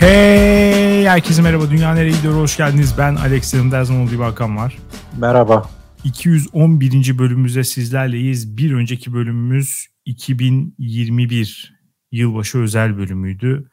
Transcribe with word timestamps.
Hey 0.00 1.06
herkese 1.06 1.42
merhaba 1.42 1.70
Dünya 1.70 1.94
Nereye 1.94 2.16
Gidiyor 2.16 2.34
hoş 2.34 2.56
geldiniz. 2.56 2.94
Ben 2.98 3.16
Alex 3.16 3.44
zaman 3.44 3.96
olduğu 3.96 4.22
Hakan 4.24 4.56
var. 4.56 4.78
Merhaba. 5.16 5.70
211. 6.04 7.18
bölümümüzde 7.18 7.64
sizlerleyiz. 7.64 8.56
Bir 8.56 8.72
önceki 8.72 9.12
bölümümüz 9.12 9.86
2021 10.04 11.74
yılbaşı 12.12 12.58
özel 12.58 12.98
bölümüydü. 12.98 13.70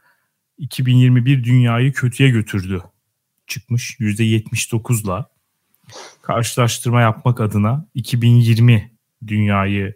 2021 0.58 1.44
dünyayı 1.44 1.94
kötüye 1.94 2.30
götürdü. 2.30 2.82
Çıkmış 3.48 4.00
%79'la. 4.00 5.30
Karşılaştırma 6.22 7.02
yapmak 7.02 7.42
adına 7.42 7.88
2020 7.94 8.92
dünyayı 9.28 9.96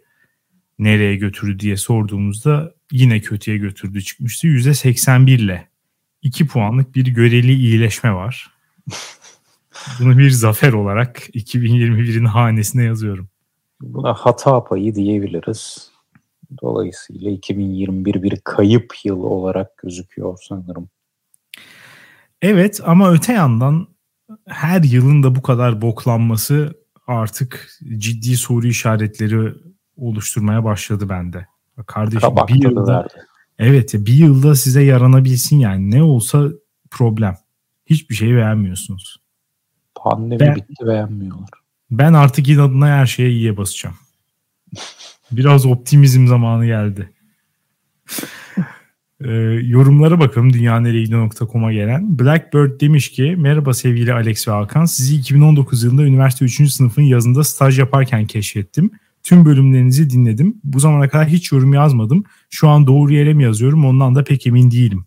nereye 0.78 1.16
götürdü 1.16 1.60
diye 1.60 1.76
sorduğumuzda 1.76 2.74
yine 2.92 3.20
kötüye 3.20 3.56
götürdü 3.56 4.02
çıkmıştı. 4.02 4.46
%81 4.46 5.30
ile 5.30 5.69
2 6.22 6.46
puanlık 6.46 6.94
bir 6.94 7.06
göreli 7.06 7.52
iyileşme 7.52 8.14
var. 8.14 8.50
Bunu 10.00 10.18
bir 10.18 10.30
zafer 10.30 10.72
olarak 10.72 11.28
2021'in 11.28 12.24
hanesine 12.24 12.84
yazıyorum. 12.84 13.28
Buna 13.80 14.14
hata 14.14 14.64
payı 14.64 14.94
diyebiliriz. 14.94 15.90
Dolayısıyla 16.62 17.30
2021 17.30 18.22
bir 18.22 18.40
kayıp 18.44 18.94
yıl 19.04 19.22
olarak 19.22 19.76
gözüküyor 19.76 20.38
sanırım. 20.48 20.88
Evet 22.42 22.80
ama 22.84 23.12
öte 23.12 23.32
yandan 23.32 23.86
her 24.46 24.82
yılın 24.82 25.22
da 25.22 25.34
bu 25.34 25.42
kadar 25.42 25.82
boklanması 25.82 26.74
artık 27.06 27.68
ciddi 27.98 28.36
soru 28.36 28.66
işaretleri 28.66 29.54
oluşturmaya 29.96 30.64
başladı 30.64 31.08
bende. 31.08 31.46
Kardeşim 31.86 32.20
Kabak 32.20 32.48
bir 32.48 32.62
yılda 32.62 32.86
verdi. 32.86 33.14
Evet 33.60 33.94
bir 33.94 34.12
yılda 34.14 34.54
size 34.54 34.82
yaranabilsin 34.82 35.58
yani 35.58 35.90
ne 35.90 36.02
olsa 36.02 36.48
problem. 36.90 37.36
Hiçbir 37.86 38.14
şeyi 38.14 38.34
beğenmiyorsunuz. 38.34 39.16
Pandemi 39.94 40.40
Ben- 40.40 40.56
bitti 40.56 40.86
beğenmiyorlar. 40.86 41.48
Ben 41.90 42.12
artık 42.12 42.48
inadına 42.48 42.86
her 42.86 43.06
şeye 43.06 43.30
iyiye 43.30 43.56
basacağım. 43.56 43.96
Biraz 45.32 45.66
optimizm 45.66 46.26
zamanı 46.26 46.66
geldi. 46.66 47.10
Ee, 49.24 49.30
yorumlara 49.62 50.20
bakalım 50.20 50.52
dünyaneregidiyor.com'a 50.52 51.72
gelen. 51.72 52.18
Blackbird 52.18 52.80
demiş 52.80 53.10
ki 53.10 53.34
merhaba 53.38 53.74
sevgili 53.74 54.12
Alex 54.12 54.48
ve 54.48 54.52
Hakan. 54.52 54.84
Sizi 54.84 55.16
2019 55.16 55.82
yılında 55.84 56.02
üniversite 56.02 56.44
3. 56.44 56.72
sınıfın 56.72 57.02
yazında 57.02 57.44
staj 57.44 57.78
yaparken 57.78 58.26
keşfettim. 58.26 58.90
Tüm 59.22 59.44
bölümlerinizi 59.44 60.10
dinledim. 60.10 60.60
Bu 60.64 60.80
zamana 60.80 61.08
kadar 61.08 61.28
hiç 61.28 61.52
yorum 61.52 61.74
yazmadım. 61.74 62.24
Şu 62.50 62.68
an 62.68 62.86
doğru 62.86 63.12
yere 63.12 63.34
mi 63.34 63.42
yazıyorum 63.42 63.84
ondan 63.84 64.14
da 64.14 64.24
pek 64.24 64.46
emin 64.46 64.70
değilim 64.70 65.04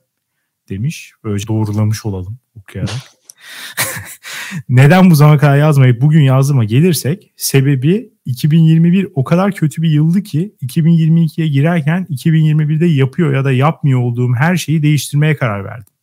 demiş. 0.70 1.14
Böylece 1.24 1.48
doğrulamış 1.48 2.06
olalım 2.06 2.38
okuyarak. 2.56 2.96
Neden 4.70 5.12
bu 5.12 5.16
zamana 5.16 5.38
kadar 5.38 5.58
yazmayıp 5.58 6.02
bugün 6.02 6.22
yazdığıma 6.22 6.64
gelirsek 6.64 7.34
sebebi 7.38 8.14
2021 8.26 9.08
o 9.16 9.24
kadar 9.24 9.52
kötü 9.52 9.82
bir 9.82 9.90
yıldı 9.90 10.24
ki 10.24 10.56
2022'ye 10.62 11.48
girerken 11.48 12.08
2021'de 12.10 12.86
yapıyor 12.86 13.34
ya 13.34 13.46
da 13.46 13.52
yapmıyor 13.52 14.00
olduğum 14.00 14.34
her 14.34 14.56
şeyi 14.58 14.84
değiştirmeye 14.84 15.36
karar 15.36 15.66
verdim. 15.66 15.94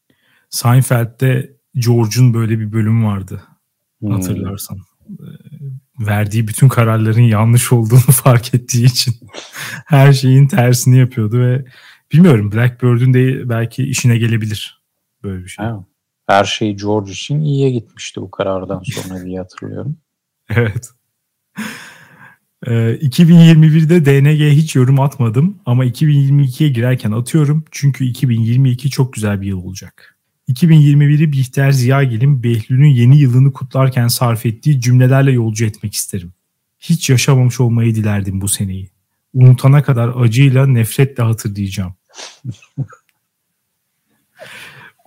Seinfeld'de 0.50 1.56
George'un 1.74 2.34
böyle 2.34 2.60
bir 2.60 2.72
bölümü 2.72 3.04
vardı 3.04 3.42
Hmm. 4.00 4.10
hatırlarsan. 4.10 4.78
Ee, 5.10 5.24
Verdiği 6.00 6.48
bütün 6.48 6.68
kararların 6.68 7.22
yanlış 7.22 7.72
olduğunu 7.72 7.98
fark 8.24 8.54
ettiği 8.54 8.84
için 8.84 9.14
her 9.86 10.12
şeyin 10.12 10.46
tersini 10.48 10.98
yapıyordu 10.98 11.40
ve 11.40 11.64
bilmiyorum 12.12 12.52
Blackbird'ün 12.52 13.14
de 13.14 13.48
belki 13.48 13.82
işine 13.82 14.18
gelebilir 14.18 14.82
böyle 15.22 15.44
bir 15.44 15.48
şey. 15.48 15.66
Ha, 15.66 15.84
Her 16.26 16.44
şey 16.44 16.76
George 16.76 17.10
için 17.12 17.40
iyiye 17.40 17.70
gitmişti 17.70 18.20
bu 18.20 18.30
karardan 18.30 18.82
sonra 18.84 19.24
diye 19.24 19.38
hatırlıyorum. 19.38 19.96
Evet. 20.56 20.90
Ee, 22.66 22.72
2021'de 23.02 24.04
DNG'ye 24.04 24.50
hiç 24.50 24.76
yorum 24.76 25.00
atmadım 25.00 25.58
ama 25.66 25.84
2022'ye 25.86 26.68
girerken 26.70 27.12
atıyorum 27.12 27.64
çünkü 27.70 28.04
2022 28.04 28.90
çok 28.90 29.12
güzel 29.12 29.40
bir 29.40 29.46
yıl 29.46 29.64
olacak. 29.64 30.19
2021'i 30.50 31.32
Bihter 31.32 31.70
Ziyagil'in 31.70 32.42
Behlül'ün 32.42 32.88
yeni 32.88 33.18
yılını 33.18 33.52
kutlarken 33.52 34.08
sarf 34.08 34.46
ettiği 34.46 34.80
cümlelerle 34.80 35.32
yolcu 35.32 35.64
etmek 35.64 35.94
isterim. 35.94 36.32
Hiç 36.78 37.10
yaşamamış 37.10 37.60
olmayı 37.60 37.94
dilerdim 37.94 38.40
bu 38.40 38.48
seneyi. 38.48 38.90
Unutana 39.34 39.82
kadar 39.82 40.12
acıyla 40.16 40.66
nefretle 40.66 41.22
hatırlayacağım. 41.22 41.94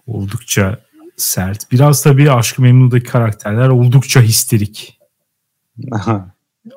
Oldukça 0.08 0.86
sert. 1.18 1.72
Biraz 1.72 2.04
tabii 2.04 2.32
Aşk-ı 2.32 2.62
Memnu'daki 2.62 3.06
karakterler 3.06 3.68
oldukça 3.68 4.22
histerik 4.22 5.00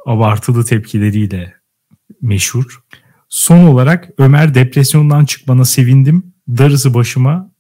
abartılı 0.07 0.65
tepkileriyle 0.65 1.55
meşhur. 2.23 2.83
Son 3.29 3.67
olarak 3.67 4.09
Ömer 4.19 4.55
depresyondan 4.55 5.25
çıkmana 5.25 5.65
sevindim. 5.65 6.33
Darısı 6.49 6.95
başıma. 6.95 7.56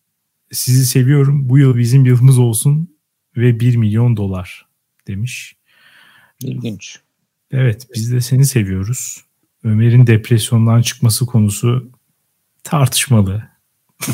Sizi 0.53 0.87
seviyorum. 0.87 1.49
Bu 1.49 1.59
yıl 1.59 1.77
bizim 1.77 2.05
yılımız 2.05 2.39
olsun 2.39 2.97
ve 3.37 3.61
1 3.61 3.77
milyon 3.77 4.17
dolar 4.17 4.67
demiş. 5.07 5.57
İlginç. 6.41 7.01
Evet 7.51 7.87
biz 7.95 8.13
de 8.13 8.21
seni 8.21 8.47
seviyoruz. 8.47 9.25
Ömer'in 9.65 10.07
depresyondan 10.07 10.83
çıkması 10.83 11.27
konusu 11.27 11.91
tartışmalı. 12.65 13.43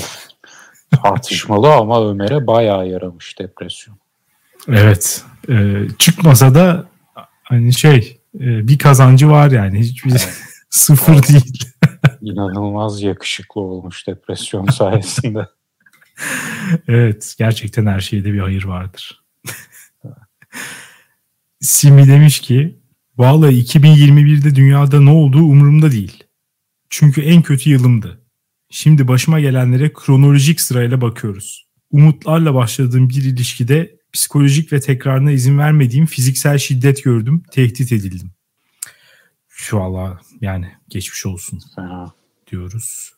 Tartışmalı 1.02 1.74
ama 1.74 2.10
Ömer'e 2.10 2.46
bayağı 2.46 2.88
yaramış 2.88 3.38
depresyon. 3.38 3.98
Evet. 4.68 5.24
e, 5.48 5.82
çıkmasa 5.98 6.54
da 6.54 6.88
hani 7.42 7.74
şey 7.74 8.20
e, 8.34 8.68
bir 8.68 8.78
kazancı 8.78 9.30
var 9.30 9.50
yani. 9.50 9.78
Hiçbir 9.78 10.14
sıfır 10.70 11.22
değil. 11.22 11.64
İnanılmaz 12.20 13.02
yakışıklı 13.02 13.60
olmuş 13.60 14.06
depresyon 14.06 14.66
sayesinde. 14.66 15.46
Evet, 16.88 17.34
gerçekten 17.38 17.86
her 17.86 18.00
şeyde 18.00 18.32
bir 18.32 18.38
hayır 18.38 18.64
vardır. 18.64 19.22
Simi 21.60 22.08
demiş 22.08 22.40
ki, 22.40 22.80
vallahi 23.16 23.62
2021'de 23.62 24.54
dünyada 24.54 25.00
ne 25.00 25.10
olduğu 25.10 25.42
umurumda 25.42 25.92
değil. 25.92 26.24
Çünkü 26.90 27.20
en 27.20 27.42
kötü 27.42 27.70
yılımdı. 27.70 28.20
Şimdi 28.70 29.08
başıma 29.08 29.40
gelenlere 29.40 29.92
kronolojik 29.92 30.60
sırayla 30.60 31.00
bakıyoruz. 31.00 31.68
Umutlarla 31.90 32.54
başladığım 32.54 33.08
bir 33.08 33.24
ilişkide 33.24 33.96
psikolojik 34.12 34.72
ve 34.72 34.80
tekrarına 34.80 35.30
izin 35.30 35.58
vermediğim 35.58 36.06
fiziksel 36.06 36.58
şiddet 36.58 37.04
gördüm, 37.04 37.42
tehdit 37.50 37.92
edildim. 37.92 38.30
Şu 39.48 39.76
valla 39.76 40.20
yani 40.40 40.72
geçmiş 40.88 41.26
olsun 41.26 41.60
diyoruz. 42.50 43.12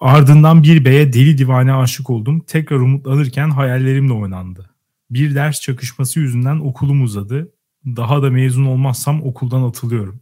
Ardından 0.00 0.62
bir 0.62 0.84
beye 0.84 1.12
deli 1.12 1.38
divane 1.38 1.72
aşık 1.74 2.10
oldum. 2.10 2.40
Tekrar 2.40 2.76
umutlanırken 2.76 3.50
hayallerimle 3.50 4.12
oynandı. 4.12 4.70
Bir 5.10 5.34
ders 5.34 5.60
çakışması 5.60 6.20
yüzünden 6.20 6.56
okulum 6.56 7.02
uzadı. 7.02 7.52
Daha 7.86 8.22
da 8.22 8.30
mezun 8.30 8.64
olmazsam 8.64 9.22
okuldan 9.22 9.62
atılıyorum. 9.62 10.20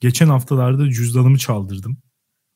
Geçen 0.00 0.28
haftalarda 0.28 0.90
cüzdanımı 0.90 1.38
çaldırdım. 1.38 1.96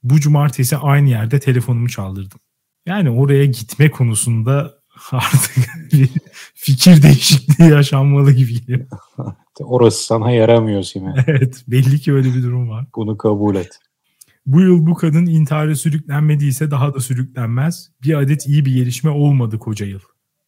Bu 0.02 0.20
cumartesi 0.20 0.76
aynı 0.76 1.08
yerde 1.08 1.40
telefonumu 1.40 1.88
çaldırdım. 1.88 2.40
Yani 2.86 3.10
oraya 3.10 3.44
gitme 3.44 3.90
konusunda 3.90 4.74
artık 5.10 5.68
bir 5.92 6.08
fikir 6.54 7.02
değişikliği 7.02 7.70
yaşanmalı 7.70 8.32
gibi 8.32 8.66
geliyor. 8.66 8.88
Orası 9.60 10.04
sana 10.04 10.30
yaramıyor 10.30 10.82
Sime. 10.82 11.24
Evet 11.26 11.64
belli 11.68 12.00
ki 12.00 12.12
öyle 12.12 12.34
bir 12.34 12.42
durum 12.42 12.70
var. 12.70 12.86
Bunu 12.96 13.18
kabul 13.18 13.56
et. 13.56 13.78
Bu 14.46 14.60
yıl 14.60 14.86
bu 14.86 14.94
kadın 14.94 15.26
intihara 15.26 15.74
sürüklenmediyse 15.74 16.70
daha 16.70 16.94
da 16.94 17.00
sürüklenmez. 17.00 17.90
Bir 18.02 18.14
adet 18.18 18.46
iyi 18.46 18.64
bir 18.64 18.74
gelişme 18.74 19.10
olmadı 19.10 19.58
koca 19.58 19.86
yıl. 19.86 20.00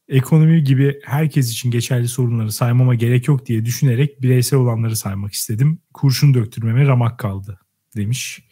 Ekonomi 0.09 0.65
gibi 0.65 1.01
herkes 1.05 1.51
için 1.53 1.71
geçerli 1.71 2.09
sorunları 2.09 2.53
saymama 2.53 2.95
gerek 2.95 3.29
yok 3.29 3.47
diye 3.47 3.65
düşünerek 3.65 4.23
bireysel 4.23 4.59
olanları 4.59 4.97
saymak 4.97 5.33
istedim. 5.33 5.79
Kurşun 5.95 6.35
döktürmeme 6.35 6.87
ramak 6.87 7.19
kaldı 7.19 7.61
demiş. 7.97 8.43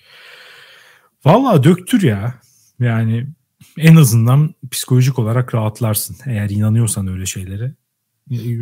Vallahi 1.25 1.65
döktür 1.65 2.03
ya. 2.03 2.35
Yani 2.81 3.27
en 3.79 3.97
azından 3.97 4.55
psikolojik 4.71 5.19
olarak 5.19 5.55
rahatlarsın 5.55 6.17
eğer 6.27 6.51
inanıyorsan 6.51 7.07
öyle 7.07 7.27
şeylere. 7.27 7.75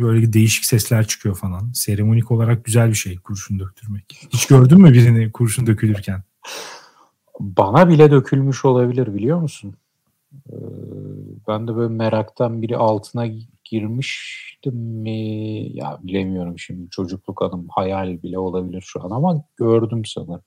Böyle 0.01 0.33
değişik 0.33 0.65
sesler 0.65 1.07
çıkıyor 1.07 1.35
falan. 1.35 1.71
Seremonik 1.71 2.31
olarak 2.31 2.65
güzel 2.65 2.89
bir 2.89 2.95
şey 2.95 3.15
kurşun 3.15 3.59
döktürmek. 3.59 4.27
Hiç 4.33 4.45
gördün 4.45 4.81
mü 4.81 4.93
birini 4.93 5.31
kurşun 5.31 5.67
dökülürken? 5.67 6.23
Bana 7.39 7.89
bile 7.89 8.11
dökülmüş 8.11 8.65
olabilir 8.65 9.15
biliyor 9.15 9.39
musun? 9.39 9.75
Ee, 10.49 10.55
ben 11.47 11.67
de 11.67 11.75
böyle 11.75 11.93
meraktan 11.93 12.61
biri 12.61 12.77
altına 12.77 13.27
girmiştim 13.63 14.75
mi? 14.75 15.77
Ya 15.77 15.99
bilemiyorum 16.03 16.59
şimdi 16.59 16.89
çocukluk 16.89 17.41
anım 17.41 17.67
hayal 17.69 18.23
bile 18.23 18.39
olabilir 18.39 18.83
şu 18.87 19.03
an 19.03 19.09
ama 19.09 19.43
gördüm 19.57 20.05
sanırım. 20.05 20.43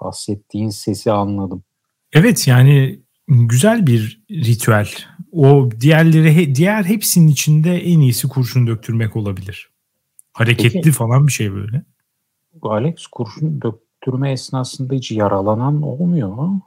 Bahsettiğin 0.00 0.68
sesi 0.68 1.12
anladım. 1.12 1.64
Evet 2.12 2.48
yani 2.48 3.00
güzel 3.28 3.86
bir 3.86 4.22
ritüel. 4.30 4.88
O 5.32 5.68
diğerleri 5.80 6.54
diğer 6.54 6.84
hepsinin 6.84 7.28
içinde 7.28 7.76
en 7.76 8.00
iyisi 8.00 8.28
kurşun 8.28 8.66
döktürmek 8.66 9.16
olabilir. 9.16 9.70
Hareketli 10.32 10.72
Peki, 10.72 10.92
falan 10.92 11.26
bir 11.26 11.32
şey 11.32 11.52
böyle. 11.52 11.84
Alex 12.62 13.06
kurşun 13.06 13.60
döktürme 14.02 14.32
esnasında 14.32 14.94
hiç 14.94 15.10
yaralanan 15.10 15.82
olmuyor 15.82 16.28
mu? 16.28 16.62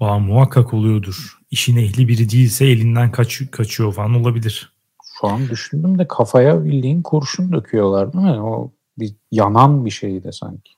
Aa, 0.00 0.18
muhakkak 0.18 0.74
oluyordur. 0.74 1.38
İşin 1.50 1.76
ehli 1.76 2.08
biri 2.08 2.30
değilse 2.30 2.66
elinden 2.66 3.12
kaç, 3.12 3.50
kaçıyor 3.50 3.92
falan 3.92 4.14
olabilir. 4.14 4.72
Şu 5.20 5.28
an 5.28 5.48
düşündüm 5.48 5.98
de 5.98 6.08
kafaya 6.08 6.64
bildiğin 6.64 7.02
kurşun 7.02 7.52
döküyorlar 7.52 8.12
değil 8.12 8.24
mi? 8.24 8.40
O 8.40 8.72
bir 8.98 9.14
yanan 9.30 9.84
bir 9.84 9.90
şeydi 9.90 10.30
sanki. 10.32 10.72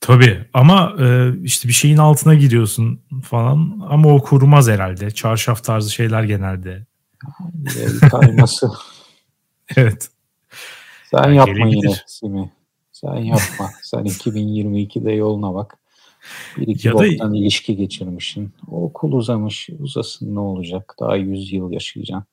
Tabii 0.00 0.44
ama 0.54 0.94
e, 1.00 1.32
işte 1.42 1.68
bir 1.68 1.72
şeyin 1.72 1.96
altına 1.96 2.34
giriyorsun 2.34 3.00
falan 3.22 3.86
ama 3.88 4.14
o 4.14 4.22
kurumaz 4.22 4.68
herhalde. 4.68 5.10
Çarşaf 5.10 5.64
tarzı 5.64 5.90
şeyler 5.90 6.22
genelde. 6.22 6.86
Kayması. 8.10 8.70
evet. 9.76 10.08
Sen 11.10 11.24
yani 11.24 11.36
yapma 11.36 11.66
yine 11.66 11.94
Simi. 12.06 12.55
Sen 13.06 13.16
yapma. 13.16 13.70
Sen 13.82 14.00
2022'de 14.04 15.12
yoluna 15.12 15.54
bak. 15.54 15.78
Bir 16.56 16.66
iki 16.66 16.88
ya 16.88 16.94
boktan 16.94 17.32
da... 17.32 17.36
ilişki 17.36 17.76
geçirmişsin. 17.76 18.52
O 18.70 18.84
okul 18.84 19.12
uzamış. 19.12 19.68
Uzasın 19.78 20.34
ne 20.34 20.40
olacak? 20.40 20.94
Daha 21.00 21.16
100 21.16 21.52
yıl 21.52 21.72
yaşayacaksın. 21.72 22.26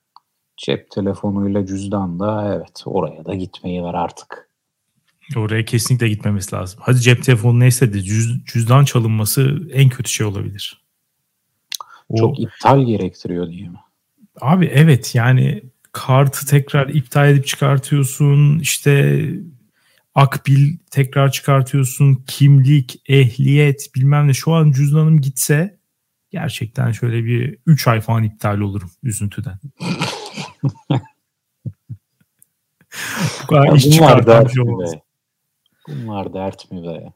Cep 0.58 0.92
telefonuyla 0.92 1.66
cüzdan 1.66 2.20
da 2.20 2.56
evet 2.56 2.84
oraya 2.86 3.26
da 3.26 3.36
gitmeyi 3.36 3.84
ver 3.84 3.94
artık. 3.94 4.50
Oraya 5.36 5.66
kesinlikle 5.66 6.10
gitmemesi 6.10 6.56
lazım. 6.56 6.80
Hadi 6.84 7.00
cep 7.00 7.24
telefonu 7.24 7.60
neyse 7.60 7.94
de 7.94 8.02
cüz, 8.02 8.46
cüzdan 8.46 8.86
çalınması 8.86 9.70
en 9.74 9.90
kötü 9.90 10.10
şey 10.12 10.26
olabilir. 10.26 10.84
O, 12.10 12.18
Çok 12.18 12.40
iptal 12.40 12.86
gerektiriyor 12.86 13.50
diye 13.50 13.70
mi? 13.70 13.80
Abi 14.42 14.66
evet 14.66 15.16
yani 15.16 15.64
kartı 15.92 16.48
tekrar 16.48 16.90
iptal 16.90 17.30
edip 17.30 17.48
çıkartıyorsun. 17.48 18.60
İşte 18.60 19.24
akbil 20.16 20.78
tekrar 20.92 21.32
çıkartıyorsun. 21.32 22.24
Kimlik, 22.28 23.02
ehliyet 23.08 23.90
bilmem 23.96 24.28
ne. 24.28 24.34
Şu 24.34 24.54
an 24.54 24.72
cüzdanım 24.72 25.22
gitse 25.22 25.78
gerçekten 26.32 26.92
şöyle 26.92 27.26
bir 27.26 27.58
3 27.66 27.88
ay 27.88 28.02
falan 28.02 28.24
iptal 28.24 28.60
olurum 28.60 28.92
üzüntüden. 29.04 29.60
Bu 33.44 33.48
kadar 33.48 33.76
iş 33.76 33.90
çıkartan 33.90 34.46
bir 34.46 34.50
şey 34.50 34.64
olmaz. 34.64 34.94
Bunlar 35.88 36.34
dert 36.34 36.72
mi 36.72 36.84
be? 36.84 37.14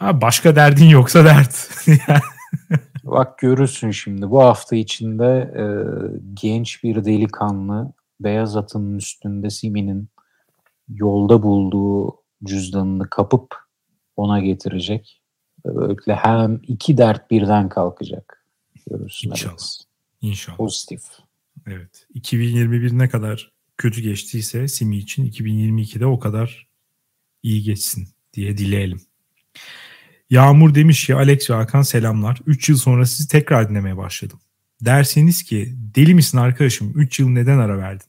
Abi 0.00 0.20
başka 0.20 0.56
derdin 0.56 0.88
yoksa 0.88 1.24
dert. 1.24 1.70
Bak 3.04 3.38
görürsün 3.38 3.90
şimdi 3.90 4.30
bu 4.30 4.42
hafta 4.42 4.76
içinde 4.76 5.52
e, 5.56 5.64
genç 6.34 6.84
bir 6.84 7.04
delikanlı 7.04 7.92
beyaz 8.20 8.56
atının 8.56 8.98
üstünde 8.98 9.50
Simi'nin 9.50 10.08
yolda 10.88 11.42
bulduğu 11.42 12.16
cüzdanını 12.44 13.10
kapıp 13.10 13.54
ona 14.16 14.40
getirecek. 14.40 15.22
Böylelikle 15.64 16.14
hem 16.14 16.60
iki 16.62 16.98
dert 16.98 17.30
birden 17.30 17.68
kalkacak. 17.68 18.44
Görürsün. 18.90 19.30
İnşallah. 19.30 19.52
Evet. 19.52 19.84
İnşallah. 20.20 20.56
Pozitif. 20.56 21.02
Evet. 21.66 22.06
2021 22.14 22.98
ne 22.98 23.08
kadar 23.08 23.52
kötü 23.78 24.00
geçtiyse 24.00 24.68
Simi 24.68 24.96
için 24.96 25.30
2022'de 25.30 26.06
o 26.06 26.18
kadar 26.18 26.68
iyi 27.42 27.62
geçsin 27.62 28.08
diye 28.32 28.58
dileyelim. 28.58 29.00
Yağmur 30.30 30.74
demiş 30.74 31.06
ki 31.06 31.14
Alex 31.14 31.50
ve 31.50 31.54
Hakan 31.54 31.82
selamlar. 31.82 32.38
3 32.46 32.68
yıl 32.68 32.76
sonra 32.76 33.06
sizi 33.06 33.28
tekrar 33.28 33.68
dinlemeye 33.68 33.96
başladım. 33.96 34.40
Derseniz 34.80 35.42
ki 35.42 35.74
deli 35.94 36.14
misin 36.14 36.38
arkadaşım 36.38 36.92
3 36.94 37.20
yıl 37.20 37.28
neden 37.28 37.58
ara 37.58 37.78
verdin? 37.78 38.06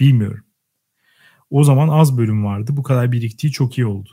Bilmiyorum. 0.00 0.43
O 1.50 1.64
zaman 1.64 1.88
az 1.88 2.18
bölüm 2.18 2.44
vardı. 2.44 2.70
Bu 2.76 2.82
kadar 2.82 3.12
biriktiği 3.12 3.52
çok 3.52 3.78
iyi 3.78 3.86
oldu. 3.86 4.10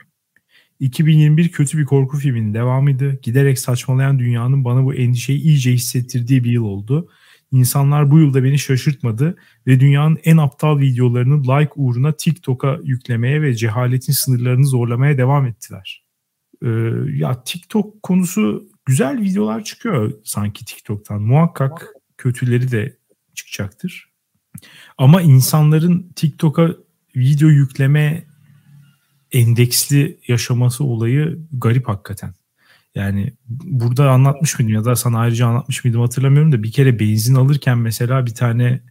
2021 0.80 1.51
kötü 1.51 1.78
bir 1.78 1.86
korku 1.86 2.18
filminin 2.18 2.54
devamıydı. 2.54 3.19
Giderek 3.22 3.60
saçmalayan 3.60 4.19
dünyanın 4.19 4.63
bana 4.63 4.86
bu 4.86 4.94
endişeyi 4.94 5.39
iyice 5.42 5.72
hissettirdiği 5.72 6.44
bir 6.44 6.51
yıl 6.51 6.63
oldu. 6.63 7.10
İnsanlar 7.51 8.12
bu 8.12 8.19
yılda 8.19 8.44
beni 8.44 8.60
şaşırtmadı 8.60 9.38
ve 9.68 9.80
dünyanın 9.80 10.18
en 10.24 10.38
aptal 10.38 10.80
videolarını 10.80 11.44
like 11.44 11.72
uğruna 11.75 12.12
TikTok'a 12.12 12.80
yüklemeye 12.83 13.42
ve 13.42 13.56
cehaletin 13.56 14.13
sınırlarını 14.13 14.66
zorlamaya 14.66 15.18
devam 15.18 15.45
ettiler. 15.45 16.04
Ee, 16.63 16.69
ya 17.13 17.44
TikTok 17.44 18.04
konusu 18.04 18.69
güzel 18.86 19.22
videolar 19.22 19.63
çıkıyor 19.63 20.13
sanki 20.24 20.66
TikTok'tan. 20.66 21.22
Muhakkak 21.22 21.88
kötüleri 22.18 22.72
de 22.72 22.98
çıkacaktır. 23.36 24.10
Ama 24.98 25.22
insanların 25.22 26.12
TikTok'a 26.16 26.69
video 27.16 27.50
yükleme 27.50 28.24
endeksli 29.31 30.19
yaşaması 30.28 30.84
olayı 30.84 31.40
garip 31.52 31.88
hakikaten. 31.88 32.34
Yani 32.96 33.34
burada 33.50 34.12
anlatmış 34.12 34.60
mıydım 34.60 34.75
ya 34.75 34.86
da 34.86 34.96
sana 34.96 35.19
ayrıca 35.19 35.48
anlatmış 35.48 35.84
mıydım 35.84 36.02
hatırlamıyorum 36.02 36.52
da 36.52 36.63
bir 36.63 36.72
kere 36.72 37.00
benzin 37.00 37.36
alırken 37.36 37.78
mesela 37.78 38.25
bir 38.25 38.36
tane 38.36 38.81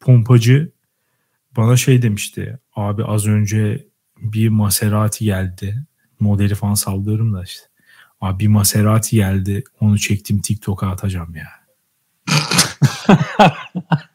pompacı 0.00 0.72
bana 1.56 1.76
şey 1.76 2.02
demişti. 2.02 2.58
Abi 2.74 3.04
az 3.04 3.26
önce 3.26 3.86
bir 4.18 4.48
Maserati 4.48 5.24
geldi. 5.24 5.84
Modeli 6.20 6.54
falan 6.54 6.74
sallıyorum 6.74 7.34
da 7.34 7.42
işte. 7.42 7.66
Abi 8.20 8.38
bir 8.38 8.48
Maserati 8.48 9.16
geldi. 9.16 9.64
Onu 9.80 9.98
çektim 9.98 10.40
TikTok'a 10.40 10.88
atacağım 10.88 11.34
ya. 11.34 11.48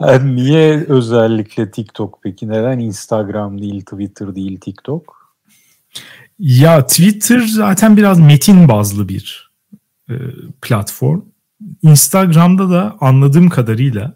Yani 0.00 0.36
niye 0.36 0.84
özellikle 0.88 1.70
TikTok 1.70 2.18
peki? 2.22 2.48
Neden 2.48 2.78
Instagram 2.78 3.60
değil, 3.60 3.80
Twitter 3.80 4.34
değil, 4.34 4.60
TikTok? 4.60 5.34
Ya 6.38 6.86
Twitter 6.86 7.40
zaten 7.40 7.96
biraz 7.96 8.20
metin 8.20 8.68
bazlı 8.68 9.08
bir 9.08 9.50
e, 10.10 10.14
platform. 10.62 11.20
Instagram'da 11.82 12.70
da 12.70 12.96
anladığım 13.00 13.48
kadarıyla 13.48 14.14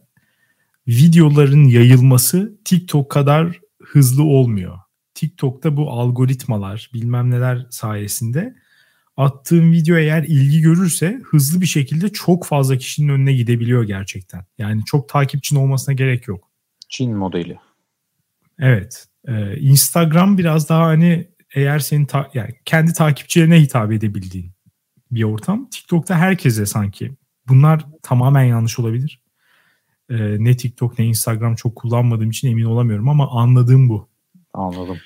videoların 0.88 1.64
yayılması 1.64 2.58
TikTok 2.64 3.10
kadar 3.10 3.60
hızlı 3.82 4.22
olmuyor. 4.22 4.78
TikTok'ta 5.14 5.76
bu 5.76 5.90
algoritmalar 5.90 6.90
bilmem 6.94 7.30
neler 7.30 7.66
sayesinde 7.70 8.54
attığım 9.18 9.72
video 9.72 9.96
eğer 9.96 10.22
ilgi 10.22 10.60
görürse 10.60 11.20
hızlı 11.24 11.60
bir 11.60 11.66
şekilde 11.66 12.08
çok 12.08 12.46
fazla 12.46 12.76
kişinin 12.76 13.08
önüne 13.08 13.32
gidebiliyor 13.32 13.84
gerçekten. 13.84 14.44
Yani 14.58 14.84
çok 14.84 15.08
takipçin 15.08 15.56
olmasına 15.56 15.94
gerek 15.94 16.28
yok. 16.28 16.48
Çin 16.88 17.16
modeli. 17.16 17.58
Evet. 18.58 19.06
Ee, 19.28 19.56
Instagram 19.56 20.38
biraz 20.38 20.68
daha 20.68 20.86
hani 20.86 21.28
eğer 21.54 21.78
senin 21.78 22.06
ta- 22.06 22.30
yani 22.34 22.50
kendi 22.64 22.92
takipçilerine 22.92 23.60
hitap 23.60 23.92
edebildiğin 23.92 24.52
bir 25.10 25.22
ortam. 25.22 25.68
TikTok'ta 25.70 26.16
herkese 26.16 26.66
sanki. 26.66 27.12
Bunlar 27.48 27.86
tamamen 28.02 28.44
yanlış 28.44 28.78
olabilir. 28.78 29.20
Ee, 30.10 30.36
ne 30.44 30.56
TikTok 30.56 30.98
ne 30.98 31.06
Instagram 31.06 31.54
çok 31.54 31.76
kullanmadığım 31.76 32.30
için 32.30 32.50
emin 32.50 32.64
olamıyorum 32.64 33.08
ama 33.08 33.30
anladığım 33.30 33.88
bu. 33.88 34.08
Anladım. 34.54 34.98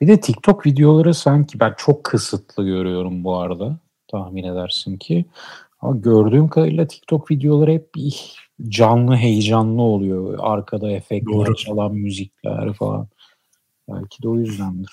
Bir 0.00 0.08
de 0.08 0.20
TikTok 0.20 0.66
videoları 0.66 1.14
sanki 1.14 1.60
ben 1.60 1.74
çok 1.78 2.04
kısıtlı 2.04 2.64
görüyorum 2.64 3.24
bu 3.24 3.36
arada. 3.36 3.78
Tahmin 4.08 4.44
edersin 4.44 4.96
ki. 4.96 5.24
Ama 5.80 5.96
gördüğüm 5.96 6.48
kadarıyla 6.48 6.86
TikTok 6.86 7.30
videoları 7.30 7.72
hep 7.72 7.90
canlı, 8.68 9.16
heyecanlı 9.16 9.82
oluyor. 9.82 10.38
Arkada 10.40 10.90
efektler, 10.90 11.34
Doğru. 11.34 11.56
çalan 11.56 11.94
müzikler 11.94 12.72
falan. 12.72 13.08
Belki 13.88 14.22
de 14.22 14.28
o 14.28 14.36
yüzdendir. 14.38 14.92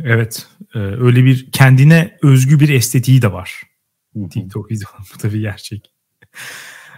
Evet. 0.00 0.46
E, 0.74 0.78
öyle 0.78 1.24
bir 1.24 1.50
kendine 1.52 2.18
özgü 2.22 2.60
bir 2.60 2.68
estetiği 2.68 3.22
de 3.22 3.32
var. 3.32 3.62
TikTok 4.30 4.70
videoları 4.70 5.02
bu 5.14 5.18
tabii 5.18 5.40
gerçek. 5.40 5.92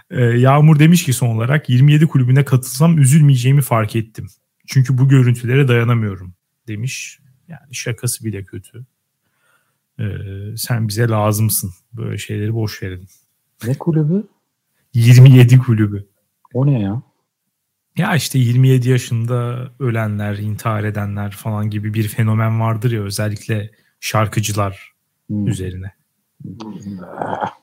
E, 0.09 0.23
Yağmur 0.23 0.79
demiş 0.79 1.05
ki 1.05 1.13
son 1.13 1.35
olarak 1.35 1.69
27 1.69 2.07
kulübüne 2.07 2.45
katılsam 2.45 2.97
üzülmeyeceğimi 2.97 3.61
fark 3.61 3.95
ettim. 3.95 4.27
Çünkü 4.67 4.97
bu 4.97 5.07
görüntülere 5.07 5.67
dayanamıyorum 5.67 6.33
demiş. 6.71 7.19
Yani 7.47 7.75
şakası 7.75 8.25
bile 8.25 8.43
kötü. 8.43 8.85
Ee, 9.99 10.03
sen 10.57 10.87
bize 10.87 11.07
lazımsın. 11.07 11.71
Böyle 11.93 12.17
şeyleri 12.17 12.53
boş 12.53 12.83
verin. 12.83 13.07
Ne 13.67 13.77
kulübü? 13.77 14.27
27 14.93 15.59
kulübü. 15.59 16.07
O 16.53 16.65
ne 16.65 16.79
ya? 16.79 17.01
Ya 17.97 18.15
işte 18.15 18.39
27 18.39 18.89
yaşında 18.89 19.71
ölenler, 19.79 20.37
intihar 20.37 20.83
edenler 20.83 21.31
falan 21.31 21.69
gibi 21.69 21.93
bir 21.93 22.07
fenomen 22.07 22.59
vardır 22.59 22.91
ya 22.91 23.01
özellikle 23.01 23.71
şarkıcılar 23.99 24.93
hmm. 25.27 25.47
üzerine. 25.47 25.91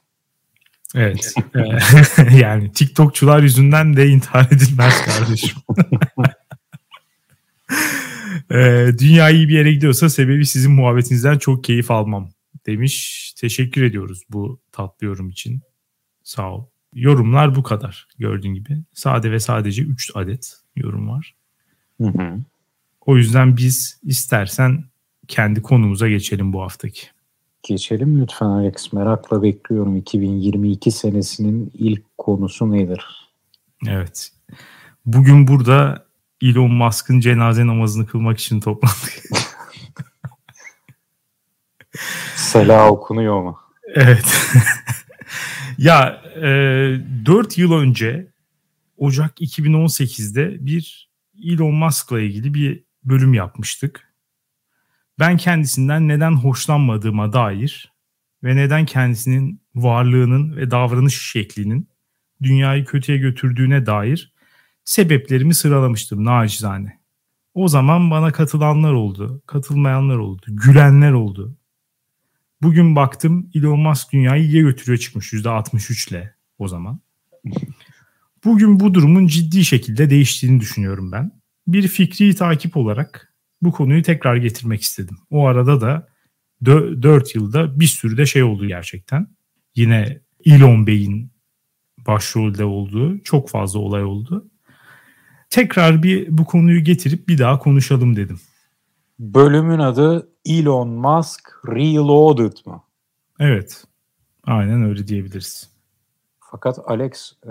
Evet. 0.94 1.34
yani 2.40 2.72
TikTokçular 2.72 3.42
yüzünden 3.42 3.96
de 3.96 4.08
intihar 4.08 4.46
edilmez 4.50 5.04
kardeşim. 5.04 5.58
e, 8.50 8.88
dünya 8.98 9.30
iyi 9.30 9.48
bir 9.48 9.54
yere 9.54 9.72
gidiyorsa 9.72 10.08
sebebi 10.08 10.46
sizin 10.46 10.72
muhabbetinizden 10.72 11.38
çok 11.38 11.64
keyif 11.64 11.90
almam 11.90 12.30
demiş. 12.66 13.34
Teşekkür 13.40 13.82
ediyoruz 13.82 14.22
bu 14.30 14.60
tatlı 14.72 15.06
yorum 15.06 15.28
için. 15.28 15.60
Sağ 16.22 16.52
ol. 16.54 16.64
Yorumlar 16.94 17.56
bu 17.56 17.62
kadar 17.62 18.08
gördüğün 18.18 18.54
gibi. 18.54 18.78
Sade 18.92 19.32
ve 19.32 19.40
sadece 19.40 19.82
3 19.82 20.10
adet 20.14 20.56
yorum 20.76 21.08
var. 21.08 21.34
Hı 22.00 22.08
hı. 22.08 22.38
O 23.06 23.16
yüzden 23.16 23.56
biz 23.56 24.00
istersen 24.02 24.84
kendi 25.28 25.62
konumuza 25.62 26.08
geçelim 26.08 26.52
bu 26.52 26.62
haftaki. 26.62 27.06
Geçelim 27.62 28.20
lütfen 28.20 28.46
Alex. 28.46 28.92
Merakla 28.92 29.42
bekliyorum. 29.42 29.96
2022 29.96 30.90
senesinin 30.90 31.70
ilk 31.74 32.18
konusu 32.18 32.72
nedir? 32.72 33.04
Evet. 33.88 34.30
Bugün 35.06 35.48
burada 35.48 36.07
Elon 36.42 36.70
Musk'ın 36.72 37.20
cenaze 37.20 37.66
namazını 37.66 38.06
kılmak 38.06 38.38
için 38.38 38.60
toplandık. 38.60 39.22
Sela 42.36 42.90
okunuyor 42.90 43.42
mu? 43.42 43.58
Evet. 43.94 44.54
ya 45.78 46.22
e, 46.36 46.46
4 47.26 47.58
yıl 47.58 47.72
önce 47.72 48.32
Ocak 48.96 49.40
2018'de 49.40 50.66
bir 50.66 51.10
Elon 51.44 51.74
Musk'la 51.74 52.20
ilgili 52.20 52.54
bir 52.54 52.84
bölüm 53.04 53.34
yapmıştık. 53.34 54.14
Ben 55.18 55.36
kendisinden 55.36 56.08
neden 56.08 56.32
hoşlanmadığıma 56.32 57.32
dair 57.32 57.92
ve 58.44 58.56
neden 58.56 58.86
kendisinin 58.86 59.62
varlığının 59.74 60.56
ve 60.56 60.70
davranış 60.70 61.22
şeklinin 61.22 61.88
dünyayı 62.42 62.84
kötüye 62.84 63.18
götürdüğüne 63.18 63.86
dair 63.86 64.32
sebeplerimi 64.88 65.54
sıralamıştım 65.54 66.24
nacizane. 66.24 66.98
O 67.54 67.68
zaman 67.68 68.10
bana 68.10 68.32
katılanlar 68.32 68.92
oldu, 68.92 69.42
katılmayanlar 69.46 70.16
oldu, 70.16 70.46
gülenler 70.48 71.12
oldu. 71.12 71.56
Bugün 72.62 72.96
baktım 72.96 73.50
Elon 73.54 73.80
Musk 73.80 74.12
dünyayı 74.12 74.44
iyiye 74.44 74.62
götürüyor 74.62 74.98
çıkmış 74.98 75.32
%63 75.32 76.10
ile 76.10 76.34
o 76.58 76.68
zaman. 76.68 77.00
Bugün 78.44 78.80
bu 78.80 78.94
durumun 78.94 79.26
ciddi 79.26 79.64
şekilde 79.64 80.10
değiştiğini 80.10 80.60
düşünüyorum 80.60 81.12
ben. 81.12 81.32
Bir 81.66 81.88
fikri 81.88 82.34
takip 82.34 82.76
olarak 82.76 83.34
bu 83.62 83.72
konuyu 83.72 84.02
tekrar 84.02 84.36
getirmek 84.36 84.82
istedim. 84.82 85.18
O 85.30 85.46
arada 85.46 85.80
da 85.80 86.08
4 86.64 87.34
yılda 87.34 87.80
bir 87.80 87.86
sürü 87.86 88.16
de 88.16 88.26
şey 88.26 88.42
oldu 88.42 88.66
gerçekten. 88.66 89.26
Yine 89.74 90.20
Elon 90.44 90.86
Bey'in 90.86 91.32
başrolde 92.06 92.64
olduğu 92.64 93.22
çok 93.22 93.50
fazla 93.50 93.78
olay 93.78 94.04
oldu. 94.04 94.50
Tekrar 95.50 96.02
bir 96.02 96.38
bu 96.38 96.44
konuyu 96.44 96.84
getirip 96.84 97.28
bir 97.28 97.38
daha 97.38 97.58
konuşalım 97.58 98.16
dedim. 98.16 98.40
Bölümün 99.18 99.78
adı 99.78 100.28
Elon 100.44 100.88
Musk 100.88 101.50
Reloaded 101.68 102.56
mı? 102.66 102.82
Evet. 103.40 103.84
Aynen 104.44 104.82
öyle 104.82 105.06
diyebiliriz. 105.06 105.70
Fakat 106.40 106.78
Alex 106.86 107.32
e, 107.44 107.50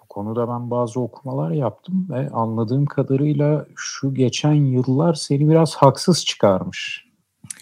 bu 0.00 0.06
konuda 0.08 0.48
ben 0.48 0.70
bazı 0.70 1.00
okumalar 1.00 1.50
yaptım 1.50 2.06
ve 2.10 2.30
anladığım 2.30 2.86
kadarıyla 2.86 3.66
şu 3.76 4.14
geçen 4.14 4.54
yıllar 4.54 5.14
seni 5.14 5.48
biraz 5.48 5.74
haksız 5.74 6.24
çıkarmış. 6.24 7.06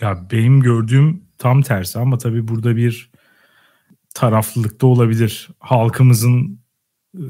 Ya 0.00 0.18
benim 0.32 0.60
gördüğüm 0.60 1.22
tam 1.38 1.62
tersi 1.62 1.98
ama 1.98 2.18
tabii 2.18 2.48
burada 2.48 2.76
bir 2.76 3.10
taraflılık 4.14 4.80
da 4.80 4.86
olabilir. 4.86 5.48
Halkımızın 5.58 6.58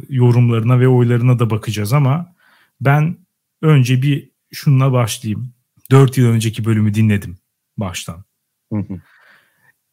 yorumlarına 0.08 0.80
ve 0.80 0.88
oylarına 0.88 1.38
da 1.38 1.50
bakacağız 1.50 1.92
ama 1.92 2.34
ben 2.80 3.16
önce 3.62 4.02
bir 4.02 4.30
şununla 4.52 4.92
başlayayım. 4.92 5.52
4 5.90 6.18
yıl 6.18 6.26
önceki 6.26 6.64
bölümü 6.64 6.94
dinledim 6.94 7.38
baştan. 7.76 8.24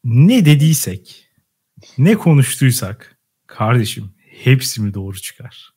ne 0.04 0.44
dediysek, 0.44 1.28
ne 1.98 2.14
konuştuysak 2.14 3.18
kardeşim 3.46 4.10
hepsi 4.42 4.82
mi 4.82 4.94
doğru 4.94 5.20
çıkar? 5.20 5.72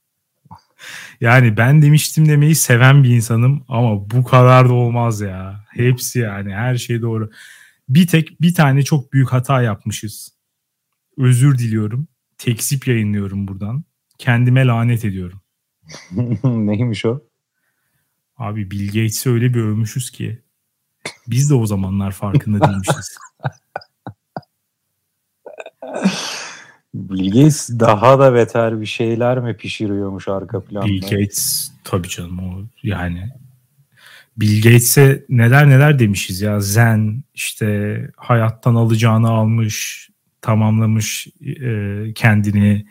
Yani 1.21 1.57
ben 1.57 1.81
demiştim 1.81 2.29
demeyi 2.29 2.55
seven 2.55 3.03
bir 3.03 3.09
insanım 3.09 3.65
ama 3.67 4.09
bu 4.11 4.23
kadar 4.23 4.69
da 4.69 4.73
olmaz 4.73 5.21
ya. 5.21 5.65
Hepsi 5.69 6.19
yani 6.19 6.53
her 6.53 6.77
şey 6.77 7.01
doğru. 7.01 7.31
Bir 7.89 8.07
tek 8.07 8.41
bir 8.41 8.53
tane 8.53 8.83
çok 8.83 9.13
büyük 9.13 9.33
hata 9.33 9.61
yapmışız. 9.61 10.35
Özür 11.17 11.57
diliyorum. 11.57 12.07
Tekzip 12.37 12.87
yayınlıyorum 12.87 13.47
buradan. 13.47 13.83
Kendime 14.17 14.65
lanet 14.65 15.05
ediyorum. 15.05 15.41
Neymiş 16.43 17.05
o? 17.05 17.23
Abi 18.37 18.71
Bill 18.71 18.87
Gates'i 18.87 19.29
öyle 19.29 19.53
bir 19.53 19.59
övmüşüz 19.59 20.11
ki 20.11 20.41
biz 21.27 21.49
de 21.49 21.53
o 21.53 21.65
zamanlar 21.65 22.11
farkında 22.11 22.67
değilmişiz. 22.67 23.17
Bill 26.93 27.31
Gates 27.31 27.69
daha 27.69 28.19
da 28.19 28.33
beter 28.33 28.81
bir 28.81 28.85
şeyler 28.85 29.39
mi 29.39 29.57
pişiriyormuş 29.57 30.27
arka 30.27 30.63
planda? 30.63 30.87
Bill 30.87 31.01
Gates 31.01 31.71
tabii 31.83 32.09
canım 32.09 32.39
o 32.39 32.61
yani 32.83 33.29
Bill 34.37 34.61
Gates'e 34.61 35.25
neler 35.29 35.69
neler 35.69 35.99
demişiz 35.99 36.41
ya 36.41 36.59
zen 36.59 37.23
işte 37.33 38.01
hayattan 38.17 38.75
alacağını 38.75 39.29
almış 39.29 40.09
tamamlamış 40.41 41.27
e, 41.41 42.13
kendini 42.15 42.85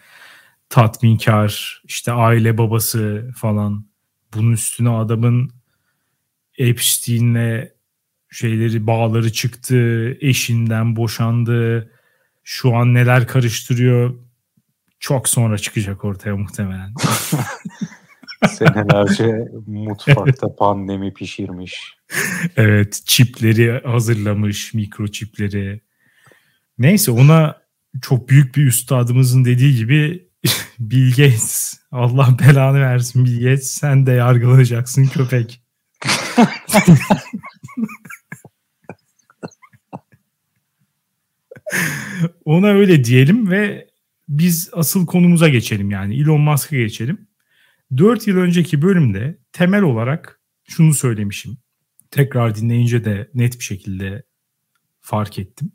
tatminkar 0.74 1.82
işte 1.84 2.12
aile 2.12 2.58
babası 2.58 3.30
falan 3.36 3.86
bunun 4.34 4.52
üstüne 4.52 4.88
adamın 4.88 5.50
Epstein'le 6.58 7.68
şeyleri 8.30 8.86
bağları 8.86 9.32
çıktı, 9.32 10.10
eşinden 10.20 10.96
boşandı. 10.96 11.90
Şu 12.44 12.76
an 12.76 12.94
neler 12.94 13.26
karıştırıyor 13.26 14.14
çok 15.00 15.28
sonra 15.28 15.58
çıkacak 15.58 16.04
ortaya 16.04 16.36
muhtemelen. 16.36 16.94
Senelerce 18.48 19.48
mutfakta 19.66 20.56
pandemi 20.56 21.14
pişirmiş. 21.14 21.96
Evet, 22.56 23.02
çipleri 23.04 23.80
hazırlamış, 23.84 24.74
mikroçipleri. 24.74 25.80
Neyse 26.78 27.10
ona 27.10 27.62
çok 28.02 28.28
büyük 28.28 28.56
bir 28.56 28.66
üstadımızın 28.66 29.44
dediği 29.44 29.76
gibi 29.76 30.23
Bill 30.78 31.10
Gates 31.10 31.74
Allah 31.90 32.36
belanı 32.38 32.80
versin 32.80 33.24
Bill 33.24 33.44
Gates 33.44 33.70
sen 33.70 34.06
de 34.06 34.12
yargılanacaksın 34.12 35.06
köpek. 35.06 35.62
Ona 42.44 42.66
öyle 42.66 43.04
diyelim 43.04 43.50
ve 43.50 43.88
biz 44.28 44.70
asıl 44.72 45.06
konumuza 45.06 45.48
geçelim 45.48 45.90
yani 45.90 46.20
Elon 46.20 46.40
Musk'a 46.40 46.76
geçelim. 46.76 47.28
4 47.96 48.26
yıl 48.26 48.36
önceki 48.36 48.82
bölümde 48.82 49.38
temel 49.52 49.82
olarak 49.82 50.40
şunu 50.68 50.94
söylemişim. 50.94 51.58
Tekrar 52.10 52.54
dinleyince 52.54 53.04
de 53.04 53.30
net 53.34 53.58
bir 53.58 53.64
şekilde 53.64 54.22
fark 55.00 55.38
ettim. 55.38 55.72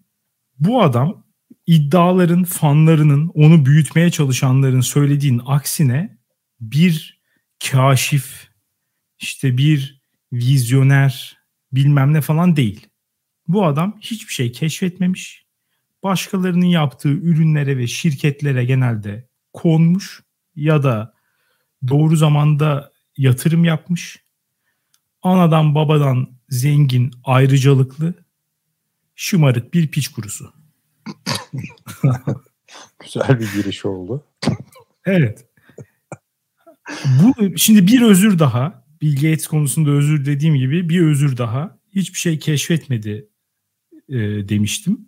Bu 0.60 0.82
adam 0.84 1.26
iddiaların, 1.70 2.44
fanlarının, 2.44 3.32
onu 3.34 3.66
büyütmeye 3.66 4.12
çalışanların 4.12 4.82
söylediğin 4.82 5.42
aksine 5.46 6.18
bir 6.62 7.22
kaşif, 7.72 8.50
işte 9.20 9.58
bir 9.58 10.02
vizyoner 10.34 11.38
bilmem 11.72 12.14
ne 12.14 12.22
falan 12.22 12.56
değil. 12.56 12.88
Bu 13.48 13.66
adam 13.66 13.98
hiçbir 14.02 14.34
şey 14.34 14.52
keşfetmemiş. 14.52 15.46
Başkalarının 16.04 16.66
yaptığı 16.66 17.10
ürünlere 17.10 17.78
ve 17.78 17.88
şirketlere 17.88 18.66
genelde 18.66 19.30
konmuş 19.54 20.22
ya 20.56 20.84
da 20.84 21.14
doğru 21.88 22.16
zamanda 22.16 22.92
yatırım 23.18 23.64
yapmış. 23.64 24.24
Anadan 25.22 25.76
babadan 25.76 26.30
zengin, 26.50 27.12
ayrıcalıklı, 27.24 28.14
şımarık 29.16 29.74
bir 29.74 29.88
piç 29.88 30.08
kurusu. 30.08 30.59
Güzel 33.00 33.39
bir 33.39 33.53
giriş 33.53 33.86
oldu. 33.86 34.24
Evet. 35.06 35.46
Bu 37.06 37.58
şimdi 37.58 37.88
bir 37.88 38.01
özür 38.01 38.39
daha 38.39 38.86
Bill 39.01 39.15
Gates 39.15 39.48
konusunda 39.48 39.91
özür 39.91 40.25
dediğim 40.25 40.56
gibi 40.56 40.89
bir 40.89 41.01
özür 41.01 41.38
daha 41.38 41.79
hiçbir 41.96 42.20
şey 42.20 42.39
keşfetmedi 42.39 43.29
e, 44.10 44.18
demiştim. 44.50 45.08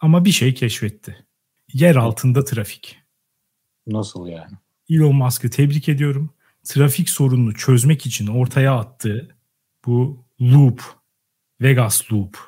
Ama 0.00 0.24
bir 0.24 0.32
şey 0.32 0.54
keşfetti. 0.54 1.26
Yer 1.72 1.96
altında 1.96 2.44
trafik. 2.44 2.98
Nasıl 3.86 4.26
yani? 4.26 4.52
Elon 4.90 5.14
Musk'ı 5.16 5.50
tebrik 5.50 5.88
ediyorum. 5.88 6.34
Trafik 6.64 7.10
sorununu 7.10 7.54
çözmek 7.54 8.06
için 8.06 8.26
ortaya 8.26 8.74
attığı 8.74 9.36
bu 9.86 10.24
loop, 10.40 10.82
Vegas 11.60 12.12
loop 12.12 12.38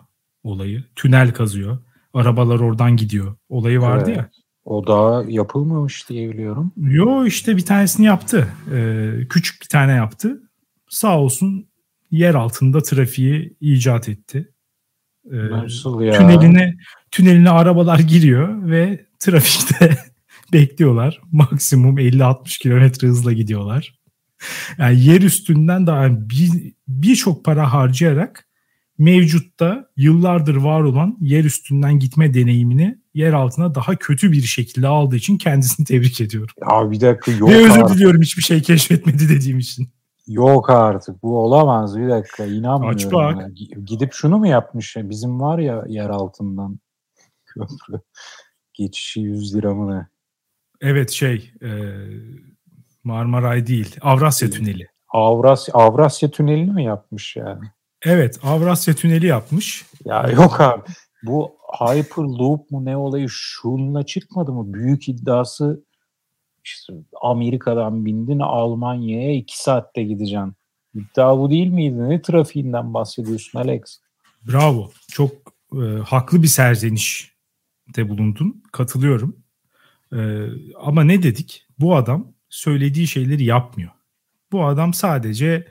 olayı, 0.42 0.84
tünel 0.96 1.32
kazıyor 1.32 1.78
Arabalar 2.14 2.60
oradan 2.60 2.96
gidiyor. 2.96 3.36
Olayı 3.48 3.80
vardı 3.80 4.04
evet. 4.06 4.16
ya. 4.16 4.30
O 4.64 4.86
daha 4.86 5.24
yapılmamış 5.28 6.08
diye 6.08 6.30
biliyorum. 6.30 6.72
Yo 6.76 7.24
işte 7.24 7.56
bir 7.56 7.64
tanesini 7.64 8.06
yaptı. 8.06 8.48
Ee, 8.74 9.12
küçük 9.30 9.62
bir 9.62 9.68
tane 9.68 9.92
yaptı. 9.92 10.42
Sağ 10.88 11.18
olsun 11.18 11.66
yer 12.10 12.34
altında 12.34 12.82
trafiği 12.82 13.56
icat 13.60 14.08
etti. 14.08 14.52
Ee, 15.32 15.50
Nasıl 15.50 16.00
ya? 16.00 16.18
Tüneline, 16.18 16.76
tüneline 17.10 17.50
arabalar 17.50 17.98
giriyor 17.98 18.70
ve 18.70 19.06
trafikte 19.18 19.98
bekliyorlar. 20.52 21.20
Maksimum 21.32 21.98
50-60 21.98 22.62
kilometre 22.62 23.08
hızla 23.08 23.32
gidiyorlar. 23.32 24.00
Yani 24.78 25.04
yer 25.04 25.20
üstünden 25.20 25.86
daha 25.86 26.08
birçok 26.88 27.38
bir 27.38 27.42
para 27.42 27.72
harcayarak 27.72 28.46
mevcutta 29.00 29.90
yıllardır 29.96 30.56
var 30.56 30.80
olan 30.80 31.16
yer 31.20 31.44
üstünden 31.44 31.98
gitme 31.98 32.34
deneyimini 32.34 32.98
yer 33.14 33.32
altına 33.32 33.74
daha 33.74 33.96
kötü 33.96 34.32
bir 34.32 34.42
şekilde 34.42 34.88
aldığı 34.88 35.16
için 35.16 35.38
kendisini 35.38 35.86
tebrik 35.86 36.20
ediyorum. 36.20 36.54
Ya 36.60 36.90
bir 36.90 37.00
dakika 37.00 37.32
yok 37.32 37.50
Ve 37.50 37.56
özür 37.56 37.70
artık. 37.70 37.96
diliyorum 37.96 38.22
hiçbir 38.22 38.42
şey 38.42 38.62
keşfetmedi 38.62 39.28
dediğim 39.28 39.58
için. 39.58 39.88
Yok 40.26 40.70
artık 40.70 41.22
bu 41.22 41.38
olamaz 41.38 41.98
bir 41.98 42.08
dakika 42.08 42.44
inanmıyorum. 42.44 42.96
Aç 42.96 43.12
bak. 43.12 43.48
Gidip 43.86 44.12
şunu 44.12 44.38
mu 44.38 44.46
yapmış 44.46 44.96
ya 44.96 45.10
bizim 45.10 45.40
var 45.40 45.58
ya 45.58 45.84
yer 45.88 46.08
altından 46.08 46.78
köprü 47.46 48.00
geçişi 48.74 49.20
100 49.20 49.54
lira 49.54 49.74
mı 49.74 49.96
ne? 49.96 50.06
Evet 50.80 51.10
şey 51.10 51.52
e, 51.62 51.68
Marmaray 53.04 53.66
değil 53.66 53.96
Avrasya 54.00 54.50
Tüneli. 54.50 54.88
Avrasya, 55.08 55.74
Avrasya 55.74 56.30
Tüneli'ni 56.30 56.72
mi 56.72 56.84
yapmış 56.84 57.36
yani? 57.36 57.64
Evet 58.04 58.38
Avrasya 58.42 58.94
Tüneli 58.94 59.26
yapmış. 59.26 59.84
Ya 60.04 60.22
yok 60.22 60.60
abi 60.60 60.82
bu 61.22 61.56
Hyperloop 61.80 62.70
mu 62.70 62.84
ne 62.84 62.96
olayı 62.96 63.28
şunla 63.30 64.06
çıkmadı 64.06 64.52
mı? 64.52 64.74
Büyük 64.74 65.08
iddiası 65.08 65.84
işte 66.64 66.92
Amerika'dan 67.20 68.04
bindin 68.04 68.38
Almanya'ya 68.38 69.34
iki 69.34 69.62
saatte 69.62 70.02
gideceksin. 70.02 70.54
İddia 70.94 71.38
bu 71.38 71.50
değil 71.50 71.66
miydi? 71.66 72.08
Ne 72.08 72.22
trafiğinden 72.22 72.94
bahsediyorsun 72.94 73.58
Alex? 73.58 73.80
Bravo. 74.48 74.90
Çok 75.08 75.32
e, 75.72 75.84
haklı 76.06 76.42
bir 76.42 76.48
serzenişte 76.48 78.08
bulundun. 78.08 78.62
Katılıyorum. 78.72 79.36
E, 80.12 80.18
ama 80.80 81.04
ne 81.04 81.22
dedik? 81.22 81.66
Bu 81.78 81.96
adam 81.96 82.32
söylediği 82.48 83.06
şeyleri 83.06 83.44
yapmıyor. 83.44 83.90
Bu 84.52 84.64
adam 84.64 84.94
sadece 84.94 85.68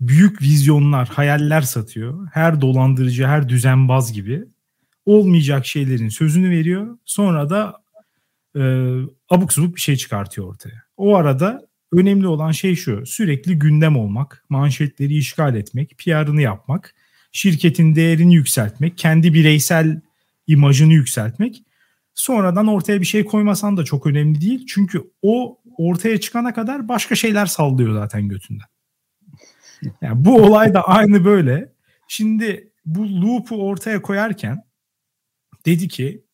büyük 0.00 0.42
vizyonlar, 0.42 1.08
hayaller 1.08 1.60
satıyor. 1.62 2.28
Her 2.32 2.60
dolandırıcı, 2.60 3.26
her 3.26 3.48
düzenbaz 3.48 4.12
gibi 4.12 4.44
olmayacak 5.06 5.66
şeylerin 5.66 6.08
sözünü 6.08 6.50
veriyor. 6.50 6.98
Sonra 7.04 7.50
da 7.50 7.82
e, 8.56 8.60
abuk 9.28 9.52
subuk 9.52 9.76
bir 9.76 9.80
şey 9.80 9.96
çıkartıyor 9.96 10.48
ortaya. 10.48 10.82
O 10.96 11.16
arada 11.16 11.66
önemli 11.92 12.26
olan 12.26 12.52
şey 12.52 12.76
şu. 12.76 13.06
Sürekli 13.06 13.58
gündem 13.58 13.96
olmak, 13.96 14.44
manşetleri 14.48 15.16
işgal 15.16 15.54
etmek, 15.54 15.98
PR'ını 15.98 16.42
yapmak, 16.42 16.94
şirketin 17.32 17.94
değerini 17.94 18.34
yükseltmek, 18.34 18.98
kendi 18.98 19.34
bireysel 19.34 20.00
imajını 20.46 20.92
yükseltmek. 20.92 21.62
Sonradan 22.14 22.66
ortaya 22.66 23.00
bir 23.00 23.06
şey 23.06 23.24
koymasan 23.24 23.76
da 23.76 23.84
çok 23.84 24.06
önemli 24.06 24.40
değil. 24.40 24.66
Çünkü 24.66 25.02
o 25.22 25.58
ortaya 25.76 26.20
çıkana 26.20 26.54
kadar 26.54 26.88
başka 26.88 27.14
şeyler 27.14 27.46
sallıyor 27.46 27.94
zaten 27.94 28.28
götünden. 28.28 28.66
Yani 30.02 30.24
bu 30.24 30.42
olay 30.42 30.74
da 30.74 30.88
aynı 30.88 31.24
böyle. 31.24 31.72
Şimdi 32.08 32.72
bu 32.86 33.20
loop'u 33.20 33.56
ortaya 33.56 34.02
koyarken 34.02 34.64
dedi 35.66 35.88
ki 35.88 36.24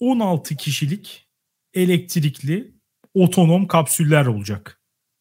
16 0.00 0.56
kişilik 0.56 1.28
elektrikli 1.74 2.74
otonom 3.14 3.66
kapsüller 3.66 4.26
olacak 4.26 4.80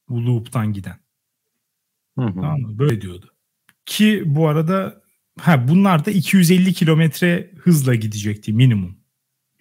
bu 0.09 0.25
loop'tan 0.25 0.73
giden. 0.73 0.95
Hı 2.17 2.25
hı. 2.25 2.33
Tamam 2.33 2.61
mı? 2.61 2.79
Böyle 2.79 3.01
diyordu. 3.01 3.33
Ki 3.85 4.23
bu 4.25 4.47
arada 4.47 5.01
ha 5.39 5.67
bunlar 5.67 6.05
da 6.05 6.11
250 6.11 6.73
kilometre 6.73 7.51
hızla 7.57 7.95
gidecekti 7.95 8.53
minimum. 8.53 8.97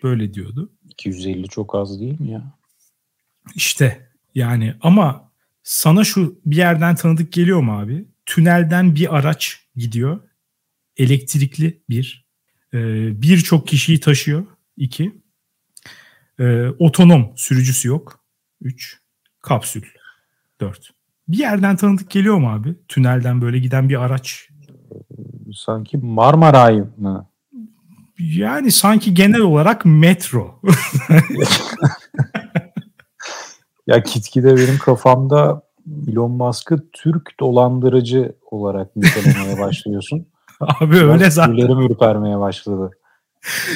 Böyle 0.02 0.34
diyordu. 0.34 0.72
250 0.88 1.48
çok 1.48 1.74
az 1.74 2.00
değil 2.00 2.20
mi 2.20 2.30
ya? 2.30 2.58
İşte 3.54 4.10
yani 4.34 4.74
ama 4.80 5.32
sana 5.64 6.05
şu 6.05 6.40
bir 6.46 6.57
yerden 6.57 6.94
tanıdık 6.94 7.33
geliyor 7.33 7.61
mu 7.61 7.79
abi? 7.79 8.05
Tünelden 8.27 8.94
bir 8.94 9.16
araç 9.16 9.61
gidiyor. 9.77 10.20
Elektrikli 10.96 11.83
bir. 11.90 12.27
Ee, 12.74 13.22
Birçok 13.22 13.66
kişiyi 13.68 14.00
taşıyor. 14.00 14.46
iki. 14.77 15.22
Ee, 16.40 16.66
otonom 16.79 17.33
sürücüsü 17.37 17.88
yok. 17.88 18.20
Üç. 18.61 19.00
Kapsül. 19.42 19.83
Dört. 20.61 20.90
Bir 21.29 21.38
yerden 21.38 21.77
tanıdık 21.77 22.11
geliyor 22.11 22.37
mu 22.37 22.50
abi? 22.50 22.74
Tünelden 22.88 23.40
böyle 23.40 23.59
giden 23.59 23.88
bir 23.88 24.03
araç. 24.03 24.48
Sanki 25.55 25.96
Marmaray 25.96 26.83
mı? 26.96 27.29
Yani 28.18 28.72
sanki 28.72 29.14
genel 29.14 29.40
olarak 29.40 29.85
metro. 29.85 30.61
ya 33.86 33.98
gitgide 33.98 34.56
benim 34.56 34.78
kafamda 34.78 35.62
Elon 36.08 36.30
Musk'ı 36.30 36.88
Türk 36.92 37.40
dolandırıcı 37.40 38.36
olarak 38.50 38.96
nitelemeye 38.96 39.58
başlıyorsun. 39.60 40.26
Abi 40.60 40.96
öyle 40.96 41.30
zaten. 41.30 41.56
Tüylerim 41.56 41.80
ürpermeye 41.80 42.38
başladı. 42.38 42.90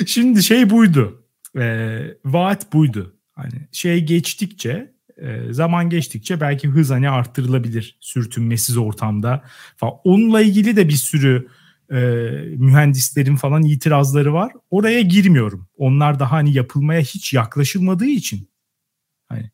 Şimdi 0.07 0.43
şey 0.43 0.71
buydu. 0.71 1.23
E, 1.59 1.99
vaat 2.25 2.73
buydu. 2.73 3.15
Hani 3.35 3.69
şey 3.73 4.05
geçtikçe 4.05 4.93
e, 5.17 5.53
zaman 5.53 5.91
geçtikçe 5.91 6.41
belki 6.41 6.69
hız 6.69 6.91
hani 6.91 7.11
arttırılabilir 7.11 7.99
sürtünmesiz 8.01 8.77
ortamda 8.77 9.43
falan. 9.77 9.95
Onunla 10.05 10.41
ilgili 10.41 10.77
de 10.77 10.89
bir 10.89 10.93
sürü 10.93 11.49
e, 11.91 11.97
mühendislerin 12.57 13.37
falan 13.37 13.63
itirazları 13.63 14.33
var. 14.35 14.53
Oraya 14.71 15.01
girmiyorum. 15.01 15.69
Onlar 15.77 16.21
daha 16.21 16.33
hani 16.33 16.53
yapılmaya 16.53 17.01
hiç 17.01 17.33
yaklaşılmadığı 17.35 18.07
için 18.07 18.48
Hani 19.29 19.51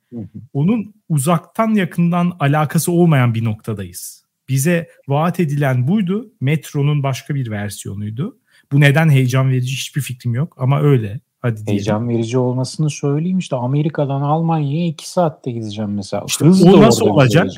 onun 0.53 0.95
uzaktan 1.09 1.75
yakından 1.75 2.37
alakası 2.41 2.93
olmayan 2.93 3.35
bir 3.35 3.45
noktadayız. 3.45 4.25
Bize 4.49 4.89
vaat 5.09 5.41
edilen 5.41 5.89
buydu. 5.89 6.33
Metronun 6.41 7.03
başka 7.03 7.35
bir 7.35 7.51
versiyonuydu. 7.51 8.39
Bu 8.73 8.81
neden 8.81 9.09
heyecan 9.09 9.51
verici 9.51 9.73
hiçbir 9.73 10.01
fikrim 10.01 10.35
yok 10.35 10.57
ama 10.59 10.81
öyle. 10.81 11.21
Hadi 11.43 11.57
diyelim. 11.57 11.73
Heyecan 11.73 12.09
verici 12.09 12.39
olmasını 12.39 12.91
söyleyeyim 12.91 13.39
işte 13.39 13.57
Amerika'dan 13.57 14.23
Almanya'ya 14.23 14.87
iki 14.87 15.11
saatte 15.11 15.51
gideceğim 15.51 15.95
mesela. 15.95 16.25
İşte 16.27 16.45
o 16.45 16.83
nasıl 16.83 17.07
olacak? 17.07 17.51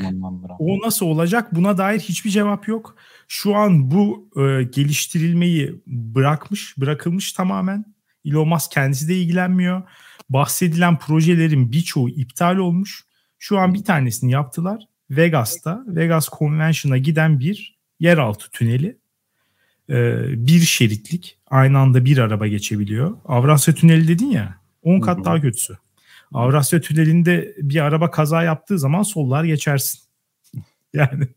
O 0.59 0.79
nasıl 0.87 1.07
olacak? 1.07 1.55
Buna 1.55 1.79
dair 1.79 2.01
hiçbir 2.01 2.31
cevap 2.31 2.69
yok. 2.69 2.97
Şu 3.29 3.57
an 3.57 3.91
bu 3.91 4.29
e, 4.37 4.63
geliştirilmeyi 4.63 5.81
bırakmış, 5.87 6.79
bırakılmış 6.79 7.33
tamamen. 7.33 7.85
Elon 8.25 8.49
Musk 8.49 8.71
kendisi 8.71 9.09
de 9.09 9.17
ilgilenmiyor 9.17 9.83
bahsedilen 10.29 10.99
projelerin 10.99 11.73
birçoğu 11.73 12.09
iptal 12.09 12.57
olmuş. 12.57 13.05
Şu 13.39 13.59
an 13.59 13.75
bir 13.75 13.85
tanesini 13.85 14.33
yaptılar. 14.33 14.89
Vegas'ta, 15.11 15.85
Vegas 15.87 16.29
Convention'a 16.39 16.99
giden 16.99 17.41
bir 17.41 17.79
yeraltı 18.01 18.51
tüneli. 18.51 18.99
Ee, 19.91 20.47
bir 20.47 20.61
şeritlik. 20.61 21.39
Aynı 21.47 21.79
anda 21.79 22.05
bir 22.05 22.19
araba 22.19 22.47
geçebiliyor. 22.47 23.17
Avrasya 23.25 23.75
Tüneli 23.75 24.09
dedin 24.09 24.31
ya. 24.31 24.61
10 24.83 25.01
kat 25.01 25.25
daha 25.25 25.41
kötüsü. 25.41 25.77
Avrasya 26.33 26.81
Tüneli'nde 26.81 27.55
bir 27.59 27.81
araba 27.81 28.11
kaza 28.11 28.43
yaptığı 28.43 28.79
zaman 28.79 29.03
sollar 29.03 29.45
geçersin. 29.45 30.01
Yani 30.95 31.29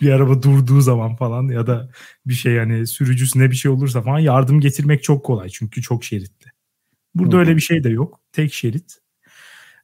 bir 0.00 0.10
araba 0.10 0.42
durduğu 0.42 0.80
zaman 0.80 1.16
falan 1.16 1.48
ya 1.48 1.66
da 1.66 1.90
bir 2.26 2.34
şey 2.34 2.52
yani 2.52 2.86
sürücüsüne 2.86 3.50
bir 3.50 3.56
şey 3.56 3.70
olursa 3.70 4.02
falan 4.02 4.18
yardım 4.18 4.60
getirmek 4.60 5.02
çok 5.02 5.24
kolay 5.24 5.48
çünkü 5.48 5.82
çok 5.82 6.04
şeritli. 6.04 6.33
Burada 7.14 7.36
Hı. 7.36 7.40
öyle 7.40 7.56
bir 7.56 7.60
şey 7.60 7.84
de 7.84 7.88
yok. 7.88 8.20
Tek 8.32 8.54
şerit. 8.54 8.98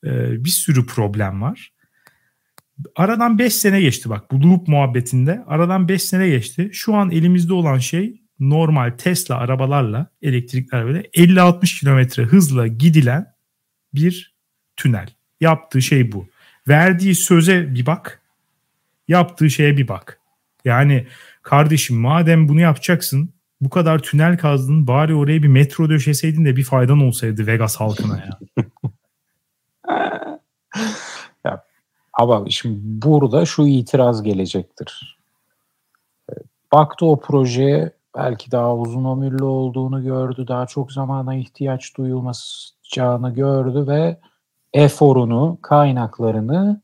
Ee, 0.05 0.45
bir 0.45 0.51
sürü 0.51 0.87
problem 0.87 1.43
var. 1.43 1.73
Aradan 2.97 3.39
5 3.39 3.55
sene 3.55 3.81
geçti 3.81 4.11
bak 4.11 4.31
bu 4.31 4.43
loop 4.43 4.69
muhabbetinde. 4.69 5.45
Aradan 5.47 5.89
5 5.89 6.03
sene 6.03 6.29
geçti. 6.29 6.71
Şu 6.73 6.95
an 6.95 7.11
elimizde 7.11 7.53
olan 7.53 7.79
şey 7.79 8.23
normal 8.41 8.91
Tesla 8.91 9.37
arabalarla 9.37 10.11
elektrikli 10.23 10.75
arabayla 10.75 11.03
50-60 11.03 11.81
kilometre 11.81 12.23
hızla 12.23 12.67
gidilen 12.67 13.35
bir 13.95 14.37
tünel. 14.77 15.09
Yaptığı 15.41 15.83
şey 15.83 16.13
bu. 16.13 16.29
Verdiği 16.69 17.15
söze 17.15 17.75
bir 17.75 17.87
bak. 17.87 18.23
Yaptığı 19.09 19.51
şeye 19.51 19.77
bir 19.77 19.89
bak. 19.89 20.21
Yani 20.65 21.07
kardeşim 21.43 21.97
madem 21.97 22.49
bunu 22.49 22.61
yapacaksın 22.61 23.35
bu 23.61 23.71
kadar 23.71 23.99
tünel 23.99 24.39
kazdın 24.39 24.87
bari 24.87 25.15
oraya 25.15 25.43
bir 25.43 25.49
metro 25.49 25.89
döşeseydin 25.89 26.45
de 26.45 26.57
bir 26.57 26.65
faydan 26.65 27.01
olsaydı 27.01 27.47
Vegas 27.47 27.77
halkına 27.77 28.17
ya. 28.19 28.39
ya 31.45 31.65
ama 32.13 32.45
şimdi 32.51 32.81
burada 32.83 33.47
şu 33.47 33.67
itiraz 33.67 34.23
gelecektir. 34.23 35.19
Baktı 36.73 37.07
o 37.07 37.21
projeye 37.21 37.93
belki 38.17 38.51
daha 38.51 38.77
uzun 38.77 39.05
ömürlü 39.05 39.45
olduğunu 39.45 40.03
gördü. 40.03 40.49
Daha 40.49 40.67
çok 40.67 40.93
zamana 40.93 41.35
ihtiyaç 41.35 41.97
duyulmayacağını 41.97 43.35
gördü 43.35 43.87
ve 43.87 44.21
eforunu, 44.73 45.59
kaynaklarını 45.63 46.83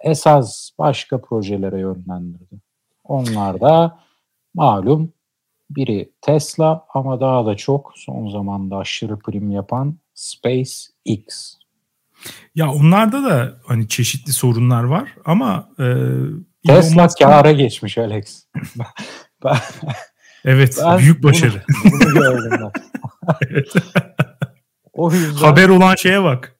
esas 0.00 0.70
başka 0.78 1.20
projelere 1.20 1.80
yönlendirdi. 1.80 2.60
Onlar 3.04 3.60
da 3.60 3.98
malum 4.54 5.12
Biri 5.76 6.12
Tesla 6.22 6.86
ama 6.94 7.20
daha 7.20 7.46
da 7.46 7.56
çok 7.56 7.92
son 7.96 8.28
zamanda 8.28 8.76
aşırı 8.76 9.18
prim 9.18 9.50
yapan 9.50 9.98
SpaceX. 10.14 11.54
Ya 12.54 12.72
onlarda 12.72 13.24
da 13.24 13.58
hani 13.66 13.88
çeşitli 13.88 14.32
sorunlar 14.32 14.84
var 14.84 15.14
ama 15.24 15.68
e, 15.78 15.84
Tesla 16.66 17.08
kâra 17.08 17.52
geçmiş 17.52 17.98
Alex. 17.98 18.46
evet 20.44 20.78
ben 20.84 20.98
büyük 20.98 21.24
başarı. 21.24 21.62
Bunu, 21.84 21.92
bunu 22.00 22.14
gördüm 22.14 22.50
ben. 22.60 22.70
evet. 23.50 23.72
o 24.92 25.12
yüzden, 25.12 25.46
Haber 25.46 25.68
olan 25.68 25.94
şeye 25.94 26.22
bak. 26.22 26.56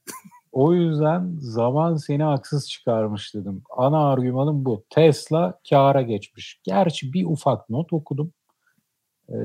O 0.53 0.75
yüzden 0.75 1.37
zaman 1.39 1.97
seni 1.97 2.23
haksız 2.23 2.71
çıkarmış 2.71 3.35
dedim. 3.35 3.63
Ana 3.77 4.13
argümanım 4.13 4.65
bu. 4.65 4.85
Tesla 4.91 5.59
kâra 5.71 6.03
geçmiş. 6.03 6.61
Gerçi 6.65 7.13
bir 7.13 7.27
ufak 7.27 7.71
not 7.71 7.93
okudum. 7.93 8.33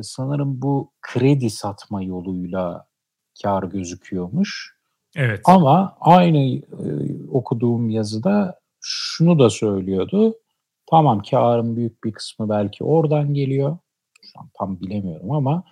Sanırım 0.01 0.61
bu 0.61 0.91
kredi 1.01 1.49
satma 1.49 2.03
yoluyla 2.03 2.87
kar 3.43 3.63
gözüküyormuş. 3.63 4.77
Evet. 5.15 5.41
Ama 5.45 5.97
aynı 5.99 6.37
e, 6.37 6.61
okuduğum 7.31 7.89
yazıda 7.89 8.59
şunu 8.81 9.39
da 9.39 9.49
söylüyordu. 9.49 10.35
Tamam 10.89 11.21
karın 11.31 11.75
büyük 11.75 12.03
bir 12.03 12.11
kısmı 12.11 12.49
belki 12.49 12.83
oradan 12.83 13.33
geliyor. 13.33 13.77
Şu 14.21 14.39
an 14.39 14.49
tam 14.57 14.79
bilemiyorum 14.79 15.31
ama 15.31 15.63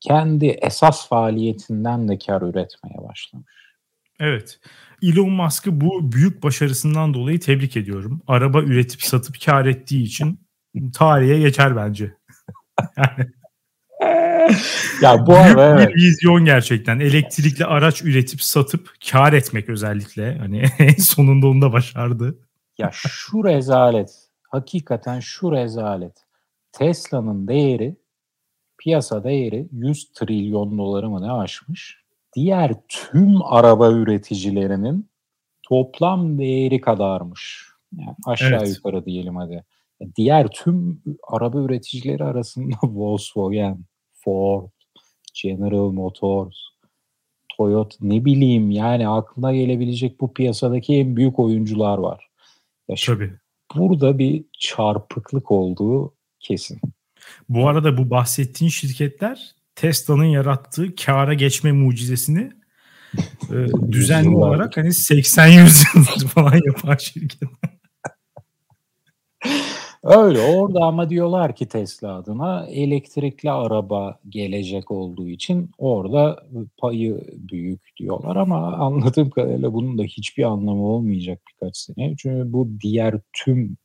kendi 0.00 0.46
esas 0.46 1.08
faaliyetinden 1.08 2.08
de 2.08 2.18
kar 2.18 2.42
üretmeye 2.42 3.08
başlamış. 3.08 3.52
Evet. 4.20 4.60
Elon 5.02 5.30
Musk'ı 5.30 5.80
bu 5.80 6.12
büyük 6.12 6.42
başarısından 6.42 7.14
dolayı 7.14 7.40
tebrik 7.40 7.76
ediyorum. 7.76 8.22
Araba 8.26 8.62
üretip 8.62 9.02
satıp 9.02 9.36
kar 9.44 9.66
ettiği 9.66 10.02
için 10.02 10.40
tarihe 10.94 11.38
geçer 11.38 11.76
bence. 11.76 12.14
Yani 12.96 13.30
ya 15.02 15.26
bu 15.26 15.30
büyük 15.30 15.58
arada, 15.58 15.78
bir 15.78 15.82
evet. 15.82 15.96
vizyon 15.96 16.44
gerçekten. 16.44 17.00
Elektrikli 17.00 17.64
araç 17.64 18.02
üretip 18.02 18.42
satıp 18.42 18.90
kar 19.10 19.32
etmek 19.32 19.68
özellikle. 19.68 20.38
Hani 20.38 20.64
en 20.78 20.94
sonunda 20.94 21.46
onu 21.46 21.62
da 21.62 21.72
başardı. 21.72 22.38
Ya 22.78 22.90
şu 22.92 23.44
rezalet. 23.44 24.10
Hakikaten 24.42 25.20
şu 25.20 25.52
rezalet. 25.52 26.24
Tesla'nın 26.72 27.48
değeri 27.48 27.96
piyasa 28.78 29.24
değeri 29.24 29.68
100 29.72 30.12
trilyon 30.12 30.78
doları 30.78 31.10
mı 31.10 31.22
ne 31.22 31.32
aşmış? 31.32 32.04
Diğer 32.36 32.72
tüm 32.88 33.42
araba 33.42 33.90
üreticilerinin 33.90 35.08
toplam 35.62 36.38
değeri 36.38 36.80
kadarmış. 36.80 37.68
Yani 37.98 38.16
aşağı 38.26 38.58
evet. 38.58 38.76
yukarı 38.76 39.04
diyelim 39.04 39.36
hadi. 39.36 39.64
Diğer 40.16 40.48
tüm 40.48 41.02
araba 41.28 41.60
üreticileri 41.60 42.24
arasında 42.24 42.76
Volkswagen, 42.82 43.84
Ford, 44.12 44.68
General 45.42 45.90
Motors, 45.90 46.56
Toyota 47.56 47.96
ne 48.00 48.24
bileyim 48.24 48.70
yani 48.70 49.08
aklına 49.08 49.54
gelebilecek 49.54 50.20
bu 50.20 50.34
piyasadaki 50.34 50.94
en 50.94 51.16
büyük 51.16 51.38
oyuncular 51.38 51.98
var. 51.98 52.28
Ya 52.88 52.96
Tabii. 53.06 53.32
Burada 53.74 54.18
bir 54.18 54.44
çarpıklık 54.58 55.50
olduğu 55.50 56.14
kesin. 56.40 56.80
Bu 57.48 57.68
arada 57.68 57.98
bu 57.98 58.10
bahsettiğin 58.10 58.70
şirketler 58.70 59.54
Tesla'nın 59.74 60.24
yarattığı 60.24 60.94
kâra 60.94 61.34
geçme 61.34 61.72
mucizesini 61.72 62.52
e, 63.50 63.56
düzenli 63.92 64.36
olarak 64.36 64.76
hani 64.76 64.92
80 64.92 65.46
yıldır 65.46 66.28
falan 66.28 66.60
yapan 66.66 66.96
şirket. 66.96 67.48
Öyle 70.04 70.40
orada 70.40 70.80
ama 70.80 71.10
diyorlar 71.10 71.56
ki 71.56 71.68
Tesla 71.68 72.16
adına 72.16 72.66
elektrikli 72.66 73.50
araba 73.50 74.18
gelecek 74.28 74.90
olduğu 74.90 75.28
için 75.28 75.70
orada 75.78 76.42
payı 76.78 77.24
büyük 77.32 77.80
diyorlar 77.96 78.36
ama 78.36 78.72
anladığım 78.72 79.30
kadarıyla 79.30 79.72
bunun 79.72 79.98
da 79.98 80.02
hiçbir 80.02 80.44
anlamı 80.44 80.86
olmayacak 80.86 81.40
birkaç 81.48 81.76
sene. 81.76 82.14
Çünkü 82.18 82.52
bu 82.52 82.68
diğer 82.80 83.14
tüm 83.32 83.76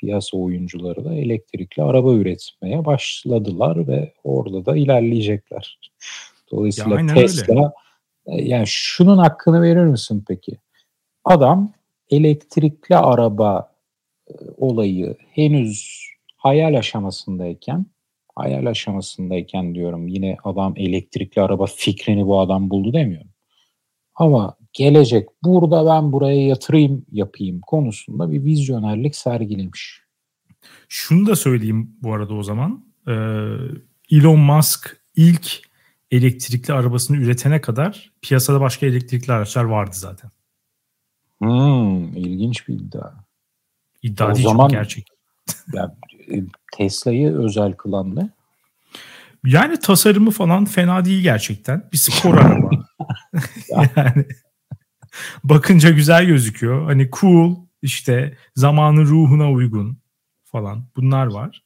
piyasa 0.00 0.36
oyuncuları 0.36 1.04
da 1.04 1.14
elektrikli 1.14 1.82
araba 1.82 2.12
üretmeye 2.12 2.84
başladılar 2.84 3.88
ve 3.88 4.12
orada 4.24 4.66
da 4.66 4.76
ilerleyecekler. 4.76 5.78
Dolayısıyla 6.52 7.00
ya 7.00 7.06
Tesla 7.06 7.72
öyle. 8.26 8.42
yani 8.42 8.66
şunun 8.66 9.18
hakkını 9.18 9.62
verir 9.62 9.84
misin 9.84 10.24
peki? 10.28 10.58
Adam 11.24 11.72
elektrikli 12.10 12.96
araba 12.96 13.71
olayı 14.56 15.16
henüz 15.30 16.06
hayal 16.36 16.74
aşamasındayken 16.78 17.86
hayal 18.34 18.66
aşamasındayken 18.66 19.74
diyorum 19.74 20.08
yine 20.08 20.36
adam 20.44 20.74
elektrikli 20.76 21.40
araba 21.40 21.66
fikrini 21.66 22.26
bu 22.26 22.40
adam 22.40 22.70
buldu 22.70 22.92
demiyorum. 22.92 23.30
Ama 24.14 24.56
gelecek 24.72 25.28
burada 25.44 25.86
ben 25.86 26.12
buraya 26.12 26.46
yatırayım 26.46 27.06
yapayım 27.12 27.60
konusunda 27.60 28.30
bir 28.30 28.44
vizyonerlik 28.44 29.16
sergilemiş. 29.16 30.00
Şunu 30.88 31.26
da 31.26 31.36
söyleyeyim 31.36 31.96
bu 32.02 32.14
arada 32.14 32.34
o 32.34 32.42
zaman. 32.42 32.84
Ee, 33.08 33.12
Elon 34.10 34.40
Musk 34.40 34.96
ilk 35.16 35.62
elektrikli 36.10 36.72
arabasını 36.72 37.16
üretene 37.16 37.60
kadar 37.60 38.12
piyasada 38.22 38.60
başka 38.60 38.86
elektrikli 38.86 39.32
araçlar 39.32 39.64
vardı 39.64 39.92
zaten. 39.94 40.30
Hmm, 41.38 42.16
ilginç 42.16 42.68
bir 42.68 42.74
iddia. 42.74 43.21
İddia 44.02 44.30
o 44.30 44.34
değil 44.34 44.48
zaman, 44.48 44.68
gerçek. 44.68 45.06
Ya, 45.72 45.94
e, 46.30 46.42
Tesla'yı 46.76 47.36
özel 47.36 47.72
kılan 47.72 48.16
ne? 48.16 48.30
Yani 49.44 49.78
tasarımı 49.78 50.30
falan 50.30 50.64
fena 50.64 51.04
değil 51.04 51.22
gerçekten. 51.22 51.88
Bir 51.92 51.98
spor 51.98 52.34
araba. 52.38 52.70
yani 53.96 54.24
bakınca 55.44 55.90
güzel 55.90 56.24
gözüküyor. 56.24 56.84
Hani 56.84 57.08
cool 57.20 57.56
işte 57.82 58.36
zamanın 58.56 59.04
ruhuna 59.06 59.50
uygun 59.50 59.98
falan 60.44 60.84
bunlar 60.96 61.26
var. 61.26 61.62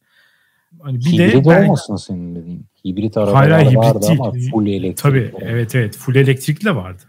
Hani 0.83 0.99
bir 0.99 1.05
hibrit 1.05 1.44
de 1.44 1.64
olmasın 1.64 1.96
senin 1.96 2.37
dediğin. 2.37 2.66
Hibrit 2.85 3.16
arabalar 3.16 3.51
hayır, 3.51 3.66
hibrit 3.66 3.77
vardı 3.79 4.07
değil. 4.09 4.20
ama 4.20 4.33
full 4.33 4.66
elektrikli. 4.66 5.03
Tabii 5.03 5.33
evet 5.40 5.75
evet 5.75 5.96
full 5.96 6.14
elektrikli 6.14 6.77
vardı. 6.77 7.03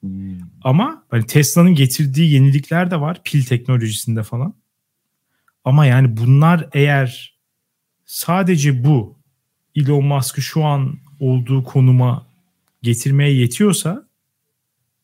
Hmm. 0.00 0.38
Ama 0.62 1.04
hani 1.10 1.26
Tesla'nın 1.26 1.74
getirdiği 1.74 2.32
yenilikler 2.32 2.90
de 2.90 3.00
var 3.00 3.20
pil 3.24 3.44
teknolojisinde 3.44 4.22
falan. 4.22 4.54
Ama 5.64 5.86
yani 5.86 6.16
bunlar 6.16 6.68
eğer 6.72 7.38
sadece 8.04 8.84
bu 8.84 9.16
Elon 9.74 10.04
Musk'ı 10.04 10.42
şu 10.42 10.64
an 10.64 10.98
olduğu 11.20 11.64
konuma 11.64 12.26
getirmeye 12.82 13.32
yetiyorsa 13.32 14.08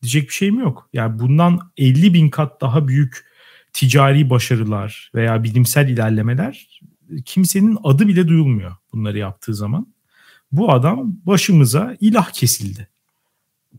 diyecek 0.01 0.29
bir 0.29 0.33
şeyim 0.33 0.59
yok. 0.59 0.89
Yani 0.93 1.19
bundan 1.19 1.71
50 1.77 2.13
bin 2.13 2.29
kat 2.29 2.61
daha 2.61 2.87
büyük 2.87 3.25
ticari 3.73 4.29
başarılar 4.29 5.11
veya 5.15 5.43
bilimsel 5.43 5.89
ilerlemeler 5.89 6.81
kimsenin 7.25 7.77
adı 7.83 8.07
bile 8.07 8.27
duyulmuyor 8.27 8.75
bunları 8.93 9.17
yaptığı 9.17 9.55
zaman. 9.55 9.93
Bu 10.51 10.71
adam 10.71 11.15
başımıza 11.25 11.97
ilah 11.99 12.31
kesildi. 12.31 12.87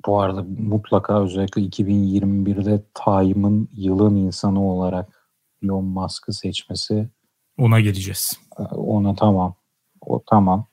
Bu 0.06 0.20
arada 0.20 0.46
mutlaka 0.58 1.22
özellikle 1.22 1.62
2021'de 1.62 2.82
Time'ın 3.04 3.68
yılın 3.72 4.16
insanı 4.16 4.70
olarak 4.70 5.28
Elon 5.62 5.84
Musk'ı 5.84 6.32
seçmesi 6.32 7.08
ona 7.58 7.80
geleceğiz. 7.80 8.38
Ona 8.72 9.14
tamam. 9.14 9.54
O 10.00 10.22
tamam. 10.30 10.66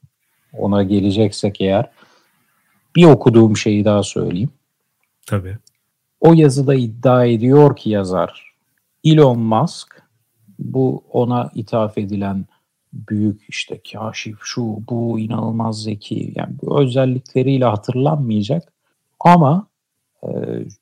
Ona 0.53 0.83
geleceksek 0.83 1.61
eğer 1.61 1.91
bir 2.95 3.05
okuduğum 3.05 3.57
şeyi 3.57 3.85
daha 3.85 4.03
söyleyeyim. 4.03 4.49
Tabii. 5.27 5.57
O 6.19 6.33
yazıda 6.33 6.75
iddia 6.75 7.25
ediyor 7.25 7.75
ki 7.75 7.89
yazar 7.89 8.55
Elon 9.03 9.39
Musk 9.39 10.03
bu 10.59 11.03
ona 11.11 11.51
ithaf 11.55 11.97
edilen 11.97 12.45
büyük 12.93 13.45
işte 13.49 13.81
kaşif 13.91 14.37
şu 14.41 14.61
bu 14.89 15.19
inanılmaz 15.19 15.83
zeki 15.83 16.33
yani 16.35 16.55
bu 16.61 16.81
özellikleriyle 16.81 17.65
hatırlanmayacak 17.65 18.73
ama 19.23 19.67
e, 20.23 20.29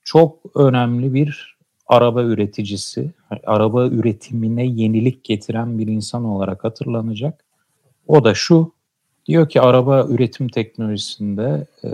çok 0.03 0.39
önemli 0.55 1.13
bir 1.13 1.57
araba 1.87 2.23
üreticisi, 2.23 3.11
araba 3.45 3.87
üretimine 3.87 4.65
yenilik 4.65 5.23
getiren 5.23 5.79
bir 5.79 5.87
insan 5.87 6.23
olarak 6.25 6.63
hatırlanacak. 6.63 7.45
O 8.07 8.23
da 8.23 8.33
şu, 8.33 8.73
diyor 9.25 9.49
ki 9.49 9.61
araba 9.61 10.05
üretim 10.09 10.47
teknolojisinde 10.47 11.67
e, 11.83 11.89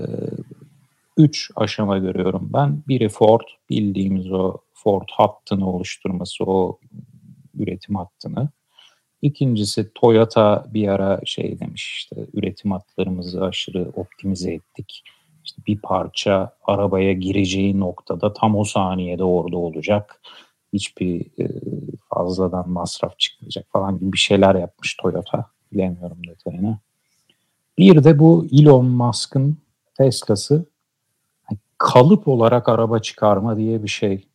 üç 1.18 1.52
aşama 1.56 1.98
görüyorum 1.98 2.50
ben. 2.54 2.84
Biri 2.88 3.10
Ford, 3.10 3.48
bildiğimiz 3.70 4.32
o 4.32 4.58
Ford 4.74 5.10
hattını 5.12 5.70
oluşturması, 5.70 6.44
o 6.44 6.80
üretim 7.60 7.96
hattını. 7.96 8.50
İkincisi 9.22 9.92
Toyota 9.96 10.66
bir 10.74 10.88
ara 10.88 11.22
şey 11.26 11.60
demiş 11.60 11.94
işte 11.98 12.16
üretim 12.34 12.72
hatlarımızı 12.72 13.46
aşırı 13.46 13.92
optimize 13.96 14.54
ettik. 14.54 15.04
İşte 15.46 15.62
bir 15.68 15.78
parça 15.78 16.52
arabaya 16.64 17.14
gireceği 17.14 17.80
noktada 17.80 18.34
tam 18.34 18.56
o 18.56 18.64
saniyede 18.64 19.24
orada 19.24 19.58
olacak. 19.58 20.22
Hiçbir 20.74 21.22
e, 21.40 21.48
fazladan 22.10 22.70
masraf 22.70 23.20
çıkmayacak 23.20 23.66
falan 23.72 24.00
gibi 24.00 24.14
bir 24.14 24.18
şeyler 24.18 24.56
yapmış 24.56 24.96
Toyota 25.02 25.46
bilemiyorum 25.72 26.18
detayını. 26.28 26.80
Bir 27.78 28.04
de 28.04 28.20
bu 28.20 28.48
Elon 28.52 28.86
Musk'ın 28.86 29.58
Tesla'sı 29.98 30.66
kalıp 31.78 32.28
olarak 32.28 32.70
araba 32.70 33.00
çıkarma 33.00 33.58
diye 33.58 33.84
bir 33.84 33.88
şey. 33.88 34.28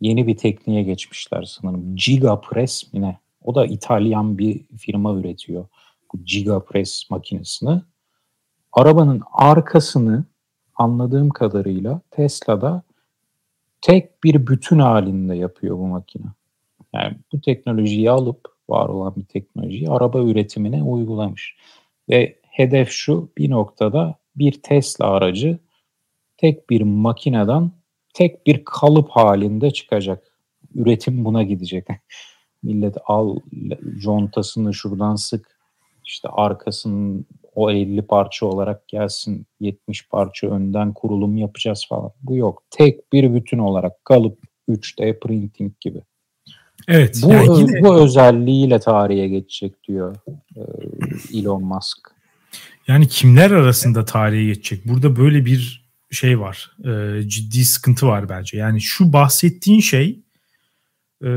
Yeni 0.00 0.26
bir 0.26 0.36
tekniğe 0.36 0.82
geçmişler 0.82 1.42
sanırım. 1.42 1.96
Giga 1.96 2.40
Press 2.40 2.92
mi 2.92 3.00
ne? 3.00 3.18
O 3.42 3.54
da 3.54 3.66
İtalyan 3.66 4.38
bir 4.38 4.64
firma 4.78 5.14
üretiyor. 5.14 5.66
Bu 6.12 6.24
Giga 6.24 6.64
Press 6.64 7.10
makinesini. 7.10 7.82
Arabanın 8.74 9.22
arkasını 9.32 10.24
anladığım 10.74 11.30
kadarıyla 11.30 12.00
Tesla'da 12.10 12.82
tek 13.80 14.24
bir 14.24 14.46
bütün 14.46 14.78
halinde 14.78 15.34
yapıyor 15.34 15.78
bu 15.78 15.86
makine. 15.86 16.26
Yani 16.92 17.16
bu 17.32 17.40
teknolojiyi 17.40 18.10
alıp 18.10 18.40
var 18.68 18.88
olan 18.88 19.16
bir 19.16 19.24
teknolojiyi 19.24 19.90
araba 19.90 20.22
üretimine 20.22 20.82
uygulamış. 20.82 21.56
Ve 22.08 22.38
hedef 22.50 22.90
şu 22.90 23.28
bir 23.38 23.50
noktada 23.50 24.14
bir 24.36 24.62
Tesla 24.62 25.06
aracı 25.06 25.58
tek 26.36 26.70
bir 26.70 26.82
makineden 26.82 27.70
tek 28.14 28.46
bir 28.46 28.64
kalıp 28.64 29.10
halinde 29.10 29.70
çıkacak. 29.70 30.38
Üretim 30.74 31.24
buna 31.24 31.42
gidecek. 31.42 31.86
Millet 32.62 32.96
al 33.06 33.38
contasını 34.02 34.74
şuradan 34.74 35.16
sık 35.16 35.58
işte 36.04 36.28
arkasının 36.28 37.26
o 37.54 37.70
50 37.70 38.02
parça 38.02 38.46
olarak 38.46 38.88
gelsin 38.88 39.46
70 39.60 40.08
parça 40.08 40.46
önden 40.46 40.92
kurulum 40.92 41.36
yapacağız 41.36 41.86
falan. 41.88 42.10
Bu 42.22 42.36
yok. 42.36 42.62
Tek 42.70 43.12
bir 43.12 43.34
bütün 43.34 43.58
olarak 43.58 44.04
kalıp 44.04 44.38
3D 44.68 45.18
printing 45.20 45.72
gibi. 45.80 46.02
Evet. 46.88 47.20
Bu, 47.22 47.32
yani 47.32 47.58
yine... 47.58 47.82
bu 47.82 47.94
özelliğiyle 47.94 48.78
tarihe 48.78 49.28
geçecek 49.28 49.84
diyor 49.88 50.16
e, 50.56 50.60
Elon 51.38 51.64
Musk. 51.64 51.98
Yani 52.88 53.08
kimler 53.08 53.50
arasında 53.50 54.04
tarihe 54.04 54.44
geçecek? 54.44 54.88
Burada 54.88 55.16
böyle 55.16 55.44
bir 55.44 55.84
şey 56.10 56.40
var. 56.40 56.70
E, 56.84 57.22
ciddi 57.28 57.64
sıkıntı 57.64 58.06
var 58.06 58.28
bence. 58.28 58.56
Yani 58.56 58.80
şu 58.80 59.12
bahsettiğin 59.12 59.80
şey 59.80 60.20
e, 61.22 61.28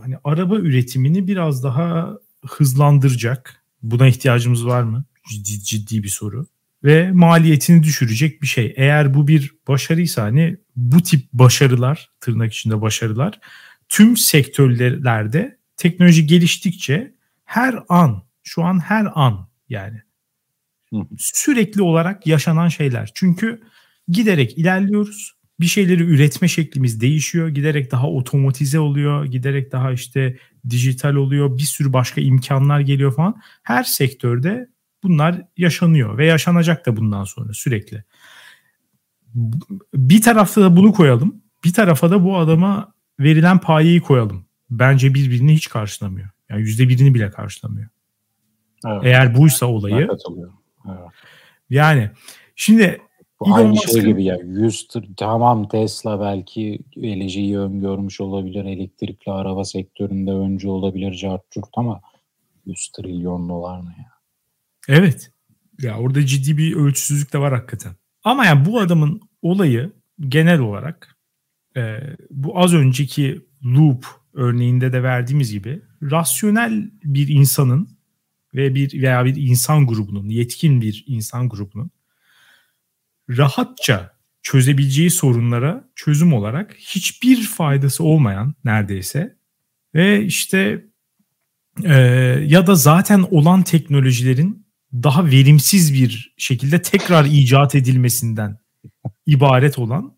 hani 0.00 0.16
araba 0.24 0.56
üretimini 0.56 1.28
biraz 1.28 1.64
daha 1.64 2.18
hızlandıracak. 2.46 3.62
Buna 3.82 4.06
ihtiyacımız 4.06 4.66
var 4.66 4.82
mı? 4.82 5.04
Ciddi, 5.28 5.62
ciddi 5.64 6.02
bir 6.02 6.08
soru. 6.08 6.46
Ve 6.84 7.12
maliyetini 7.12 7.82
düşürecek 7.82 8.42
bir 8.42 8.46
şey. 8.46 8.74
Eğer 8.76 9.14
bu 9.14 9.28
bir 9.28 9.54
başarıysa 9.68 10.22
hani 10.22 10.56
bu 10.76 11.02
tip 11.02 11.32
başarılar, 11.32 12.10
tırnak 12.20 12.52
içinde 12.52 12.80
başarılar 12.80 13.40
tüm 13.88 14.16
sektörlerde 14.16 15.58
teknoloji 15.76 16.26
geliştikçe 16.26 17.14
her 17.44 17.74
an, 17.88 18.22
şu 18.42 18.64
an 18.64 18.78
her 18.80 19.06
an 19.14 19.48
yani 19.68 20.02
sürekli 21.18 21.82
olarak 21.82 22.26
yaşanan 22.26 22.68
şeyler. 22.68 23.10
Çünkü 23.14 23.62
giderek 24.08 24.58
ilerliyoruz. 24.58 25.36
Bir 25.60 25.66
şeyleri 25.66 26.02
üretme 26.02 26.48
şeklimiz 26.48 27.00
değişiyor. 27.00 27.48
Giderek 27.48 27.90
daha 27.90 28.10
otomatize 28.10 28.78
oluyor. 28.78 29.24
Giderek 29.24 29.72
daha 29.72 29.92
işte 29.92 30.38
dijital 30.70 31.14
oluyor. 31.14 31.58
Bir 31.58 31.62
sürü 31.62 31.92
başka 31.92 32.20
imkanlar 32.20 32.80
geliyor 32.80 33.14
falan. 33.14 33.40
Her 33.62 33.84
sektörde 33.84 34.68
bunlar 35.02 35.42
yaşanıyor 35.56 36.18
ve 36.18 36.26
yaşanacak 36.26 36.86
da 36.86 36.96
bundan 36.96 37.24
sonra 37.24 37.52
sürekli. 37.52 38.04
Bir 39.94 40.22
tarafta 40.22 40.62
da 40.62 40.76
bunu 40.76 40.92
koyalım. 40.92 41.42
Bir 41.64 41.72
tarafa 41.72 42.10
da 42.10 42.24
bu 42.24 42.36
adama 42.36 42.92
verilen 43.20 43.58
payeyi 43.58 44.00
koyalım. 44.00 44.46
Bence 44.70 45.14
birbirini 45.14 45.54
hiç 45.54 45.68
karşılamıyor. 45.68 46.28
Yani 46.48 46.60
yüzde 46.60 46.88
birini 46.88 47.14
bile 47.14 47.30
karşılamıyor. 47.30 47.88
Evet. 48.86 49.00
Eğer 49.04 49.34
buysa 49.34 49.66
olayı. 49.66 49.96
Evet. 49.96 50.20
Yani 51.70 52.10
şimdi 52.56 53.00
bu 53.40 53.54
aynı 53.54 53.68
Musk'ın... 53.68 53.92
şey 53.92 54.02
gibi 54.02 54.24
ya. 54.24 54.36
100 54.44 54.88
tamam 55.16 55.68
Tesla 55.68 56.20
belki 56.20 56.78
geleceği 56.90 57.58
öngörmüş 57.58 58.20
olabilir. 58.20 58.64
Elektrikli 58.64 59.30
araba 59.30 59.64
sektöründe 59.64 60.30
öncü 60.30 60.68
olabilir 60.68 61.12
cartçurt 61.12 61.68
ama 61.76 62.00
100 62.66 62.88
trilyon 62.88 63.48
dolar 63.48 63.80
ne 63.80 64.02
ya? 64.02 64.15
Evet. 64.88 65.30
Ya 65.80 65.98
orada 65.98 66.26
ciddi 66.26 66.58
bir 66.58 66.76
ölçüsüzlük 66.76 67.32
de 67.32 67.38
var 67.38 67.52
hakikaten. 67.52 67.92
Ama 68.24 68.46
yani 68.46 68.64
bu 68.64 68.80
adamın 68.80 69.20
olayı 69.42 69.92
genel 70.20 70.60
olarak 70.60 71.16
e, 71.76 72.00
bu 72.30 72.58
az 72.58 72.74
önceki 72.74 73.40
loop 73.64 74.06
örneğinde 74.34 74.92
de 74.92 75.02
verdiğimiz 75.02 75.52
gibi 75.52 75.82
rasyonel 76.02 76.90
bir 77.04 77.28
insanın 77.28 77.88
ve 78.54 78.74
bir 78.74 79.02
veya 79.02 79.24
bir 79.24 79.36
insan 79.36 79.86
grubunun, 79.86 80.28
yetkin 80.28 80.80
bir 80.80 81.04
insan 81.06 81.48
grubunun 81.48 81.90
rahatça 83.30 84.16
çözebileceği 84.42 85.10
sorunlara 85.10 85.88
çözüm 85.94 86.32
olarak 86.32 86.74
hiçbir 86.78 87.42
faydası 87.42 88.04
olmayan 88.04 88.54
neredeyse 88.64 89.36
ve 89.94 90.24
işte 90.24 90.84
e, 91.84 91.94
ya 92.46 92.66
da 92.66 92.74
zaten 92.74 93.24
olan 93.30 93.62
teknolojilerin 93.62 94.65
daha 95.02 95.26
verimsiz 95.26 95.94
bir 95.94 96.34
şekilde 96.36 96.82
tekrar 96.82 97.24
icat 97.24 97.74
edilmesinden 97.74 98.58
ibaret 99.26 99.78
olan 99.78 100.16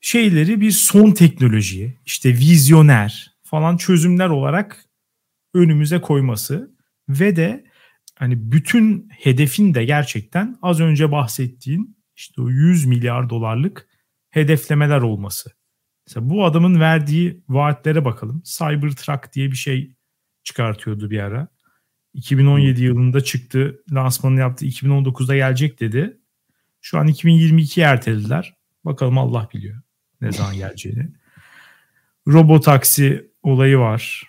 şeyleri 0.00 0.60
bir 0.60 0.70
son 0.70 1.10
teknolojiye 1.10 1.94
işte 2.06 2.30
vizyoner 2.30 3.32
falan 3.42 3.76
çözümler 3.76 4.28
olarak 4.28 4.84
önümüze 5.54 6.00
koyması 6.00 6.74
ve 7.08 7.36
de 7.36 7.64
hani 8.14 8.52
bütün 8.52 9.08
hedefin 9.10 9.74
de 9.74 9.84
gerçekten 9.84 10.58
az 10.62 10.80
önce 10.80 11.12
bahsettiğin 11.12 11.96
işte 12.16 12.42
o 12.42 12.50
100 12.50 12.86
milyar 12.86 13.30
dolarlık 13.30 13.88
hedeflemeler 14.30 15.00
olması. 15.00 15.50
Mesela 16.06 16.30
bu 16.30 16.44
adamın 16.44 16.80
verdiği 16.80 17.42
vaatlere 17.48 18.04
bakalım. 18.04 18.42
Cybertruck 18.44 19.32
diye 19.32 19.50
bir 19.50 19.56
şey 19.56 19.94
çıkartıyordu 20.44 21.10
bir 21.10 21.18
ara. 21.18 21.48
2017 22.18 22.82
yılında 22.82 23.20
çıktı. 23.20 23.82
Lansmanını 23.92 24.40
yaptı. 24.40 24.66
2019'da 24.66 25.36
gelecek 25.36 25.80
dedi. 25.80 26.16
Şu 26.80 26.98
an 26.98 27.08
2022'ye 27.08 27.86
ertelediler. 27.86 28.56
Bakalım 28.84 29.18
Allah 29.18 29.48
biliyor 29.54 29.80
ne 30.20 30.32
zaman 30.32 30.54
geleceğini. 30.56 31.08
Robotaksi 32.28 33.30
olayı 33.42 33.78
var. 33.78 34.22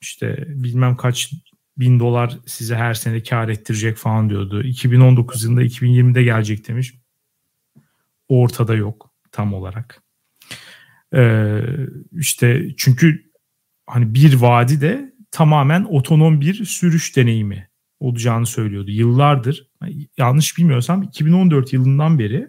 İşte 0.00 0.44
bilmem 0.48 0.96
kaç 0.96 1.32
bin 1.76 2.00
dolar 2.00 2.38
size 2.46 2.76
her 2.76 2.94
sene 2.94 3.22
kar 3.22 3.48
ettirecek 3.48 3.96
falan 3.96 4.30
diyordu. 4.30 4.62
2019 4.62 5.44
yılında 5.44 5.62
2020'de 5.62 6.22
gelecek 6.22 6.68
demiş. 6.68 6.94
Ortada 8.28 8.74
yok 8.74 9.10
tam 9.32 9.54
olarak. 9.54 10.02
Ee, 11.14 11.62
işte 12.12 12.66
çünkü 12.76 13.30
hani 13.86 14.14
bir 14.14 14.34
vadi 14.34 14.80
de 14.80 15.15
tamamen 15.36 15.84
otonom 15.84 16.40
bir 16.40 16.64
sürüş 16.64 17.16
deneyimi 17.16 17.68
olacağını 18.00 18.46
söylüyordu. 18.46 18.90
Yıllardır 18.90 19.70
yanlış 20.18 20.58
bilmiyorsam 20.58 21.02
2014 21.02 21.72
yılından 21.72 22.18
beri 22.18 22.48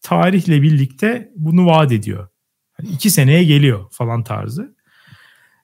tarihle 0.00 0.62
birlikte 0.62 1.32
bunu 1.36 1.66
vaat 1.66 1.92
ediyor. 1.92 2.28
Hani 2.72 2.88
iki 2.88 3.10
seneye 3.10 3.44
geliyor 3.44 3.84
falan 3.90 4.24
tarzı. 4.24 4.76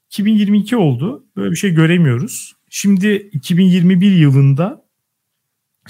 2022 0.06 0.76
oldu. 0.76 1.26
Böyle 1.36 1.50
bir 1.50 1.56
şey 1.56 1.74
göremiyoruz. 1.74 2.56
Şimdi 2.70 3.30
2021 3.32 4.12
yılında 4.12 4.84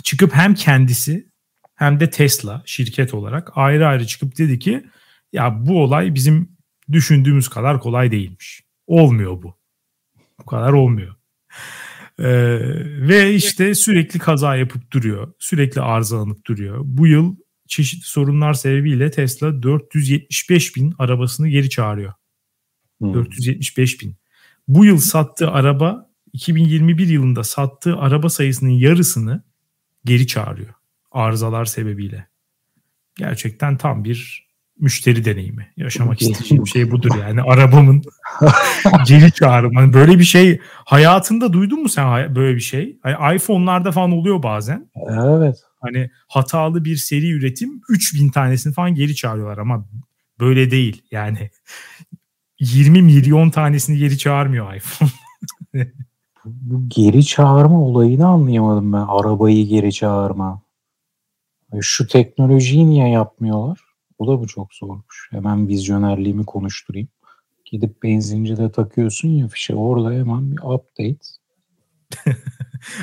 çıkıp 0.02 0.34
hem 0.34 0.54
kendisi 0.54 1.28
hem 1.74 2.00
de 2.00 2.10
Tesla 2.10 2.62
şirket 2.66 3.14
olarak 3.14 3.50
ayrı 3.54 3.86
ayrı 3.86 4.06
çıkıp 4.06 4.38
dedi 4.38 4.58
ki 4.58 4.86
ya 5.32 5.66
bu 5.66 5.82
olay 5.82 6.14
bizim 6.14 6.56
düşündüğümüz 6.92 7.48
kadar 7.48 7.80
kolay 7.80 8.10
değilmiş. 8.10 8.62
Olmuyor 8.86 9.42
bu. 9.42 9.65
Bu 10.40 10.44
kadar 10.44 10.72
olmuyor. 10.72 11.14
Ee, 12.18 12.58
ve 13.08 13.34
işte 13.34 13.74
sürekli 13.74 14.18
kaza 14.18 14.56
yapıp 14.56 14.90
duruyor. 14.90 15.32
Sürekli 15.38 15.80
arızalanıp 15.80 16.46
duruyor. 16.46 16.80
Bu 16.84 17.06
yıl 17.06 17.36
çeşitli 17.68 18.06
sorunlar 18.06 18.54
sebebiyle 18.54 19.10
Tesla 19.10 19.62
475 19.62 20.76
bin 20.76 20.94
arabasını 20.98 21.48
geri 21.48 21.70
çağırıyor. 21.70 22.12
Hmm. 23.00 23.14
475 23.14 24.00
bin. 24.00 24.16
Bu 24.68 24.84
yıl 24.84 24.98
sattığı 24.98 25.50
araba 25.50 26.10
2021 26.32 27.08
yılında 27.08 27.44
sattığı 27.44 27.96
araba 27.96 28.28
sayısının 28.28 28.70
yarısını 28.70 29.42
geri 30.04 30.26
çağırıyor. 30.26 30.74
Arızalar 31.10 31.64
sebebiyle. 31.64 32.28
Gerçekten 33.16 33.76
tam 33.76 34.04
bir 34.04 34.45
müşteri 34.80 35.24
deneyimi. 35.24 35.72
Yaşamak 35.76 36.22
istediğim 36.22 36.66
şey 36.66 36.90
budur 36.90 37.10
yani. 37.20 37.42
Arabamın 37.42 38.02
geri 39.06 39.32
çağırımı. 39.32 39.80
Hani 39.80 39.92
böyle 39.92 40.18
bir 40.18 40.24
şey 40.24 40.60
hayatında 40.84 41.52
duydun 41.52 41.82
mu 41.82 41.88
sen 41.88 42.36
böyle 42.36 42.56
bir 42.56 42.60
şey? 42.60 42.98
Hani 43.02 43.36
iPhone'larda 43.36 43.92
falan 43.92 44.12
oluyor 44.12 44.42
bazen. 44.42 44.90
Evet. 45.10 45.56
Hani 45.80 46.10
hatalı 46.28 46.84
bir 46.84 46.96
seri 46.96 47.30
üretim 47.30 47.80
3000 47.88 48.28
tanesini 48.28 48.72
falan 48.72 48.94
geri 48.94 49.14
çağırıyorlar 49.14 49.58
ama 49.58 49.86
böyle 50.40 50.70
değil. 50.70 51.02
Yani 51.10 51.50
20 52.60 53.02
milyon 53.02 53.50
tanesini 53.50 53.98
geri 53.98 54.18
çağırmıyor 54.18 54.74
iPhone. 54.74 55.10
bu 56.44 56.88
geri 56.88 57.24
çağırma 57.24 57.80
olayını 57.82 58.26
anlayamadım 58.26 58.92
ben. 58.92 59.04
Arabayı 59.08 59.66
geri 59.66 59.92
çağırma. 59.92 60.62
Şu 61.80 62.06
teknolojiyi 62.06 62.90
niye 62.90 63.08
yapmıyorlar? 63.08 63.85
O 64.18 64.26
da 64.26 64.40
bu 64.40 64.46
çok 64.46 64.74
zormuş. 64.74 65.28
Hemen 65.30 65.68
vizyonerliğimi 65.68 66.44
konuşturayım. 66.44 67.08
Gidip 67.64 68.02
benzincide 68.02 68.72
takıyorsun 68.72 69.28
ya 69.28 69.48
fişe 69.48 69.74
orada 69.74 70.12
hemen 70.12 70.52
bir 70.52 70.58
update. 70.58 71.26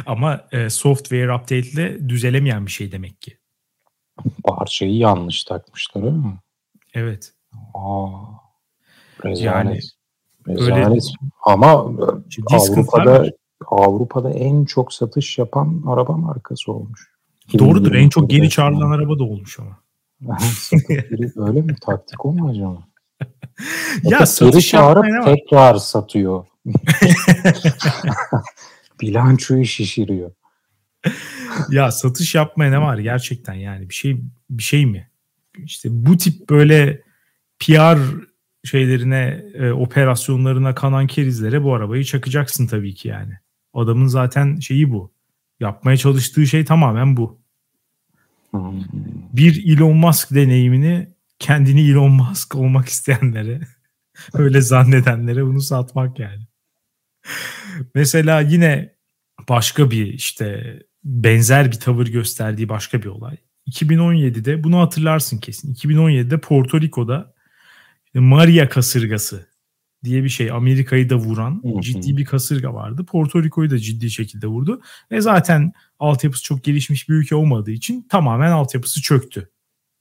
Ama 0.05 0.47
e, 0.51 0.69
software 0.69 1.33
update 1.35 1.59
ile 1.59 2.09
düzelemeyen 2.09 2.65
bir 2.65 2.71
şey 2.71 2.91
demek 2.91 3.21
ki. 3.21 3.37
Parçayı 4.43 4.95
yanlış 4.95 5.43
takmışlar 5.43 6.03
öyle 6.03 6.17
mi? 6.17 6.39
Evet. 6.93 7.33
Aa, 7.73 8.15
rezalet. 9.25 9.41
Yani 9.41 9.79
rezalet. 10.47 10.89
öyle 10.89 11.01
Ama 11.45 11.91
ciddi 12.27 12.59
sıkıntılar 12.59 13.05
Avrupa'da. 13.05 13.31
Avrupa'da 13.67 14.31
en 14.31 14.65
çok 14.65 14.93
satış 14.93 15.37
yapan 15.37 15.83
araba 15.87 16.17
markası 16.17 16.71
olmuş. 16.71 17.13
Doğrudur. 17.59 17.95
En 17.95 18.09
çok 18.09 18.29
geri 18.29 18.41
2021'de 18.41 18.49
çağrılan 18.49 18.91
araba 18.91 19.19
da 19.19 19.23
olmuş 19.23 19.59
ama. 19.59 19.82
Öyle 21.35 21.61
mi? 21.61 21.75
Taktik 21.81 22.25
o 22.25 22.33
mu 22.33 22.49
acaba? 22.49 22.87
Ya 24.03 24.17
geri 24.17 24.27
satış 24.27 24.69
çağırıp 24.69 25.25
tekrar 25.25 25.75
satıyor. 25.75 26.45
Bilançoyu 29.01 29.65
şişiriyor. 29.65 30.31
Ya 31.69 31.91
satış 31.91 32.35
yapmaya 32.35 32.71
ne 32.71 32.81
var 32.81 32.97
gerçekten 32.97 33.53
yani 33.53 33.89
bir 33.89 33.93
şey 33.93 34.21
bir 34.49 34.63
şey 34.63 34.85
mi? 34.85 35.09
İşte 35.57 35.89
bu 35.91 36.17
tip 36.17 36.49
böyle 36.49 37.01
PR 37.59 37.97
şeylerine, 38.63 39.45
e, 39.53 39.71
operasyonlarına 39.71 40.75
kanan 40.75 41.07
kerizlere 41.07 41.63
bu 41.63 41.73
arabayı 41.75 42.03
çakacaksın 42.03 42.67
tabii 42.67 42.93
ki 42.93 43.07
yani. 43.07 43.33
Adamın 43.73 44.07
zaten 44.07 44.59
şeyi 44.59 44.91
bu. 44.91 45.13
Yapmaya 45.59 45.97
çalıştığı 45.97 46.47
şey 46.47 46.65
tamamen 46.65 47.17
bu. 47.17 47.42
Hmm. 48.53 48.83
Bir 49.33 49.77
Elon 49.77 49.97
Musk 49.97 50.31
deneyimini 50.35 51.07
kendini 51.39 51.89
Elon 51.89 52.11
Musk 52.11 52.55
olmak 52.55 52.87
isteyenlere, 52.87 53.61
öyle 54.33 54.61
zannedenlere 54.61 55.45
bunu 55.45 55.61
satmak 55.61 56.19
yani. 56.19 56.47
Mesela 57.95 58.41
yine 58.41 58.95
başka 59.49 59.91
bir 59.91 60.05
işte 60.05 60.79
benzer 61.03 61.71
bir 61.71 61.79
tavır 61.79 62.07
gösterdiği 62.07 62.69
başka 62.69 63.01
bir 63.01 63.07
olay. 63.07 63.37
2017'de 63.69 64.63
bunu 64.63 64.79
hatırlarsın 64.79 65.37
kesin. 65.37 65.73
2017'de 65.73 66.37
Porto 66.37 66.81
Rico'da 66.81 67.33
Maria 68.13 68.69
kasırgası 68.69 69.47
diye 70.03 70.23
bir 70.23 70.29
şey 70.29 70.51
Amerika'yı 70.51 71.09
da 71.09 71.15
vuran 71.15 71.61
Hı 71.63 71.77
hı. 71.77 71.81
ciddi 71.81 72.17
bir 72.17 72.25
kasırga 72.25 72.73
vardı. 72.73 73.05
Porto 73.05 73.43
Rico'yu 73.43 73.69
da 73.69 73.79
ciddi 73.79 74.11
şekilde 74.11 74.47
vurdu. 74.47 74.81
Ve 75.11 75.21
zaten 75.21 75.73
altyapısı 75.99 76.43
çok 76.43 76.63
gelişmiş 76.63 77.09
bir 77.09 77.13
ülke 77.13 77.35
olmadığı 77.35 77.71
için 77.71 78.07
tamamen 78.09 78.51
altyapısı 78.51 79.01
çöktü 79.01 79.49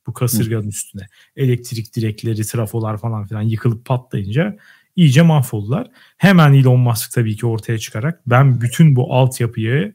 bu 0.06 0.12
kasırganın 0.12 0.68
üstüne. 0.68 1.06
Elektrik 1.36 1.96
direkleri, 1.96 2.46
trafolar 2.46 2.98
falan 2.98 3.26
filan 3.26 3.42
yıkılıp 3.42 3.84
patlayınca 3.84 4.56
iyice 4.96 5.22
mahvoldular. 5.22 5.90
Hemen 6.16 6.52
Elon 6.52 6.80
Musk 6.80 7.12
tabii 7.12 7.36
ki 7.36 7.46
ortaya 7.46 7.78
çıkarak 7.78 8.20
ben 8.26 8.60
bütün 8.60 8.96
bu 8.96 9.14
altyapıyı 9.14 9.94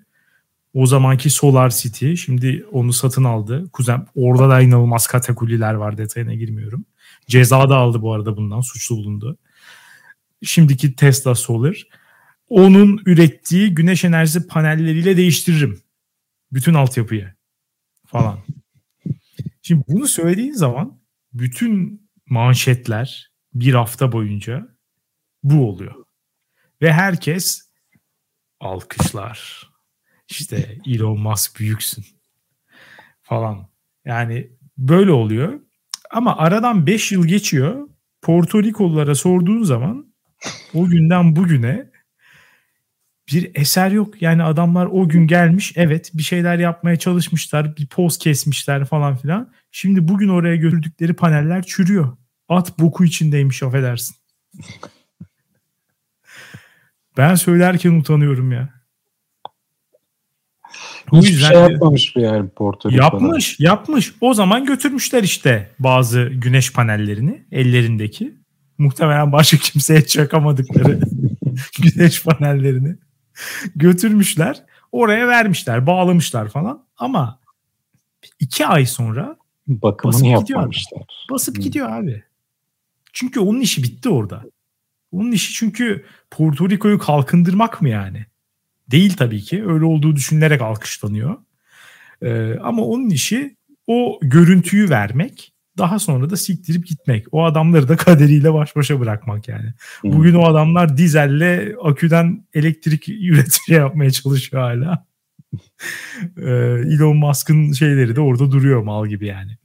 o 0.73 0.85
zamanki 0.85 1.29
Solar 1.29 1.69
City 1.69 2.13
şimdi 2.13 2.65
onu 2.71 2.93
satın 2.93 3.23
aldı. 3.23 3.69
Kuzen 3.73 4.07
orada 4.15 4.49
da 4.49 4.61
inanılmaz 4.61 5.07
katakulliler 5.07 5.73
var 5.73 5.97
detayına 5.97 6.33
girmiyorum. 6.33 6.85
Ceza 7.27 7.69
da 7.69 7.75
aldı 7.75 8.01
bu 8.01 8.13
arada 8.13 8.37
bundan 8.37 8.61
suçlu 8.61 8.95
bulundu. 8.95 9.37
Şimdiki 10.43 10.95
Tesla 10.95 11.35
Solar 11.35 11.87
onun 12.49 13.01
ürettiği 13.05 13.75
güneş 13.75 14.05
enerjisi 14.05 14.47
panelleriyle 14.47 15.17
değiştiririm. 15.17 15.81
Bütün 16.51 16.73
altyapıyı 16.73 17.33
falan. 18.05 18.39
Şimdi 19.61 19.83
bunu 19.87 20.07
söylediğin 20.07 20.53
zaman 20.53 20.99
bütün 21.33 22.01
manşetler 22.25 23.31
bir 23.53 23.73
hafta 23.73 24.11
boyunca 24.11 24.67
bu 25.43 25.69
oluyor. 25.69 25.95
Ve 26.81 26.93
herkes 26.93 27.71
alkışlar. 28.59 29.69
İşte 30.29 30.77
Elon 30.85 31.19
Musk 31.19 31.59
büyüksün 31.59 32.05
falan. 33.21 33.67
Yani 34.05 34.51
böyle 34.77 35.11
oluyor. 35.11 35.59
Ama 36.11 36.37
aradan 36.37 36.87
5 36.87 37.11
yıl 37.11 37.27
geçiyor. 37.27 37.89
Porto 38.21 38.63
Rikolulara 38.63 39.15
sorduğun 39.15 39.63
zaman 39.63 40.13
o 40.73 40.85
günden 40.85 41.35
bugüne 41.35 41.89
bir 43.31 43.51
eser 43.55 43.91
yok. 43.91 44.21
Yani 44.21 44.43
adamlar 44.43 44.85
o 44.85 45.09
gün 45.09 45.27
gelmiş 45.27 45.73
evet 45.75 46.11
bir 46.13 46.23
şeyler 46.23 46.59
yapmaya 46.59 46.95
çalışmışlar. 46.99 47.77
Bir 47.77 47.87
poz 47.87 48.17
kesmişler 48.17 48.85
falan 48.85 49.17
filan. 49.17 49.53
Şimdi 49.71 50.07
bugün 50.07 50.29
oraya 50.29 50.55
götürdükleri 50.55 51.13
paneller 51.13 51.63
çürüyor. 51.63 52.17
At 52.49 52.79
boku 52.79 53.05
içindeymiş 53.05 53.63
affedersin. 53.63 54.15
Ben 57.17 57.35
söylerken 57.35 57.91
utanıyorum 57.91 58.51
ya. 58.51 58.77
O 61.11 61.17
Hiçbir 61.17 61.31
yüzden 61.31 61.49
şey 61.49 61.59
yapmamış 61.61 62.15
mı 62.15 62.21
yani 62.21 62.49
Porto 62.49 62.89
Rico'da? 62.89 63.03
Yapmış, 63.03 63.59
yapmış. 63.59 64.13
O 64.21 64.33
zaman 64.33 64.65
götürmüşler 64.65 65.23
işte 65.23 65.71
bazı 65.79 66.23
güneş 66.23 66.73
panellerini 66.73 67.45
ellerindeki. 67.51 68.35
Muhtemelen 68.77 69.31
başka 69.31 69.57
kimseye 69.61 70.05
çakamadıkları 70.05 70.99
güneş 71.81 72.23
panellerini 72.23 72.95
götürmüşler. 73.75 74.63
Oraya 74.91 75.27
vermişler, 75.27 75.87
bağlamışlar 75.87 76.49
falan. 76.49 76.85
Ama 76.97 77.39
iki 78.39 78.65
ay 78.65 78.85
sonra 78.85 79.37
Bakımını 79.67 80.13
Basıp 80.13 80.25
gidiyor 80.25 80.59
yapmamışlar. 80.59 81.03
basıp 81.31 81.57
Hı. 81.57 81.61
gidiyor 81.61 81.91
abi. 81.91 82.23
Çünkü 83.13 83.39
onun 83.39 83.59
işi 83.61 83.83
bitti 83.83 84.09
orada. 84.09 84.43
Onun 85.11 85.31
işi 85.31 85.53
çünkü 85.53 86.05
Porto 86.31 86.69
Rico'yu 86.69 86.99
kalkındırmak 86.99 87.81
mı 87.81 87.89
yani? 87.89 88.25
Değil 88.91 89.13
tabii 89.17 89.41
ki. 89.41 89.65
Öyle 89.67 89.85
olduğu 89.85 90.15
düşünülerek 90.15 90.61
alkışlanıyor. 90.61 91.37
Ee, 92.21 92.55
ama 92.61 92.81
onun 92.83 93.09
işi 93.09 93.55
o 93.87 94.19
görüntüyü 94.21 94.89
vermek. 94.89 95.53
Daha 95.77 95.99
sonra 95.99 96.29
da 96.29 96.37
siktirip 96.37 96.87
gitmek. 96.87 97.25
O 97.31 97.45
adamları 97.45 97.87
da 97.87 97.97
kaderiyle 97.97 98.53
baş 98.53 98.75
başa 98.75 98.99
bırakmak 98.99 99.47
yani. 99.47 99.73
Bugün 100.03 100.33
o 100.33 100.45
adamlar 100.45 100.97
dizelle 100.97 101.75
aküden 101.83 102.45
elektrik 102.53 103.09
üretimi 103.23 103.77
yapmaya 103.77 104.11
çalışıyor 104.11 104.63
hala. 104.63 105.07
Ee, 106.37 106.51
Elon 106.93 107.17
Musk'ın 107.17 107.71
şeyleri 107.71 108.15
de 108.15 108.21
orada 108.21 108.51
duruyor 108.51 108.81
mal 108.81 109.07
gibi 109.07 109.25
yani. 109.27 109.57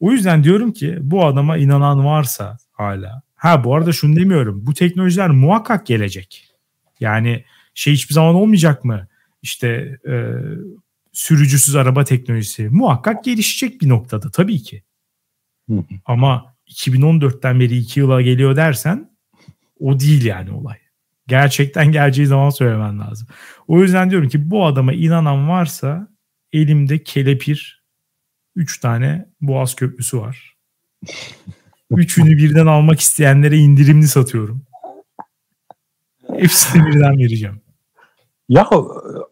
O 0.00 0.12
yüzden 0.12 0.44
diyorum 0.44 0.72
ki 0.72 0.98
bu 1.00 1.26
adama 1.26 1.56
inanan 1.56 2.04
varsa 2.04 2.58
hala. 2.72 3.22
Ha 3.34 3.64
bu 3.64 3.74
arada 3.74 3.92
şunu 3.92 4.16
demiyorum. 4.16 4.66
Bu 4.66 4.74
teknolojiler 4.74 5.30
muhakkak 5.30 5.86
gelecek. 5.86 6.48
Yani 7.00 7.44
şey 7.74 7.92
hiçbir 7.92 8.14
zaman 8.14 8.34
olmayacak 8.34 8.84
mı? 8.84 9.08
İşte 9.42 9.98
e, 10.08 10.32
sürücüsüz 11.12 11.76
araba 11.76 12.04
teknolojisi 12.04 12.68
muhakkak 12.68 13.24
gelişecek 13.24 13.80
bir 13.80 13.88
noktada 13.88 14.30
tabii 14.30 14.62
ki. 14.62 14.82
Ama 16.04 16.54
2014'ten 16.68 17.60
beri 17.60 17.76
2 17.76 18.00
yıla 18.00 18.22
geliyor 18.22 18.56
dersen 18.56 19.10
o 19.80 20.00
değil 20.00 20.24
yani 20.24 20.50
olay. 20.50 20.76
Gerçekten 21.26 21.92
geleceği 21.92 22.26
zaman 22.26 22.50
söylemen 22.50 23.00
lazım. 23.00 23.28
O 23.68 23.82
yüzden 23.82 24.10
diyorum 24.10 24.28
ki 24.28 24.50
bu 24.50 24.66
adama 24.66 24.92
inanan 24.92 25.48
varsa 25.48 26.08
elimde 26.52 27.02
kelepir 27.02 27.84
3 28.56 28.80
tane 28.80 29.26
Boğaz 29.40 29.74
Köprüsü 29.74 30.18
var. 30.20 30.56
Üçünü 31.90 32.36
birden 32.36 32.66
almak 32.66 33.00
isteyenlere 33.00 33.56
indirimli 33.56 34.08
satıyorum. 34.08 34.62
Hepsini 36.36 36.86
birden 36.86 37.18
vereceğim. 37.18 37.60
Ya 38.48 38.68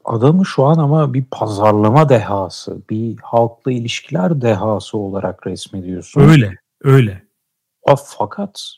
adamı 0.05 0.47
şu 0.47 0.65
an 0.65 0.79
ama 0.79 1.15
bir 1.15 1.25
pazarlama 1.31 2.09
dehası, 2.09 2.83
bir 2.91 3.17
halkla 3.23 3.73
ilişkiler 3.73 4.41
dehası 4.41 4.99
olarak 4.99 5.47
resmediyorsun. 5.47 6.21
Öyle, 6.21 6.59
öyle. 6.83 7.23
A, 7.87 7.97
fakat 7.97 8.73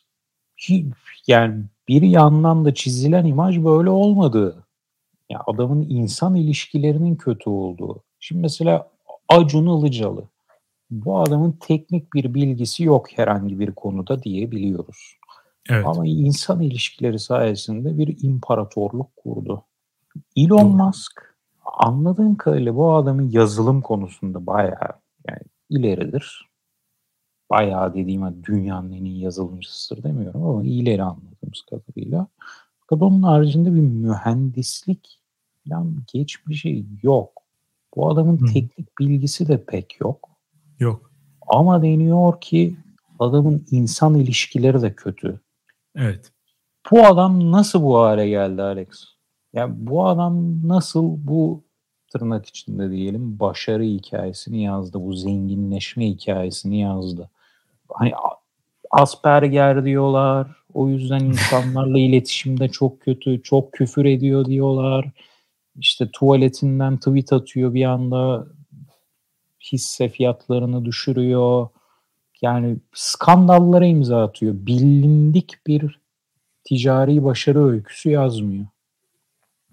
yani 1.27 1.65
bir 1.89 2.03
yandan 2.03 2.65
da 2.65 2.75
çizilen 2.75 3.25
imaj 3.25 3.65
böyle 3.65 3.91
olmadı. 3.91 4.65
Ya 5.31 5.43
adamın 5.47 5.87
insan 5.91 6.35
ilişkilerinin 6.35 7.17
kötü 7.17 7.51
olduğu. 7.51 8.03
Şimdi 8.21 8.43
mesela 8.43 8.91
Acun 9.29 9.79
Ilıcalı. 9.79 10.25
Bu 10.91 11.21
adamın 11.21 11.53
teknik 11.53 12.15
bir 12.15 12.35
bilgisi 12.35 12.85
yok 12.85 13.19
herhangi 13.19 13.59
bir 13.59 13.73
konuda 13.73 14.23
diyebiliyoruz. 14.23 15.17
Evet. 15.71 15.87
Ama 15.87 16.07
insan 16.07 16.61
ilişkileri 16.61 17.19
sayesinde 17.19 17.99
bir 17.99 18.23
imparatorluk 18.23 19.17
kurdu. 19.17 19.65
Elon. 20.37 20.77
Musk 20.77 21.35
anladığım 21.65 22.37
kadarıyla 22.37 22.77
bu 22.77 22.95
adamın 22.95 23.31
yazılım 23.31 23.81
konusunda 23.83 24.47
bayağı 24.47 24.93
yani 25.29 25.41
ileridir. 25.71 26.49
Bayağı 27.51 27.95
dediğim 27.95 28.23
hani 28.23 28.45
dünyanın 28.45 28.93
en 28.93 29.05
iyi 29.05 29.21
yazılımcısıdır 29.21 30.03
demiyorum 30.03 30.43
ama 30.43 30.65
ileri 30.65 31.03
anladığımız 31.03 31.63
kadarıyla. 31.71 32.27
Fakat 32.81 33.03
onun 33.03 33.23
haricinde 33.23 33.75
bir 33.75 33.81
mühendislik 33.81 35.21
falan 35.69 35.97
geç 36.13 36.47
bir 36.47 36.55
şey 36.55 36.85
yok. 37.03 37.43
Bu 37.97 38.11
adamın 38.11 38.41
Hı. 38.41 38.53
teknik 38.53 38.99
bilgisi 38.99 39.49
de 39.49 39.65
pek 39.65 40.01
yok. 40.01 40.29
Yok. 40.79 41.11
Ama 41.49 41.83
deniyor 41.83 42.41
ki 42.41 42.77
adamın 43.19 43.67
insan 43.71 44.15
ilişkileri 44.15 44.83
de 44.83 44.95
kötü. 44.95 45.41
Evet. 45.97 46.33
Bu 46.91 47.07
adam 47.07 47.53
nasıl 47.53 47.83
bu 47.83 47.99
hale 47.99 48.29
geldi 48.29 48.63
Alex? 48.63 49.18
Ya 49.53 49.69
bu 49.87 50.07
adam 50.07 50.69
nasıl 50.69 51.17
bu 51.19 51.65
tırnak 52.13 52.47
içinde 52.47 52.91
diyelim 52.91 53.41
başarı 53.41 53.83
hikayesini 53.83 54.63
yazdı. 54.63 55.01
Bu 55.01 55.13
zenginleşme 55.13 56.07
hikayesini 56.07 56.81
yazdı. 56.81 57.31
Hani 57.89 58.13
Asperger 58.91 59.85
diyorlar. 59.85 60.49
O 60.75 60.89
yüzden 60.89 61.21
insanlarla 61.21 61.99
iletişimde 61.99 62.69
çok 62.69 63.01
kötü, 63.01 63.43
çok 63.43 63.73
küfür 63.73 64.05
ediyor 64.05 64.45
diyorlar. 64.45 65.11
İşte 65.77 66.11
tuvaletinden 66.13 66.97
tweet 66.97 67.33
atıyor 67.33 67.75
bir 67.75 67.85
anda 67.85 68.47
hisse 69.73 70.09
fiyatlarını 70.09 70.85
düşürüyor. 70.85 71.69
Yani 72.43 72.77
skandallara 72.95 73.87
imza 73.87 74.25
atıyor. 74.25 74.55
Bilindik 74.57 75.67
bir 75.67 76.01
ticari 76.65 77.25
başarı 77.25 77.65
öyküsü 77.67 78.11
yazmıyor. 78.11 78.67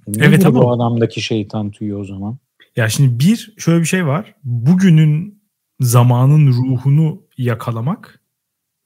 Ne 0.08 0.26
evet 0.26 0.45
ama 0.45 0.62
bu 0.62 0.72
adamdaki 0.72 1.22
şeytan 1.22 1.72
tüyü 1.72 1.95
o 1.95 2.03
zaman? 2.03 2.38
Ya 2.76 2.89
şimdi 2.89 3.20
bir 3.20 3.53
şöyle 3.58 3.80
bir 3.80 3.86
şey 3.86 4.06
var. 4.06 4.36
Bugünün 4.43 5.43
zamanın 5.80 6.47
ruhunu 6.47 7.22
yakalamak 7.38 8.22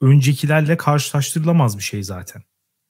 öncekilerle 0.01 0.77
karşılaştırılamaz 0.77 1.77
bir 1.77 1.83
şey 1.83 2.03
zaten. 2.03 2.43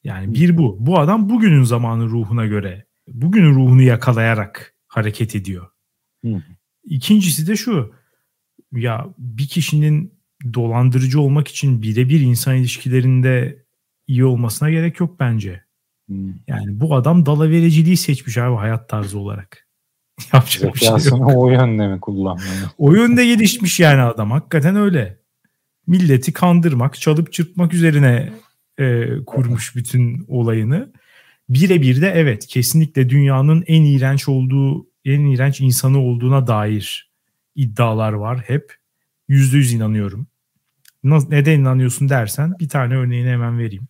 Yani 0.04 0.34
bir 0.34 0.58
bu. 0.58 0.78
Bu 0.80 1.00
adam 1.00 1.30
bugünün 1.30 1.64
zamanı 1.64 2.06
ruhuna 2.06 2.46
göre, 2.46 2.86
bugünün 3.08 3.56
ruhunu 3.56 3.82
yakalayarak 3.82 4.76
hareket 4.88 5.36
ediyor. 5.36 5.68
Hı. 6.26 6.44
İkincisi 6.84 7.48
de 7.48 7.56
şu. 7.56 7.94
Ya 8.72 9.08
bir 9.18 9.48
kişinin 9.48 10.20
dolandırıcı 10.54 11.22
olmak 11.22 11.48
için 11.48 11.82
birebir 11.82 12.20
insan 12.20 12.56
ilişkilerinde 12.56 13.66
iyi 14.08 14.26
olmasına 14.26 14.70
gerek 14.70 15.00
yok 15.00 15.20
bence. 15.20 15.64
Hmm. 16.10 16.34
Yani 16.48 16.80
bu 16.80 16.96
adam 16.96 17.26
dalavericiliği 17.26 17.98
seçmiş 17.98 18.38
abi 18.38 18.56
hayat 18.56 18.90
tarzı 18.90 19.20
olarak. 19.20 19.68
Yapacak 20.34 20.76
bir 20.76 20.80
şey 20.80 20.90
yok. 20.90 21.32
o 21.36 21.50
yönde 21.50 21.88
mi 21.88 22.00
kullanmıyor? 22.00 22.70
o 22.78 22.94
yönde 22.94 23.26
gelişmiş 23.26 23.80
yani 23.80 24.02
adam. 24.02 24.32
Hakikaten 24.32 24.76
öyle. 24.76 25.20
Milleti 25.88 26.34
kandırmak, 26.34 27.00
çalıp 27.00 27.34
çırpmak 27.34 27.74
üzerine 27.74 28.30
e, 28.80 29.08
kurmuş 29.26 29.76
bütün 29.76 30.26
olayını. 30.28 30.92
Birebir 31.50 32.02
de 32.02 32.12
evet 32.16 32.48
kesinlikle 32.48 33.10
dünyanın 33.10 33.64
en 33.68 33.84
iğrenç 33.84 34.30
olduğu, 34.30 34.88
en 35.06 35.22
iğrenç 35.22 35.62
insanı 35.62 36.00
olduğuna 36.00 36.48
dair 36.48 37.12
iddialar 37.56 38.14
var 38.14 38.40
hep. 38.40 38.76
Yüzde 39.28 39.58
yüz 39.58 39.74
inanıyorum. 39.74 40.28
Neden 41.04 41.60
inanıyorsun 41.60 42.10
dersen 42.10 42.56
bir 42.60 42.70
tane 42.70 42.96
örneğini 42.96 43.30
hemen 43.30 43.60
vereyim. 43.60 43.88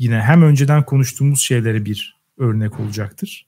Yine 0.00 0.20
hem 0.20 0.42
önceden 0.42 0.84
konuştuğumuz 0.84 1.40
şeylere 1.40 1.84
bir 1.84 2.20
örnek 2.38 2.80
olacaktır. 2.80 3.46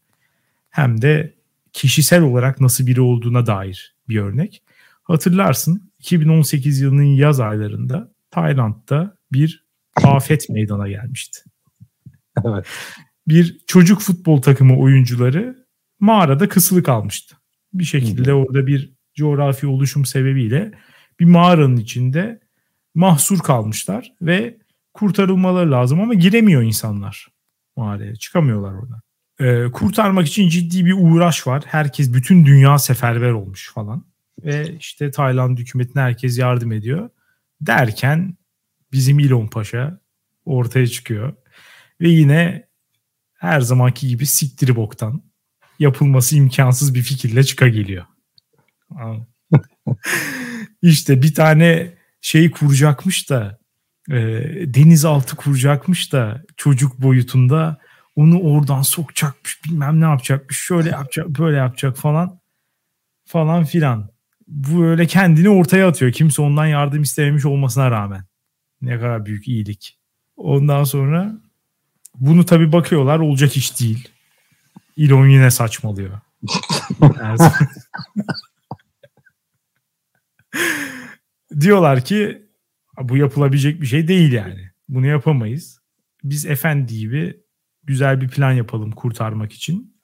Hem 0.71 1.03
de 1.03 1.35
kişisel 1.73 2.23
olarak 2.23 2.61
nasıl 2.61 2.87
biri 2.87 3.01
olduğuna 3.01 3.47
dair 3.47 3.95
bir 4.09 4.21
örnek. 4.21 4.63
Hatırlarsın 5.03 5.91
2018 5.99 6.81
yılının 6.81 7.03
yaz 7.03 7.41
aylarında 7.41 8.13
Tayland'da 8.31 9.17
bir 9.33 9.65
afet 10.03 10.49
meydana 10.49 10.89
gelmişti. 10.89 11.41
Evet. 12.45 12.67
Bir 13.29 13.61
çocuk 13.67 14.01
futbol 14.01 14.43
takımı 14.43 14.79
oyuncuları 14.79 15.67
mağarada 16.01 16.49
kısılı 16.49 16.83
kalmıştı. 16.83 17.37
Bir 17.75 17.85
şekilde 17.85 18.35
orada 18.35 18.67
bir 18.67 18.93
coğrafi 19.15 19.67
oluşum 19.67 20.05
sebebiyle 20.05 20.73
bir 21.21 21.25
mağaranın 21.25 21.77
içinde 21.77 22.41
mahsur 22.95 23.39
kalmışlar 23.39 24.13
ve 24.23 24.62
kurtarılmaları 24.95 25.71
lazım 25.71 26.01
ama 26.01 26.15
giremiyor 26.15 26.63
insanlar 26.63 27.29
mağaraya. 27.77 28.17
Çıkamıyorlar 28.17 28.73
oradan. 28.73 29.01
Ee, 29.41 29.71
kurtarmak 29.71 30.27
için 30.27 30.49
ciddi 30.49 30.87
bir 30.87 30.95
uğraş 30.99 31.47
var. 31.47 31.63
Herkes, 31.67 32.15
bütün 32.15 32.47
dünya 32.47 32.79
seferber 32.79 33.31
olmuş 33.31 33.73
falan. 33.75 34.05
Ve 34.45 34.77
işte 34.79 35.11
Tayland 35.11 35.59
hükümetine 35.59 36.03
herkes 36.03 36.39
yardım 36.39 36.73
ediyor. 36.73 37.11
Derken 37.61 38.37
bizim 38.93 39.19
İlon 39.19 39.47
Paşa 39.47 40.01
ortaya 40.45 40.87
çıkıyor. 40.87 41.35
Ve 42.01 42.09
yine 42.09 42.69
her 43.35 43.61
zamanki 43.61 44.09
gibi 44.09 44.27
siktiri 44.27 44.77
boktan 44.77 45.23
yapılması 45.79 46.37
imkansız 46.37 46.95
bir 46.95 47.03
fikirle 47.03 47.45
çıka 47.45 47.69
geliyor. 47.69 48.05
İşte 50.83 51.23
bir 51.23 51.35
tane 51.35 51.95
şey 52.21 52.51
kuracakmış 52.51 53.31
da 53.31 53.62
e, 54.11 54.15
denizaltı 54.75 55.37
kuracakmış 55.37 56.13
da 56.13 56.43
çocuk 56.57 57.03
boyutunda 57.03 57.79
onu 58.17 58.41
oradan 58.41 58.83
sokacakmış 58.83 59.65
bilmem 59.65 60.01
ne 60.01 60.05
yapacakmış 60.05 60.59
şöyle 60.59 60.91
yapacak 60.91 61.29
böyle 61.29 61.57
yapacak 61.57 61.97
falan 61.97 62.41
falan 63.25 63.65
filan. 63.65 64.11
Bu 64.49 64.85
öyle 64.85 65.07
kendini 65.07 65.49
ortaya 65.49 65.89
atıyor. 65.89 66.13
Kimse 66.13 66.43
ondan 66.43 66.67
yardım 66.67 67.03
istememiş 67.03 67.45
olmasına 67.45 67.91
rağmen. 67.91 68.25
Ne 68.83 68.97
kadar 68.97 69.27
büyük 69.27 69.49
iyilik. 69.49 69.99
Ondan 70.37 70.85
sonra 70.85 71.33
bunu 72.15 72.47
tabi 72.47 72.73
bakıyorlar 72.73 73.19
olacak 73.19 73.57
iş 73.57 73.81
değil. 73.81 74.09
Elon 74.99 75.29
yine 75.29 75.51
saçmalıyor. 75.51 76.21
Diyorlar 81.61 82.05
ki 82.05 82.43
bu 83.09 83.17
yapılabilecek 83.17 83.81
bir 83.81 83.87
şey 83.87 84.09
değil 84.09 84.33
yani. 84.33 84.71
Bunu 84.89 85.07
yapamayız. 85.07 85.81
Biz 86.25 86.47
efendi 86.47 86.99
gibi 86.99 87.41
güzel 87.83 88.21
bir 88.21 88.29
plan 88.29 88.53
yapalım 88.53 88.91
kurtarmak 88.91 89.53
için. 89.53 89.97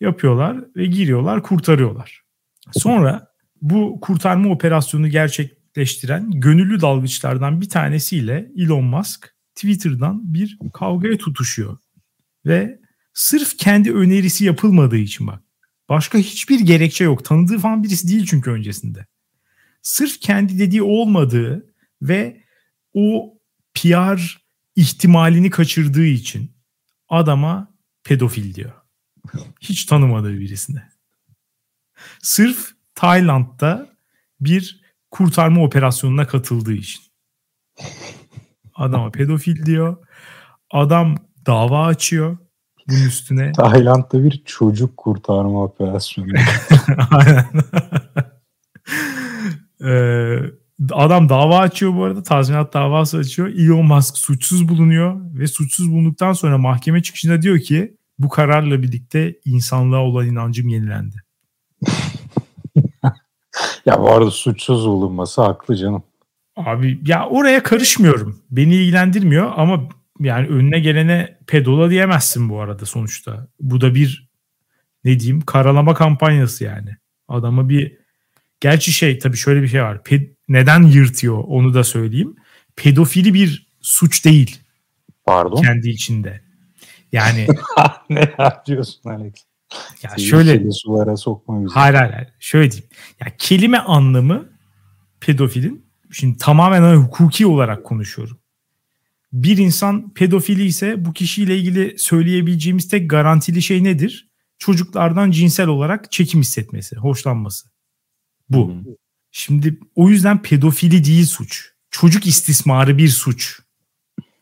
Yapıyorlar 0.00 0.64
ve 0.76 0.86
giriyorlar 0.86 1.42
kurtarıyorlar. 1.42 2.22
Sonra 2.72 3.28
bu 3.62 3.98
kurtarma 4.00 4.50
operasyonu 4.50 5.08
gerçekleştiren 5.08 6.30
gönüllü 6.30 6.80
dalgıçlardan 6.80 7.60
bir 7.60 7.68
tanesiyle 7.68 8.52
Elon 8.56 8.84
Musk 8.84 9.34
Twitter'dan 9.54 10.34
bir 10.34 10.58
kavgaya 10.74 11.18
tutuşuyor. 11.18 11.78
Ve 12.46 12.80
sırf 13.14 13.58
kendi 13.58 13.92
önerisi 13.92 14.44
yapılmadığı 14.44 14.96
için 14.96 15.26
bak. 15.26 15.42
Başka 15.88 16.18
hiçbir 16.18 16.60
gerekçe 16.60 17.04
yok. 17.04 17.24
Tanıdığı 17.24 17.58
falan 17.58 17.82
birisi 17.82 18.08
değil 18.08 18.26
çünkü 18.26 18.50
öncesinde. 18.50 19.06
Sırf 19.82 20.20
kendi 20.20 20.58
dediği 20.58 20.82
olmadığı 20.82 21.74
ve 22.02 22.44
o 22.94 23.38
PR 23.74 24.40
ihtimalini 24.76 25.50
kaçırdığı 25.50 26.06
için 26.06 26.56
adama 27.08 27.74
pedofil 28.04 28.54
diyor. 28.54 28.72
Hiç 29.60 29.84
tanımadığı 29.84 30.38
birisine. 30.38 30.88
Sırf 32.22 32.72
Tayland'da 32.94 33.88
bir 34.40 34.80
kurtarma 35.10 35.62
operasyonuna 35.64 36.26
katıldığı 36.26 36.72
için. 36.72 37.02
Adama 38.74 39.10
pedofil 39.10 39.66
diyor. 39.66 39.96
Adam 40.70 41.14
dava 41.46 41.86
açıyor 41.86 42.38
bunun 42.88 43.06
üstüne. 43.06 43.52
Tayland'da 43.52 44.24
bir 44.24 44.42
çocuk 44.44 44.96
kurtarma 44.96 45.64
operasyonu. 45.64 46.32
Aynen. 47.10 47.46
ee, 49.84 50.40
Adam 50.92 51.28
dava 51.28 51.58
açıyor 51.58 51.94
bu 51.94 52.04
arada. 52.04 52.22
Tazminat 52.22 52.74
davası 52.74 53.18
açıyor. 53.18 53.48
Elon 53.48 53.86
Musk 53.86 54.18
suçsuz 54.18 54.68
bulunuyor 54.68 55.20
ve 55.34 55.46
suçsuz 55.46 55.92
bulunduktan 55.92 56.32
sonra 56.32 56.58
mahkeme 56.58 57.02
çıkışında 57.02 57.42
diyor 57.42 57.58
ki 57.58 57.96
bu 58.18 58.28
kararla 58.28 58.82
birlikte 58.82 59.38
insanlığa 59.44 60.00
olan 60.00 60.26
inancım 60.26 60.68
yenilendi. 60.68 61.22
ya 63.86 64.00
bu 64.00 64.10
arada 64.10 64.30
suçsuz 64.30 64.86
bulunması 64.86 65.42
haklı 65.42 65.76
canım. 65.76 66.02
Abi 66.56 67.00
ya 67.06 67.28
oraya 67.28 67.62
karışmıyorum. 67.62 68.42
Beni 68.50 68.74
ilgilendirmiyor 68.74 69.52
ama 69.56 69.88
yani 70.20 70.46
önüne 70.46 70.80
gelene 70.80 71.38
pedola 71.46 71.90
diyemezsin 71.90 72.48
bu 72.48 72.60
arada 72.60 72.86
sonuçta. 72.86 73.48
Bu 73.60 73.80
da 73.80 73.94
bir 73.94 74.28
ne 75.04 75.20
diyeyim 75.20 75.40
karalama 75.40 75.94
kampanyası 75.94 76.64
yani. 76.64 76.96
Adama 77.28 77.68
bir 77.68 77.97
gerçi 78.60 78.92
şey 78.92 79.18
tabii 79.18 79.36
şöyle 79.36 79.62
bir 79.62 79.68
şey 79.68 79.82
var. 79.82 80.02
Ped, 80.04 80.22
neden 80.48 80.82
yırtıyor 80.82 81.44
onu 81.46 81.74
da 81.74 81.84
söyleyeyim. 81.84 82.36
Pedofili 82.76 83.34
bir 83.34 83.68
suç 83.80 84.24
değil. 84.24 84.60
Pardon. 85.26 85.62
Kendi 85.62 85.88
içinde. 85.88 86.42
Yani 87.12 87.46
ne 88.10 88.34
diyorsun 88.66 89.10
Alex? 89.10 89.32
Ya 90.02 90.10
Seni 90.10 90.26
şöyle 90.26 90.70
sulara 90.70 91.16
sokma 91.16 91.64
bizi. 91.64 91.74
Hayır 91.74 91.94
hayır. 91.94 92.12
hayır. 92.12 92.28
Şöyle 92.38 92.70
diyeyim. 92.70 92.90
Ya 93.20 93.26
kelime 93.38 93.78
anlamı 93.78 94.48
pedofilin 95.20 95.86
şimdi 96.12 96.38
tamamen 96.38 96.82
hani 96.82 96.96
hukuki 96.96 97.46
olarak 97.46 97.84
konuşuyorum. 97.84 98.38
bir 99.32 99.58
insan 99.58 100.14
pedofili 100.14 100.64
ise 100.64 101.04
bu 101.04 101.12
kişiyle 101.12 101.58
ilgili 101.58 101.98
söyleyebileceğimiz 101.98 102.88
tek 102.88 103.10
garantili 103.10 103.62
şey 103.62 103.84
nedir? 103.84 104.28
Çocuklardan 104.58 105.30
cinsel 105.30 105.66
olarak 105.68 106.12
çekim 106.12 106.40
hissetmesi, 106.40 106.96
hoşlanması. 106.96 107.68
Bu. 108.50 108.68
Hmm. 108.68 108.82
Şimdi 109.30 109.78
o 109.94 110.08
yüzden 110.08 110.42
pedofili 110.42 111.04
değil 111.04 111.26
suç. 111.26 111.72
Çocuk 111.90 112.26
istismarı 112.26 112.98
bir 112.98 113.08
suç. 113.08 113.60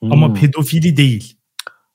Hmm. 0.00 0.12
Ama 0.12 0.34
pedofili 0.34 0.96
değil. 0.96 1.36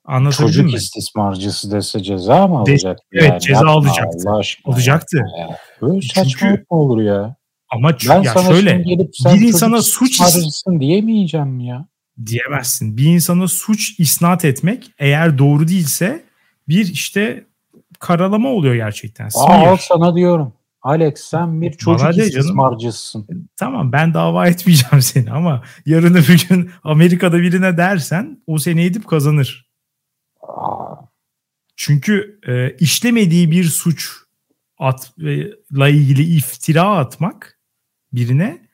Anlatabildim 0.05 0.53
Çocuk 0.53 0.65
mi? 0.65 0.73
istismarcısı 0.73 1.71
dese 1.71 2.03
ceza 2.03 2.47
mı 2.47 2.59
alacak? 2.59 2.97
De, 2.97 3.03
evet 3.11 3.29
yani? 3.29 3.39
ceza 3.39 3.59
Yapma 3.59 3.71
alacaktı. 3.71 4.29
Alacaktı. 4.65 5.17
Ya. 5.39 5.57
Böyle 5.81 6.01
saçmalık 6.01 6.71
mı 6.71 6.77
olur 6.77 7.01
ya? 7.01 7.35
Ama 7.69 7.95
ben 8.09 8.21
ya 8.21 8.33
sana 8.33 8.53
şöyle 8.53 8.77
gelip 8.77 9.09
sen 9.13 9.35
bir 9.35 9.47
insana 9.47 9.81
suç 9.81 10.21
diyemeyeceğim 10.79 11.59
ya. 11.59 11.85
Diyemezsin. 12.25 12.97
Bir 12.97 13.05
insana 13.05 13.47
suç 13.47 13.99
isnat 13.99 14.45
etmek 14.45 14.91
eğer 14.99 15.37
doğru 15.37 15.67
değilse 15.67 16.23
bir 16.67 16.87
işte 16.87 17.45
karalama 17.99 18.49
oluyor 18.49 18.75
gerçekten. 18.75 19.29
Aa, 19.35 19.69
al 19.69 19.77
sana 19.79 20.15
diyorum. 20.15 20.53
Alex 20.81 21.19
sen 21.19 21.61
bir 21.61 21.73
çocuk 21.73 22.17
istismarcısın. 22.17 23.27
Tamam 23.57 23.91
ben 23.91 24.13
dava 24.13 24.47
etmeyeceğim 24.47 25.01
seni 25.01 25.31
ama 25.31 25.63
yarın 25.85 26.13
öbür 26.13 26.47
gün 26.49 26.71
Amerika'da 26.83 27.41
birine 27.41 27.77
dersen 27.77 28.43
o 28.47 28.57
seni 28.57 28.83
edip 28.83 29.07
kazanır. 29.07 29.69
Aa. 30.41 30.95
Çünkü 31.75 32.39
e, 32.47 32.75
işlemediği 32.79 33.51
bir 33.51 33.63
suç 33.63 34.11
atla 34.77 35.89
ilgili 35.89 36.23
iftira 36.23 36.97
atmak 36.97 37.59
birine 38.13 38.67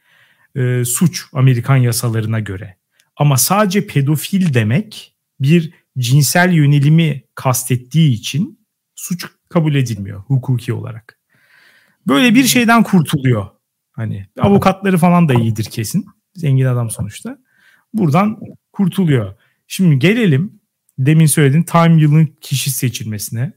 e, 0.56 0.86
suç 0.86 1.26
Amerikan 1.34 1.78
yasalarına 1.78 2.40
göre. 2.40 2.78
Ama 3.16 3.38
sadece 3.38 3.88
pedofil 3.88 4.54
demek 4.54 5.16
bir 5.40 5.74
cinsel 5.98 6.54
yönelimi 6.54 7.24
kastettiği 7.36 8.12
için 8.12 8.68
suç 8.96 9.26
kabul 9.50 9.76
edilmiyor 9.76 10.20
hukuki 10.20 10.74
olarak. 10.74 11.17
Böyle 12.08 12.36
bir 12.36 12.44
şeyden 12.44 12.84
kurtuluyor. 12.84 13.48
Hani 13.92 14.28
avukatları 14.40 14.98
falan 14.98 15.30
da 15.30 15.34
iyidir 15.34 15.64
kesin. 15.64 16.06
Zengin 16.36 16.66
adam 16.66 16.90
sonuçta. 16.90 17.38
Buradan 17.94 18.40
kurtuluyor. 18.74 19.36
Şimdi 19.68 20.00
gelelim 20.00 20.60
demin 20.98 21.26
söylediğin 21.26 21.64
Time 21.64 22.02
yılın 22.02 22.26
kişi 22.42 22.72
seçilmesine. 22.72 23.54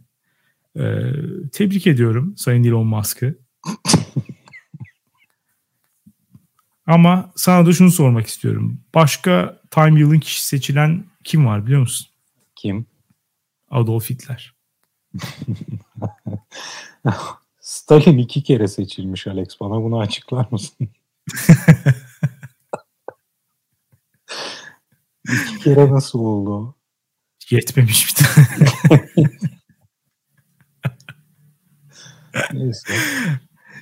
Ee, 0.77 1.13
tebrik 1.53 1.87
ediyorum 1.87 2.35
Sayın 2.37 2.65
Elon 2.65 2.87
Musk'ı. 2.87 3.39
Ama 6.87 7.33
sana 7.37 7.67
da 7.67 7.73
şunu 7.73 7.91
sormak 7.91 8.27
istiyorum. 8.27 8.81
Başka 8.95 9.61
Time 9.71 10.01
yılın 10.01 10.19
kişi 10.19 10.47
seçilen 10.47 11.05
kim 11.25 11.47
var 11.47 11.67
biliyor 11.67 11.81
musun? 11.81 12.07
Kim? 12.57 12.87
Adolf 13.71 14.11
Hitler. 14.11 14.55
Stalin 17.91 18.19
iki 18.19 18.43
kere 18.43 18.69
seçilmiş 18.69 19.27
Alex. 19.27 19.47
Bana 19.61 19.83
bunu 19.83 20.01
açıklar 20.01 20.47
mısın? 20.51 20.89
iki 25.29 25.59
kere 25.65 25.91
nasıl 25.91 26.19
oldu? 26.19 26.77
Yetmemiş 27.51 28.09
bir 28.09 28.15
tane. 28.25 28.47
Neyse. 32.53 32.95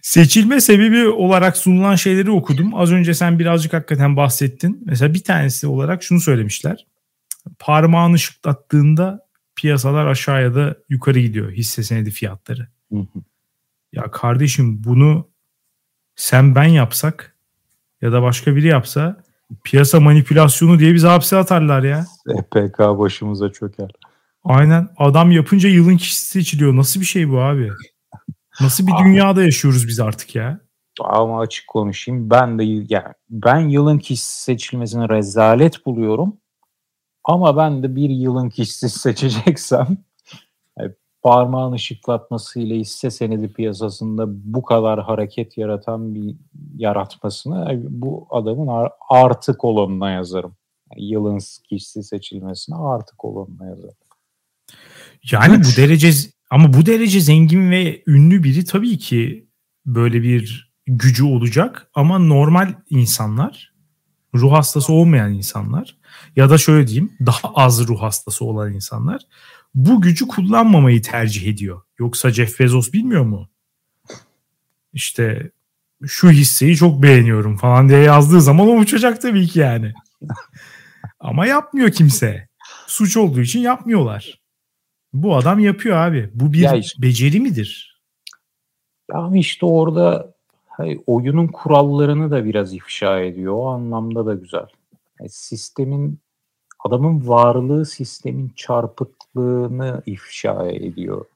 Seçilme 0.03 0.61
sebebi 0.61 1.09
olarak 1.09 1.57
sunulan 1.57 1.95
şeyleri 1.95 2.31
okudum. 2.31 2.75
Az 2.75 2.93
önce 2.93 3.15
sen 3.15 3.39
birazcık 3.39 3.73
hakikaten 3.73 4.17
bahsettin. 4.17 4.83
Mesela 4.87 5.15
bir 5.15 5.25
tanesi 5.25 5.67
olarak 5.67 6.03
şunu 6.03 6.21
söylemişler. 6.21 6.87
Parmağını 7.59 8.19
şıklattığında 8.19 9.27
piyasalar 9.57 10.07
aşağıya 10.07 10.55
da 10.55 10.77
yukarı 10.89 11.19
gidiyor 11.21 11.53
hisse 11.53 11.83
senedi 11.83 12.11
fiyatları. 12.11 12.69
Hı 12.93 12.99
hı. 12.99 13.23
Ya 13.93 14.11
kardeşim 14.11 14.85
bunu 14.85 15.29
sen 16.17 16.55
ben 16.55 16.65
yapsak 16.65 17.37
ya 18.03 18.13
da 18.13 18.23
başka 18.23 18.57
biri 18.57 18.67
yapsa 18.67 19.23
piyasa 19.65 20.01
manipülasyonu 20.01 20.79
diye 20.79 20.95
bizi 20.95 21.07
hapse 21.07 21.37
atarlar 21.37 21.83
ya. 21.83 22.05
SPK 22.05 22.79
başımıza 22.79 23.53
çöker. 23.53 23.91
Aynen. 24.45 24.89
Adam 24.97 25.31
yapınca 25.31 25.69
yılın 25.69 25.97
kişisi 25.97 26.27
seçiliyor. 26.27 26.77
Nasıl 26.77 27.01
bir 27.01 27.07
şey 27.07 27.31
bu 27.31 27.41
abi? 27.41 27.71
Nasıl 28.61 28.87
bir 28.87 28.93
dünyada 29.05 29.43
yaşıyoruz 29.43 29.89
biz 29.89 30.01
artık 30.01 30.35
ya? 30.35 30.61
Ama 31.01 31.41
açık 31.41 31.69
konuşayım. 31.69 32.31
Ben 32.31 32.59
de 32.59 32.65
yani 32.65 33.15
ben 33.31 33.59
yılın 33.59 33.99
kişisi 33.99 34.43
seçilmesini 34.43 35.09
rezalet 35.09 35.87
buluyorum. 35.87 36.37
Ama 37.25 37.57
ben 37.57 37.83
de 37.83 37.97
bir 37.97 38.11
yılın 38.11 38.49
kişisi 38.49 38.89
seçeceksem 38.99 39.99
yani 41.25 41.35
parmağını 41.35 41.79
şıklatmasıyla 41.79 42.77
hisse 42.77 43.11
senedi 43.11 43.53
piyasasında 43.53 44.25
bu 44.29 44.63
kadar 44.63 45.03
hareket 45.03 45.59
yaratan 45.59 46.15
bir 46.15 46.37
yaratmasını 46.77 47.81
bu 47.89 48.27
adamın 48.31 48.89
artı 49.11 49.59
kolonuna 49.59 50.11
yazarım. 50.11 50.57
Yılın 50.97 51.39
kişisi 51.69 52.03
seçilmesine 52.03 52.77
artı 52.77 53.17
kolonuna 53.17 53.67
yazarım. 53.67 53.97
Yani 55.33 55.59
bu 55.59 55.77
derece 55.77 56.11
ama 56.51 56.73
bu 56.73 56.87
derece 56.87 57.21
zengin 57.21 57.71
ve 57.71 58.03
ünlü 58.07 58.43
biri 58.43 58.65
tabii 58.65 58.99
ki 58.99 59.49
böyle 59.87 60.23
bir 60.23 60.73
gücü 60.87 61.25
olacak 61.25 61.91
ama 61.95 62.19
normal 62.19 62.75
insanlar, 62.91 63.75
ruh 64.35 64.53
hastası 64.53 64.93
olmayan 64.93 65.35
insanlar 65.35 65.99
ya 66.37 66.51
da 66.51 66.59
şöyle 66.59 66.87
diyeyim 66.87 67.13
daha 67.27 67.49
az 67.55 67.89
ruh 67.89 68.03
hastası 68.03 68.45
olan 68.45 68.73
insanlar 68.73 69.23
bu 69.75 70.01
gücü 70.01 70.29
kullanmamayı 70.29 71.03
tercih 71.03 71.47
ediyor. 71.47 71.83
Yoksa 71.99 72.31
Jeff 72.31 72.61
Bezos 72.61 72.93
bilmiyor 72.93 73.25
mu? 73.25 73.49
İşte 74.93 75.51
şu 76.07 76.31
hisseyi 76.31 76.77
çok 76.77 77.03
beğeniyorum 77.03 77.57
falan 77.57 77.89
diye 77.89 78.01
yazdığı 78.01 78.41
zaman 78.41 78.69
o 78.69 78.73
uçacak 78.73 79.23
tabii 79.23 79.47
ki 79.47 79.59
yani. 79.59 79.93
Ama 81.21 81.47
yapmıyor 81.47 81.91
kimse. 81.91 82.49
Suç 82.87 83.17
olduğu 83.17 83.41
için 83.41 83.61
yapmıyorlar. 83.61 84.41
Bu 85.13 85.37
adam 85.37 85.59
yapıyor 85.59 85.97
abi. 85.97 86.31
Bu 86.35 86.53
bir 86.53 86.79
işte, 86.79 87.03
beceri 87.03 87.41
midir? 87.41 88.01
Ya 89.13 89.31
işte 89.35 89.67
orada 89.67 90.35
hani 90.69 91.03
oyunun 91.07 91.47
kurallarını 91.47 92.31
da 92.31 92.45
biraz 92.45 92.75
ifşa 92.75 93.21
ediyor. 93.21 93.55
O 93.55 93.67
anlamda 93.67 94.27
da 94.27 94.35
güzel. 94.35 94.67
Yani 95.21 95.31
sistemin 95.31 96.19
adamın 96.85 97.29
varlığı 97.29 97.87
sistemin 97.87 98.53
çarpıklığını 99.35 100.03
ifşa 100.07 100.67
ediyor. 100.67 101.27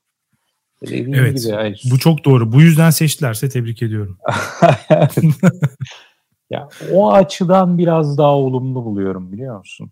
Dediğim 0.82 1.14
evet. 1.14 1.42
Gibi 1.42 1.52
yani... 1.52 1.76
Bu 1.90 1.98
çok 1.98 2.24
doğru. 2.24 2.52
Bu 2.52 2.60
yüzden 2.60 2.90
seçtilerse 2.90 3.48
tebrik 3.48 3.82
ediyorum. 3.82 4.18
ya 6.50 6.68
o 6.92 7.12
açıdan 7.12 7.78
biraz 7.78 8.18
daha 8.18 8.36
olumlu 8.36 8.84
buluyorum 8.84 9.32
biliyor 9.32 9.58
musun? 9.58 9.90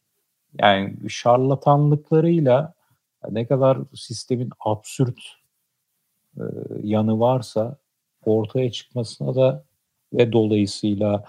Yani 0.58 0.96
şarlatanlıklarıyla 1.08 2.74
ne 3.30 3.46
kadar 3.46 3.78
sistemin 3.94 4.50
absürt 4.60 5.18
e, 6.36 6.42
yanı 6.82 7.20
varsa 7.20 7.76
ortaya 8.24 8.72
çıkmasına 8.72 9.34
da 9.34 9.64
ve 10.12 10.32
dolayısıyla 10.32 11.24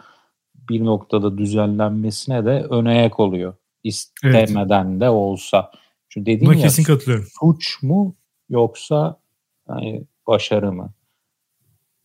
bir 0.69 0.85
noktada 0.85 1.37
düzenlenmesine 1.37 2.45
de 2.45 2.63
önayak 2.69 3.19
oluyor. 3.19 3.53
İstemeden 3.83 4.91
evet. 4.91 5.01
de 5.01 5.09
olsa. 5.09 5.71
Çünkü 6.13 6.25
dediğim 6.25 6.53
ya 6.53 6.59
kesin 6.59 6.83
katılıyorum. 6.83 7.27
suç 7.39 7.83
mu 7.83 8.15
yoksa 8.49 9.19
hani 9.67 10.03
başarı 10.27 10.71
mı? 10.71 10.93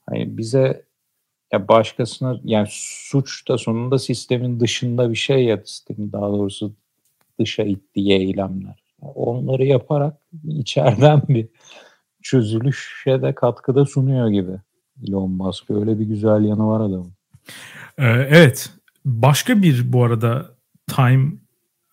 Hani 0.07 0.39
bize 0.39 0.87
ya 1.53 1.69
başkasına 1.69 2.41
yani 2.45 2.69
suç 2.71 3.49
da 3.49 3.59
sonunda 3.59 3.99
sistemin 3.99 4.61
dışında 4.61 5.11
bir 5.11 5.17
şey 5.17 5.45
ya 5.45 5.63
sistemin 5.65 6.13
daha 6.13 6.29
doğrusu 6.29 6.75
dışa 7.39 7.63
ittiği 7.63 8.13
eylemler 8.13 8.87
onları 9.01 9.65
yaparak 9.65 10.17
içeriden 10.45 11.23
bir 11.29 11.49
çözülüşe 12.23 13.23
de 13.23 13.35
katkıda 13.35 13.87
sunuyor 13.87 14.29
gibi 14.29 14.61
Elon 15.09 15.31
Musk. 15.31 15.71
Öyle 15.71 15.99
bir 15.99 16.05
güzel 16.05 16.45
yanı 16.45 16.67
var 16.67 16.81
adamın. 16.81 17.13
Ee, 17.99 18.05
evet. 18.07 18.71
Başka 19.05 19.63
bir 19.63 19.93
bu 19.93 20.05
arada 20.05 20.57
Time 20.87 21.33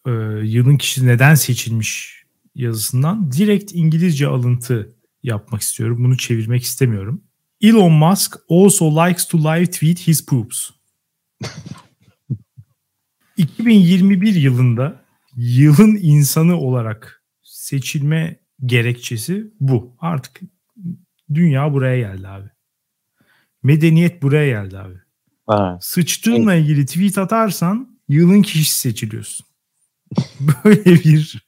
e, 0.06 0.12
yılın 0.44 0.78
kişi 0.78 1.08
neden 1.08 1.36
seçilmiş 1.36 2.24
yazısından 2.56 3.32
direkt 3.32 3.72
İngilizce 3.76 4.28
alıntı 4.28 4.96
yapmak 5.24 5.62
istiyorum. 5.62 6.04
Bunu 6.04 6.18
çevirmek 6.18 6.64
istemiyorum. 6.64 7.24
Elon 7.62 7.92
Musk 7.92 8.36
also 8.50 9.06
likes 9.06 9.28
to 9.28 9.38
live 9.38 9.66
tweet 9.66 10.08
his 10.08 10.26
poops. 10.26 10.70
2021 13.38 14.36
yılında 14.36 15.04
yılın 15.36 15.96
insanı 16.02 16.58
olarak 16.58 17.24
seçilme 17.44 18.40
gerekçesi 18.66 19.54
bu. 19.60 19.96
Artık 20.00 20.42
dünya 21.34 21.74
buraya 21.74 21.98
geldi 21.98 22.28
abi. 22.28 22.50
Medeniyet 23.64 24.22
buraya 24.22 24.48
geldi 24.48 24.80
abi. 24.80 24.96
Ha. 25.48 25.78
Sıçtığınla 25.82 26.56
ilgili 26.56 26.86
tweet 26.86 27.18
atarsan 27.18 28.00
yılın 28.10 28.42
kişisi 28.42 28.80
seçiliyorsun. 28.80 29.46
Böyle 30.66 30.96
bir 30.96 31.44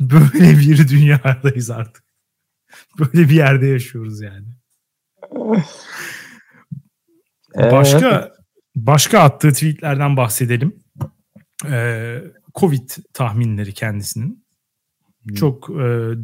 böyle 0.00 0.58
bir 0.58 0.88
dünyadayız 0.88 1.70
artık. 1.70 2.04
Böyle 2.98 3.28
bir 3.28 3.34
yerde 3.34 3.66
yaşıyoruz 3.66 4.20
yani. 4.20 4.46
Başka 7.56 8.32
başka 8.76 9.20
attığı 9.20 9.52
tweetlerden 9.52 10.16
bahsedelim. 10.16 10.82
Ee, 11.66 12.22
Covid 12.54 12.90
tahminleri 13.12 13.74
kendisinin. 13.74 14.44
Çok 15.34 15.70
e, 15.70 15.74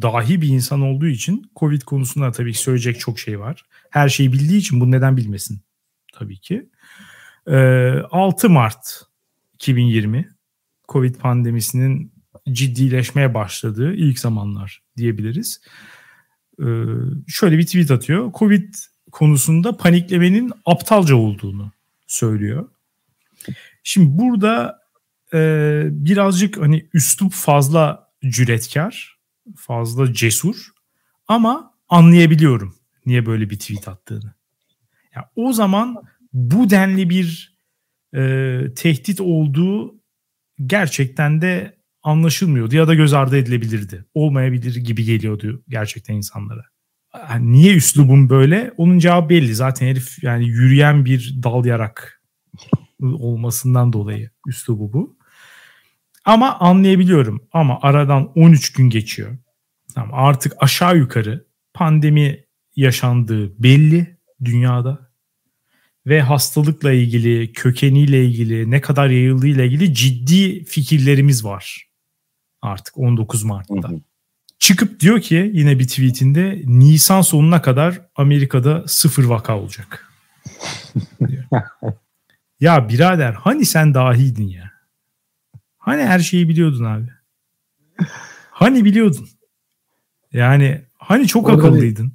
dahi 0.01 0.41
bir 0.41 0.47
insan 0.47 0.81
olduğu 0.81 1.07
için 1.07 1.51
Covid 1.55 1.81
konusunda 1.81 2.31
tabii 2.31 2.51
ki 2.53 2.59
söyleyecek 2.59 2.99
çok 2.99 3.19
şey 3.19 3.39
var. 3.39 3.65
Her 3.89 4.09
şeyi 4.09 4.33
bildiği 4.33 4.57
için 4.57 4.79
bunu 4.79 4.91
neden 4.91 5.17
bilmesin 5.17 5.61
tabii 6.13 6.39
ki. 6.39 6.69
E, 7.47 7.57
6 8.11 8.49
Mart 8.49 9.03
2020 9.53 10.36
Covid 10.87 11.15
pandemisinin 11.15 12.11
ciddileşmeye 12.51 13.33
başladığı 13.33 13.93
ilk 13.93 14.19
zamanlar 14.19 14.83
diyebiliriz. 14.97 15.61
E, 16.59 16.65
şöyle 17.27 17.57
bir 17.57 17.65
tweet 17.65 17.91
atıyor. 17.91 18.31
Covid 18.33 18.73
konusunda 19.11 19.77
paniklemenin 19.77 20.51
aptalca 20.65 21.15
olduğunu 21.15 21.71
söylüyor. 22.07 22.69
Şimdi 23.83 24.17
burada 24.17 24.79
e, 25.33 25.39
birazcık 25.91 26.57
hani 26.57 26.89
üslup 26.93 27.33
fazla 27.33 28.09
cüretkar, 28.29 29.17
fazla 29.55 30.13
cesur 30.13 30.71
ama 31.27 31.73
anlayabiliyorum 31.89 32.75
niye 33.05 33.25
böyle 33.25 33.49
bir 33.49 33.59
tweet 33.59 33.87
attığını. 33.87 34.33
Yani 35.15 35.25
o 35.35 35.53
zaman 35.53 35.95
bu 36.33 36.69
denli 36.69 37.09
bir 37.09 37.57
e, 38.15 38.61
tehdit 38.75 39.21
olduğu 39.21 39.96
gerçekten 40.65 41.41
de 41.41 41.77
anlaşılmıyordu 42.03 42.75
ya 42.75 42.87
da 42.87 42.95
göz 42.95 43.13
ardı 43.13 43.37
edilebilirdi. 43.37 44.05
Olmayabilir 44.13 44.75
gibi 44.75 45.03
geliyordu 45.03 45.63
gerçekten 45.69 46.13
insanlara. 46.13 46.63
Yani 47.29 47.51
niye 47.51 47.75
üslubum 47.75 48.29
böyle? 48.29 48.71
Onun 48.77 48.99
cevabı 48.99 49.29
belli. 49.29 49.55
Zaten 49.55 49.87
herif 49.87 50.23
yani 50.23 50.47
yürüyen 50.47 51.05
bir 51.05 51.35
dal 51.43 51.65
yarak 51.65 52.21
olmasından 53.01 53.93
dolayı 53.93 54.29
üslubu 54.47 54.93
bu. 54.93 55.17
Ama 56.25 56.59
anlayabiliyorum. 56.59 57.47
Ama 57.51 57.79
aradan 57.81 58.31
13 58.35 58.73
gün 58.73 58.89
geçiyor. 58.89 59.37
Tamam, 59.95 60.09
artık 60.13 60.53
aşağı 60.59 60.97
yukarı 60.97 61.47
pandemi 61.73 62.43
yaşandığı 62.75 63.63
belli 63.63 64.17
dünyada 64.43 65.06
ve 66.07 66.21
hastalıkla 66.21 66.91
ilgili, 66.91 67.53
kökeniyle 67.53 68.25
ilgili, 68.25 68.71
ne 68.71 68.81
kadar 68.81 69.09
yayıldığı 69.09 69.47
ile 69.47 69.65
ilgili 69.65 69.93
ciddi 69.93 70.63
fikirlerimiz 70.63 71.45
var. 71.45 71.87
Artık 72.61 72.97
19 72.97 73.43
Mart'ta. 73.43 73.89
Hı 73.89 73.93
hı. 73.93 73.99
Çıkıp 74.59 74.99
diyor 74.99 75.21
ki 75.21 75.51
yine 75.53 75.79
bir 75.79 75.87
tweetinde 75.87 76.61
Nisan 76.65 77.21
sonuna 77.21 77.61
kadar 77.61 78.01
Amerika'da 78.15 78.83
sıfır 78.87 79.23
vaka 79.23 79.59
olacak. 79.59 80.11
ya 82.59 82.89
birader 82.89 83.33
hani 83.33 83.65
sen 83.65 83.93
dahiydin 83.93 84.47
ya. 84.47 84.71
Hani 85.77 86.03
her 86.03 86.19
şeyi 86.19 86.49
biliyordun 86.49 86.83
abi. 86.83 87.09
Hani 88.51 88.85
biliyordun. 88.85 89.29
Yani 90.33 90.85
hani 90.93 91.27
çok 91.27 91.49
Orada 91.49 91.67
akıllıydın. 91.67 92.13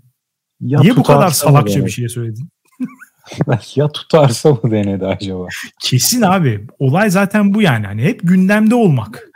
Niye 0.61 0.97
bu 0.97 1.03
kadar 1.03 1.31
salakça 1.31 1.87
bir 1.87 1.91
şey 1.91 2.09
söyledin? 2.09 2.49
ya 3.77 3.89
tutarsa 3.89 4.51
mı 4.51 4.71
denedi 4.71 5.07
acaba? 5.07 5.47
Kesin 5.81 6.23
abi. 6.23 6.67
Olay 6.79 7.11
zaten 7.11 7.55
bu 7.55 7.63
yani. 7.63 7.87
Hani 7.87 8.03
hep 8.03 8.21
gündemde 8.23 8.75
olmak. 8.75 9.31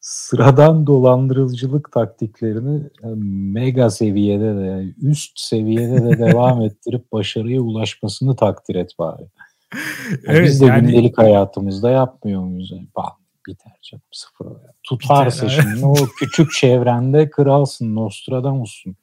Sıradan 0.00 0.86
dolandırıcılık 0.86 1.92
taktiklerini 1.92 2.84
e, 3.02 3.08
mega 3.52 3.90
seviyede 3.90 4.56
de 4.56 4.94
üst 5.02 5.40
seviyede 5.40 6.04
de 6.04 6.18
devam 6.26 6.62
ettirip 6.62 7.12
başarıya 7.12 7.60
ulaşmasını 7.60 8.36
takdir 8.36 8.74
et 8.74 8.90
bari. 8.98 9.22
Evet, 10.26 10.46
biz 10.46 10.60
de 10.60 10.66
yani... 10.66 10.86
gündelik 10.86 11.18
hayatımızda 11.18 11.90
yapmıyor 11.90 12.42
muyuz? 12.42 12.70
Yani, 12.72 12.88
biter 13.48 13.72
canım 13.82 14.02
sıfır. 14.12 14.46
Tutarsa 14.82 15.46
Biter, 15.46 15.62
şimdi 15.62 15.86
o 15.86 15.94
küçük 16.18 16.52
çevrende 16.52 17.30
kralsın, 17.30 17.94
Nostradamus'sun. 17.94 18.96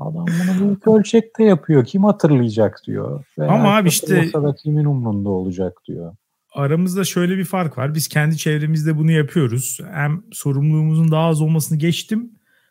Adam 0.00 0.26
bunu 0.26 0.66
büyük 0.66 0.88
ölçekte 0.88 1.44
yapıyor. 1.44 1.84
Kim 1.84 2.04
hatırlayacak 2.04 2.80
diyor. 2.86 3.24
Veya 3.38 3.50
Ama 3.50 3.76
abi 3.76 3.88
işte 3.88 4.32
da 4.32 4.54
kimin 4.54 4.84
umrunda 4.84 5.28
olacak 5.28 5.78
diyor. 5.88 6.16
Aramızda 6.54 7.04
şöyle 7.04 7.38
bir 7.38 7.44
fark 7.44 7.78
var. 7.78 7.94
Biz 7.94 8.08
kendi 8.08 8.36
çevremizde 8.36 8.98
bunu 8.98 9.10
yapıyoruz. 9.10 9.78
Hem 9.92 10.22
sorumluluğumuzun 10.32 11.10
daha 11.10 11.26
az 11.26 11.40
olmasını 11.40 11.78
geçtim. 11.78 12.30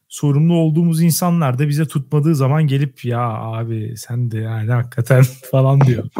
Sorumlu 0.10 0.54
olduğumuz 0.54 1.02
insanlar 1.02 1.60
da 1.60 1.70
bize 1.70 1.86
tutmadığı 1.86 2.36
zaman 2.36 2.68
gelip 2.68 3.06
ya 3.06 3.22
abi 3.30 3.94
sen 3.98 4.32
de 4.32 4.38
yani 4.38 4.72
hakikaten 4.72 5.24
falan 5.52 5.82
diyor. 5.82 6.04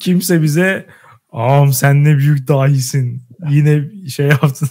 Kimse 0.00 0.42
bize 0.42 0.86
Ağam 1.32 1.72
sen 1.72 2.04
ne 2.04 2.18
büyük 2.18 2.48
dahisin. 2.48 3.22
Yine 3.50 4.08
şey 4.08 4.26
yaptın. 4.26 4.68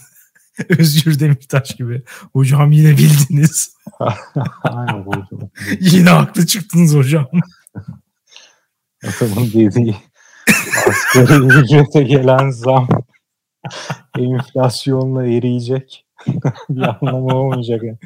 Özgür 0.80 1.20
Demirtaş 1.20 1.76
gibi. 1.76 2.04
Hocam 2.34 2.72
yine 2.72 2.98
bildiniz. 2.98 3.78
Aynen 4.64 5.02
hocam. 5.02 5.50
yine 5.80 6.10
haklı 6.10 6.46
çıktınız 6.46 6.96
hocam. 6.96 7.28
Adamın 9.04 9.48
dediği 9.54 9.96
asgari 10.88 11.46
ücrete 11.46 12.04
gelen 12.04 12.50
zam 12.50 12.88
enflasyonla 14.18 15.28
eriyecek. 15.28 16.06
bir 16.70 16.82
anlamı 16.82 17.36
olmayacak. 17.36 17.84
Yani. 17.84 17.98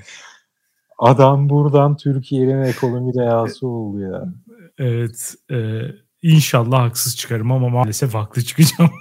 Adam 1.00 1.50
buradan 1.50 1.98
Türkiye'nin 1.98 2.64
ekonomi 2.64 3.14
reyası 3.14 3.68
oldu 3.68 4.00
ya. 4.00 4.26
Evet. 4.78 5.36
E, 5.52 5.82
İnşallah 6.22 6.80
haksız 6.80 7.18
çıkarım 7.18 7.52
ama 7.52 7.70
maalesef 7.70 8.14
haklı 8.14 8.42
çıkacağım. 8.42 8.92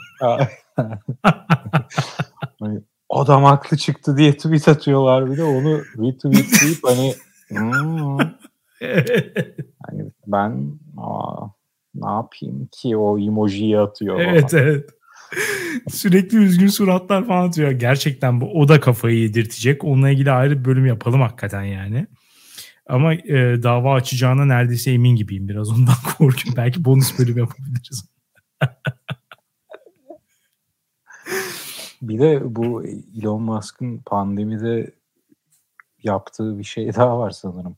Adam 3.11 3.45
haklı 3.45 3.77
çıktı 3.77 4.17
diye 4.17 4.37
tweet 4.37 4.69
atıyorlar 4.69 5.31
bir 5.31 5.37
de 5.37 5.45
onu 5.45 5.79
retweetleyip 5.79 6.79
hani 6.85 7.15
hmm, 7.49 8.19
hani 9.87 10.13
ben 10.27 10.79
aa, 10.97 11.47
ne 11.95 12.11
yapayım 12.11 12.69
ki 12.73 12.97
o 12.97 13.19
emojiyi 13.19 13.79
atıyor. 13.79 14.21
Evet 14.21 14.53
bana. 14.53 14.61
evet. 14.61 14.91
Sürekli 15.89 16.39
üzgün 16.39 16.67
suratlar 16.67 17.27
falan 17.27 17.49
atıyor. 17.49 17.71
Gerçekten 17.71 18.41
bu 18.41 18.61
o 18.61 18.69
da 18.69 18.81
kafayı 18.81 19.19
yedirtecek. 19.19 19.85
Onunla 19.85 20.11
ilgili 20.11 20.31
ayrı 20.31 20.59
bir 20.59 20.65
bölüm 20.65 20.87
yapalım 20.87 21.21
hakikaten 21.21 21.63
yani. 21.63 22.07
Ama 22.87 23.15
e, 23.15 23.63
dava 23.63 23.95
açacağına 23.95 24.45
neredeyse 24.45 24.93
emin 24.93 25.17
gibiyim 25.17 25.49
biraz 25.49 25.71
ondan 25.71 25.95
korkuyorum. 26.19 26.57
Belki 26.57 26.85
bonus 26.85 27.19
bölüm 27.19 27.39
yapabiliriz. 27.39 28.11
bir 32.03 32.19
de 32.19 32.57
bu 32.57 32.85
Elon 32.85 33.43
Musk'ın 33.43 33.99
pandemide 33.99 34.93
yaptığı 36.03 36.59
bir 36.59 36.65
şey 36.65 36.95
daha 36.95 37.19
var 37.19 37.31
sanırım. 37.31 37.77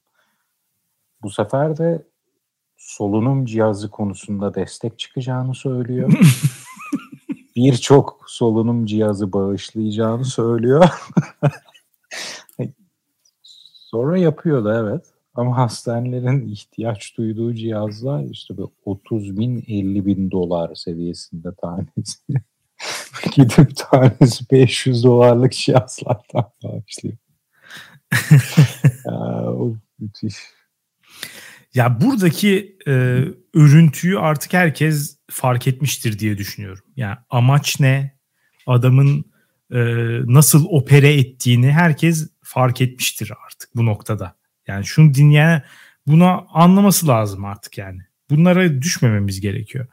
Bu 1.22 1.30
sefer 1.30 1.76
de 1.76 2.06
solunum 2.76 3.44
cihazı 3.44 3.90
konusunda 3.90 4.54
destek 4.54 4.98
çıkacağını 4.98 5.54
söylüyor. 5.54 6.12
Birçok 7.56 8.24
solunum 8.26 8.86
cihazı 8.86 9.32
bağışlayacağını 9.32 10.24
söylüyor. 10.24 10.88
Sonra 13.92 14.18
yapıyor 14.18 14.64
da 14.64 14.78
evet. 14.78 15.06
Ama 15.34 15.56
hastanelerin 15.56 16.48
ihtiyaç 16.48 17.16
duyduğu 17.16 17.54
cihazlar 17.54 18.24
işte 18.24 18.56
böyle 18.56 18.68
30 18.84 19.36
bin 19.36 19.64
50 19.68 20.06
bin 20.06 20.30
dolar 20.30 20.74
seviyesinde 20.74 21.54
tanesi. 21.54 22.18
Gidip 23.32 23.76
tanesi 23.76 24.44
500 24.50 25.04
dolarlık 25.04 25.52
cihazlardan 25.52 26.50
başlıyor. 26.62 27.16
ya, 29.06 29.52
o 29.52 29.76
müthiş. 29.98 30.34
Ya 31.74 32.00
buradaki 32.00 32.76
e, 32.86 32.92
örüntüyü 33.54 34.18
artık 34.18 34.52
herkes 34.52 35.18
fark 35.30 35.66
etmiştir 35.66 36.18
diye 36.18 36.38
düşünüyorum. 36.38 36.84
Yani 36.96 37.16
amaç 37.30 37.80
ne? 37.80 38.18
Adamın 38.66 39.24
e, 39.70 39.78
nasıl 40.26 40.66
opere 40.68 41.14
ettiğini 41.14 41.72
herkes 41.72 42.30
fark 42.42 42.80
etmiştir 42.80 43.32
artık 43.46 43.76
bu 43.76 43.86
noktada. 43.86 44.36
Yani 44.66 44.86
şunu 44.86 45.14
dinleyen 45.14 45.62
bunu 46.06 46.46
anlaması 46.52 47.08
lazım 47.08 47.44
artık 47.44 47.78
yani. 47.78 48.00
Bunlara 48.30 48.82
düşmememiz 48.82 49.40
gerekiyor. 49.40 49.86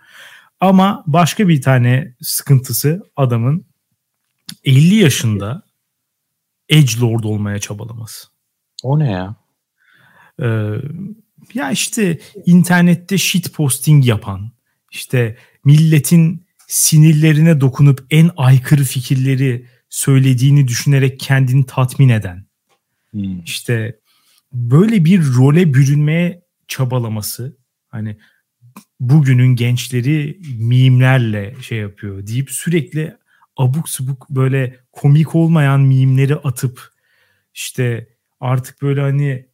Ama 0.59 1.03
başka 1.07 1.47
bir 1.47 1.61
tane 1.61 2.15
sıkıntısı 2.21 3.01
adamın 3.15 3.65
50 4.63 4.95
yaşında 4.95 5.63
edge 6.69 6.99
lord 7.01 7.23
olmaya 7.23 7.59
çabalaması. 7.59 8.27
O 8.83 8.99
ne 8.99 9.11
ya? 9.11 9.35
Ee, 10.41 10.71
ya 11.53 11.71
işte 11.71 12.19
internette 12.45 13.17
shit 13.17 13.53
posting 13.53 14.05
yapan, 14.05 14.51
işte 14.91 15.37
milletin 15.65 16.47
sinirlerine 16.67 17.61
dokunup 17.61 18.05
en 18.09 18.31
aykırı 18.37 18.83
fikirleri 18.83 19.65
söylediğini 19.89 20.67
düşünerek 20.67 21.19
kendini 21.19 21.65
tatmin 21.65 22.09
eden. 22.09 22.45
Hmm. 23.11 23.41
İşte 23.43 23.99
böyle 24.53 25.05
bir 25.05 25.33
role 25.33 25.73
bürünmeye 25.73 26.41
çabalaması 26.67 27.57
hani 27.87 28.17
bugünün 28.99 29.55
gençleri 29.55 30.39
mimlerle 30.57 31.55
şey 31.61 31.77
yapıyor 31.77 32.27
deyip 32.27 32.51
sürekli 32.51 33.17
abuk 33.57 33.89
subuk 33.89 34.29
böyle 34.29 34.79
komik 34.91 35.35
olmayan 35.35 35.81
mimleri 35.81 36.35
atıp 36.35 36.89
işte 37.53 38.07
artık 38.39 38.81
böyle 38.81 39.01
hani 39.01 39.45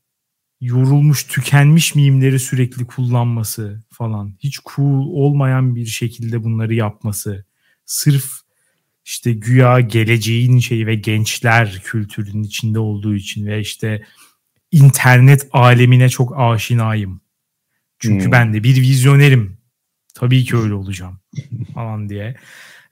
yorulmuş, 0.62 1.24
tükenmiş 1.24 1.96
mimleri 1.96 2.40
sürekli 2.40 2.86
kullanması 2.86 3.84
falan. 3.92 4.36
Hiç 4.40 4.60
cool 4.76 5.08
olmayan 5.08 5.76
bir 5.76 5.86
şekilde 5.86 6.44
bunları 6.44 6.74
yapması. 6.74 7.46
Sırf 7.86 8.26
işte 9.06 9.34
güya 9.34 9.80
geleceğin 9.80 10.60
şeyi 10.60 10.88
ve 10.88 10.96
gençler 10.96 11.82
kültürünün 11.84 12.44
içinde 12.44 12.80
olduğu 12.80 13.16
için 13.16 13.46
ve 13.46 13.60
işte 13.60 14.04
internet 14.72 15.48
alemine 15.52 16.10
çok 16.10 16.40
aşinayım. 16.40 17.22
Çünkü 18.06 18.26
hmm. 18.26 18.32
ben 18.32 18.54
de 18.54 18.64
bir 18.64 18.82
vizyonerim. 18.82 19.58
Tabii 20.14 20.44
ki 20.44 20.58
öyle 20.58 20.74
olacağım 20.74 21.20
falan 21.74 22.10
diye. 22.10 22.36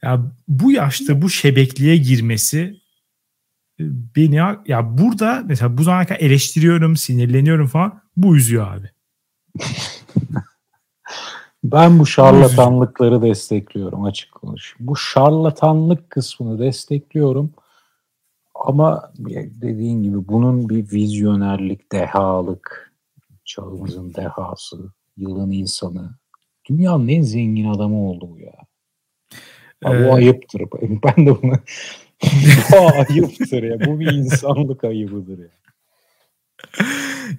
Ya 0.04 0.22
bu 0.48 0.72
yaşta 0.72 1.22
bu 1.22 1.30
şebekliğe 1.30 1.98
girmesi 1.98 2.82
e, 3.80 3.84
beni 4.16 4.36
ya 4.68 4.98
burada 4.98 5.44
mesela 5.46 5.78
bu 5.78 5.84
zamana 5.84 6.06
kadar 6.06 6.20
eleştiriyorum, 6.20 6.98
sinirleniyorum 6.98 7.68
falan. 7.68 8.02
Bu 8.18 8.38
üzüyor 8.38 8.74
abi. 8.74 8.90
ben 11.64 12.00
bu 12.00 12.06
şarlatanlıkları 12.06 13.22
destekliyorum 13.22 14.04
açık 14.04 14.32
konuş. 14.32 14.76
Bu 14.80 14.96
şarlatanlık 14.96 16.10
kısmını 16.10 16.60
destekliyorum. 16.60 17.52
Ama 18.56 19.12
dediğin 19.62 20.04
gibi 20.04 20.28
bunun 20.28 20.70
bir 20.70 20.92
vizyonerlik, 20.92 21.92
dehalık, 21.92 22.94
çağımızın 23.46 24.14
dehası, 24.14 24.94
yılın 25.18 25.52
insanı. 25.52 26.16
Dünyanın 26.70 27.08
en 27.08 27.22
zengin 27.22 27.70
adamı 27.70 28.10
oldu 28.10 28.30
bu 28.32 28.40
ya. 28.40 28.54
Abi 29.86 29.98
ee, 29.98 30.08
bu 30.08 30.14
ayıptır. 30.14 30.62
Ben 30.82 31.26
de 31.26 31.42
bunu 31.42 31.54
bu 32.72 32.78
ayıptır 32.78 33.64
ya. 33.64 33.86
Bu 33.86 34.00
bir 34.00 34.12
insanlık 34.12 34.84
ayıbıdır 34.84 35.40
ya. 35.40 35.50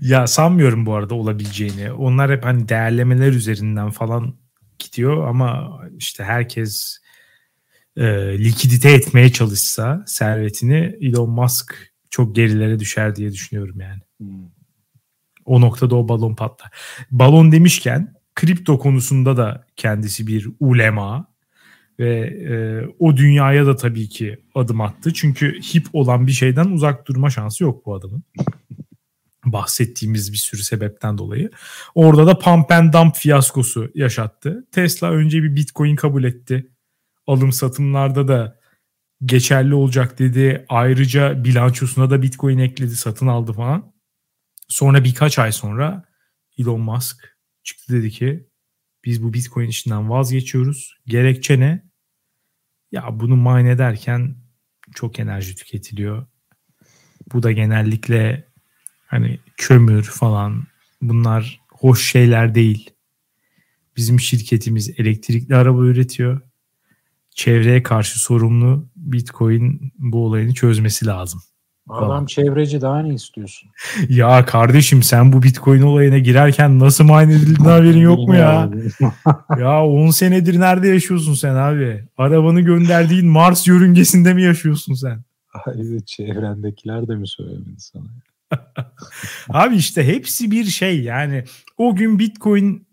Ya 0.00 0.26
sanmıyorum 0.26 0.86
bu 0.86 0.94
arada 0.94 1.14
olabileceğini. 1.14 1.92
Onlar 1.92 2.30
hep 2.30 2.44
hani 2.44 2.68
değerlemeler 2.68 3.32
üzerinden 3.32 3.90
falan 3.90 4.34
gidiyor 4.78 5.28
ama 5.28 5.80
işte 5.98 6.24
herkes 6.24 6.98
e, 7.96 8.04
likidite 8.38 8.90
etmeye 8.90 9.32
çalışsa 9.32 10.04
servetini 10.06 10.96
Elon 11.00 11.30
Musk 11.30 11.94
çok 12.10 12.34
gerilere 12.34 12.78
düşer 12.78 13.16
diye 13.16 13.32
düşünüyorum 13.32 13.80
yani. 13.80 14.00
Hmm. 14.18 14.48
O 15.44 15.60
noktada 15.60 15.96
o 15.96 16.08
balon 16.08 16.34
patlar. 16.34 16.70
Balon 17.10 17.52
demişken 17.52 18.14
kripto 18.34 18.78
konusunda 18.78 19.36
da 19.36 19.66
kendisi 19.76 20.26
bir 20.26 20.48
ulema 20.60 21.34
ve 21.98 22.26
e, 22.26 22.54
o 22.98 23.16
dünyaya 23.16 23.66
da 23.66 23.76
tabii 23.76 24.08
ki 24.08 24.40
adım 24.54 24.80
attı. 24.80 25.12
Çünkü 25.12 25.60
hip 25.60 25.86
olan 25.92 26.26
bir 26.26 26.32
şeyden 26.32 26.66
uzak 26.66 27.08
durma 27.08 27.30
şansı 27.30 27.64
yok 27.64 27.86
bu 27.86 27.94
adamın. 27.94 28.22
Bahsettiğimiz 29.44 30.32
bir 30.32 30.38
sürü 30.38 30.62
sebepten 30.62 31.18
dolayı. 31.18 31.50
Orada 31.94 32.26
da 32.26 32.38
pump 32.38 32.72
and 32.72 32.92
dump 32.92 33.16
fiyaskosu 33.16 33.90
yaşattı. 33.94 34.66
Tesla 34.72 35.10
önce 35.10 35.42
bir 35.42 35.56
bitcoin 35.56 35.96
kabul 35.96 36.24
etti. 36.24 36.70
Alım 37.26 37.52
satımlarda 37.52 38.28
da 38.28 38.58
geçerli 39.24 39.74
olacak 39.74 40.18
dedi. 40.18 40.64
Ayrıca 40.68 41.44
bilançosuna 41.44 42.10
da 42.10 42.22
bitcoin 42.22 42.58
ekledi, 42.58 42.96
satın 42.96 43.26
aldı 43.26 43.52
falan. 43.52 43.93
Sonra 44.68 45.04
birkaç 45.04 45.38
ay 45.38 45.52
sonra 45.52 46.04
Elon 46.58 46.80
Musk 46.80 47.36
çıktı 47.62 47.92
dedi 47.92 48.10
ki 48.10 48.48
biz 49.04 49.22
bu 49.22 49.32
Bitcoin 49.32 49.68
işinden 49.68 50.10
vazgeçiyoruz. 50.10 50.98
Gerekçe 51.06 51.60
ne? 51.60 51.84
Ya 52.92 53.20
bunu 53.20 53.36
mine 53.36 53.70
ederken 53.70 54.36
çok 54.94 55.18
enerji 55.18 55.54
tüketiliyor. 55.54 56.26
Bu 57.32 57.42
da 57.42 57.52
genellikle 57.52 58.48
hani 59.06 59.38
kömür 59.56 60.02
falan 60.02 60.66
bunlar 61.02 61.60
hoş 61.70 62.10
şeyler 62.10 62.54
değil. 62.54 62.90
Bizim 63.96 64.20
şirketimiz 64.20 65.00
elektrikli 65.00 65.54
araba 65.54 65.84
üretiyor. 65.84 66.40
Çevreye 67.30 67.82
karşı 67.82 68.20
sorumlu 68.20 68.88
Bitcoin 68.96 69.92
bu 69.98 70.24
olayını 70.26 70.54
çözmesi 70.54 71.06
lazım. 71.06 71.42
Adam 71.88 72.26
çevreci 72.26 72.80
daha 72.80 73.02
ne 73.02 73.14
istiyorsun? 73.14 73.70
ya 74.08 74.44
kardeşim 74.44 75.02
sen 75.02 75.32
bu 75.32 75.42
Bitcoin 75.42 75.82
olayına 75.82 76.18
girerken 76.18 76.78
nasıl 76.78 77.04
mine 77.04 77.22
edildiğinden 77.22 77.64
haberin 77.64 77.98
yok 78.00 78.28
mu 78.28 78.34
ya? 78.34 78.70
ya 79.58 79.84
10 79.84 80.10
senedir 80.10 80.60
nerede 80.60 80.88
yaşıyorsun 80.88 81.34
sen 81.34 81.54
abi? 81.54 82.04
Arabanı 82.18 82.60
gönderdiğin 82.60 83.26
Mars 83.26 83.66
yörüngesinde 83.66 84.34
mi 84.34 84.42
yaşıyorsun 84.42 84.94
sen? 84.94 85.24
Hayır 85.46 86.00
çevrendekiler 86.00 87.08
de 87.08 87.14
mi 87.14 87.28
söylemedi 87.28 87.80
sana? 87.80 88.04
abi 89.48 89.76
işte 89.76 90.06
hepsi 90.06 90.50
bir 90.50 90.64
şey 90.64 91.02
yani 91.02 91.44
o 91.78 91.96
gün 91.96 92.18
Bitcoin 92.18 92.86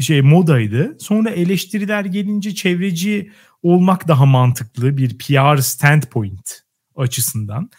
şey 0.00 0.22
modaydı. 0.22 0.96
Sonra 1.00 1.30
eleştiriler 1.30 2.04
gelince 2.04 2.54
çevreci 2.54 3.30
olmak 3.62 4.08
daha 4.08 4.26
mantıklı 4.26 4.96
bir 4.96 5.18
PR 5.18 5.56
standpoint 5.56 6.62
açısından. 6.96 7.70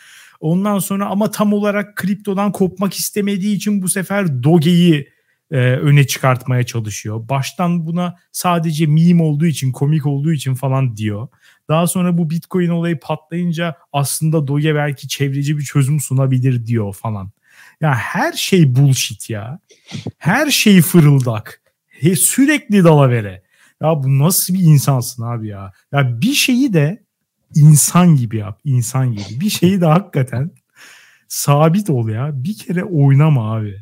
Ondan 0.44 0.80
sonra 0.80 1.06
ama 1.06 1.32
tam 1.32 1.54
olarak 1.54 1.96
kriptodan 1.96 2.52
kopmak 2.52 2.94
istemediği 2.94 3.56
için 3.56 3.82
bu 3.82 3.90
sefer 3.90 4.44
Doge'yi 4.44 5.10
e, 5.52 5.58
öne 5.58 6.08
çıkartmaya 6.08 6.64
çalışıyor. 6.64 7.30
Baştan 7.30 7.86
buna 7.86 8.16
sadece 8.32 8.86
meme 8.86 9.24
olduğu 9.24 9.46
için, 9.46 9.72
komik 9.72 10.06
olduğu 10.06 10.34
için 10.34 10.56
falan 10.56 10.98
diyor. 10.98 11.28
Daha 11.70 11.88
sonra 11.88 12.18
bu 12.18 12.30
Bitcoin 12.30 12.70
olayı 12.70 13.00
patlayınca 13.00 13.76
aslında 13.94 14.48
Doge 14.48 14.76
belki 14.76 15.08
çevreci 15.08 15.58
bir 15.58 15.64
çözüm 15.64 16.00
sunabilir 16.00 16.66
diyor 16.66 16.94
falan. 16.94 17.32
Ya 17.82 17.96
her 17.96 18.34
şey 18.34 18.76
bullshit 18.76 19.30
ya. 19.30 19.60
Her 20.18 20.50
şey 20.50 20.82
fırıldak. 20.82 21.62
He, 21.88 22.16
sürekli 22.16 22.84
dalavere. 22.84 23.44
Ya 23.82 24.04
bu 24.04 24.20
nasıl 24.20 24.54
bir 24.54 24.64
insansın 24.64 25.24
abi 25.24 25.48
ya? 25.48 25.72
Ya 25.92 26.22
bir 26.22 26.34
şeyi 26.34 26.74
de 26.74 27.04
insan 27.56 28.16
gibi 28.16 28.38
yap. 28.38 28.60
insan 28.64 29.12
gibi. 29.12 29.40
Bir 29.40 29.50
şeyi 29.50 29.82
de 29.82 29.86
hakikaten 29.86 30.52
sabit 31.28 31.90
ol 31.90 32.10
ya. 32.10 32.32
Bir 32.34 32.58
kere 32.58 32.84
oynama 32.84 33.56
abi. 33.56 33.78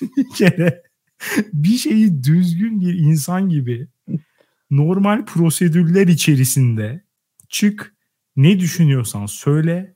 bir 0.16 0.34
kere 0.34 0.82
bir 1.52 1.76
şeyi 1.76 2.24
düzgün 2.24 2.80
bir 2.80 2.94
insan 2.94 3.48
gibi 3.48 3.88
normal 4.70 5.24
prosedürler 5.24 6.06
içerisinde 6.06 7.04
çık 7.48 7.94
ne 8.36 8.60
düşünüyorsan 8.60 9.26
söyle 9.26 9.94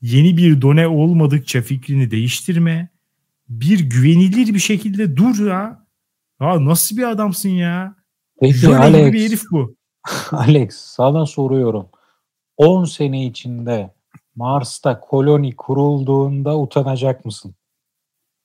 yeni 0.00 0.36
bir 0.36 0.62
done 0.62 0.86
olmadıkça 0.86 1.62
fikrini 1.62 2.10
değiştirme 2.10 2.88
bir 3.48 3.80
güvenilir 3.80 4.54
bir 4.54 4.58
şekilde 4.58 5.16
dur 5.16 5.46
ya 5.46 5.86
ya 6.40 6.64
nasıl 6.64 6.96
bir 6.96 7.10
adamsın 7.10 7.48
ya 7.48 7.96
Peki 8.40 8.76
Alex, 8.76 9.12
bir 9.12 9.26
herif 9.26 9.42
bu. 9.50 9.76
Alex 10.30 10.74
sana 10.74 11.26
soruyorum. 11.26 11.88
10 12.56 12.84
sene 12.84 13.26
içinde 13.26 13.94
Mars'ta 14.36 15.00
koloni 15.00 15.56
kurulduğunda 15.56 16.58
utanacak 16.58 17.24
mısın? 17.24 17.54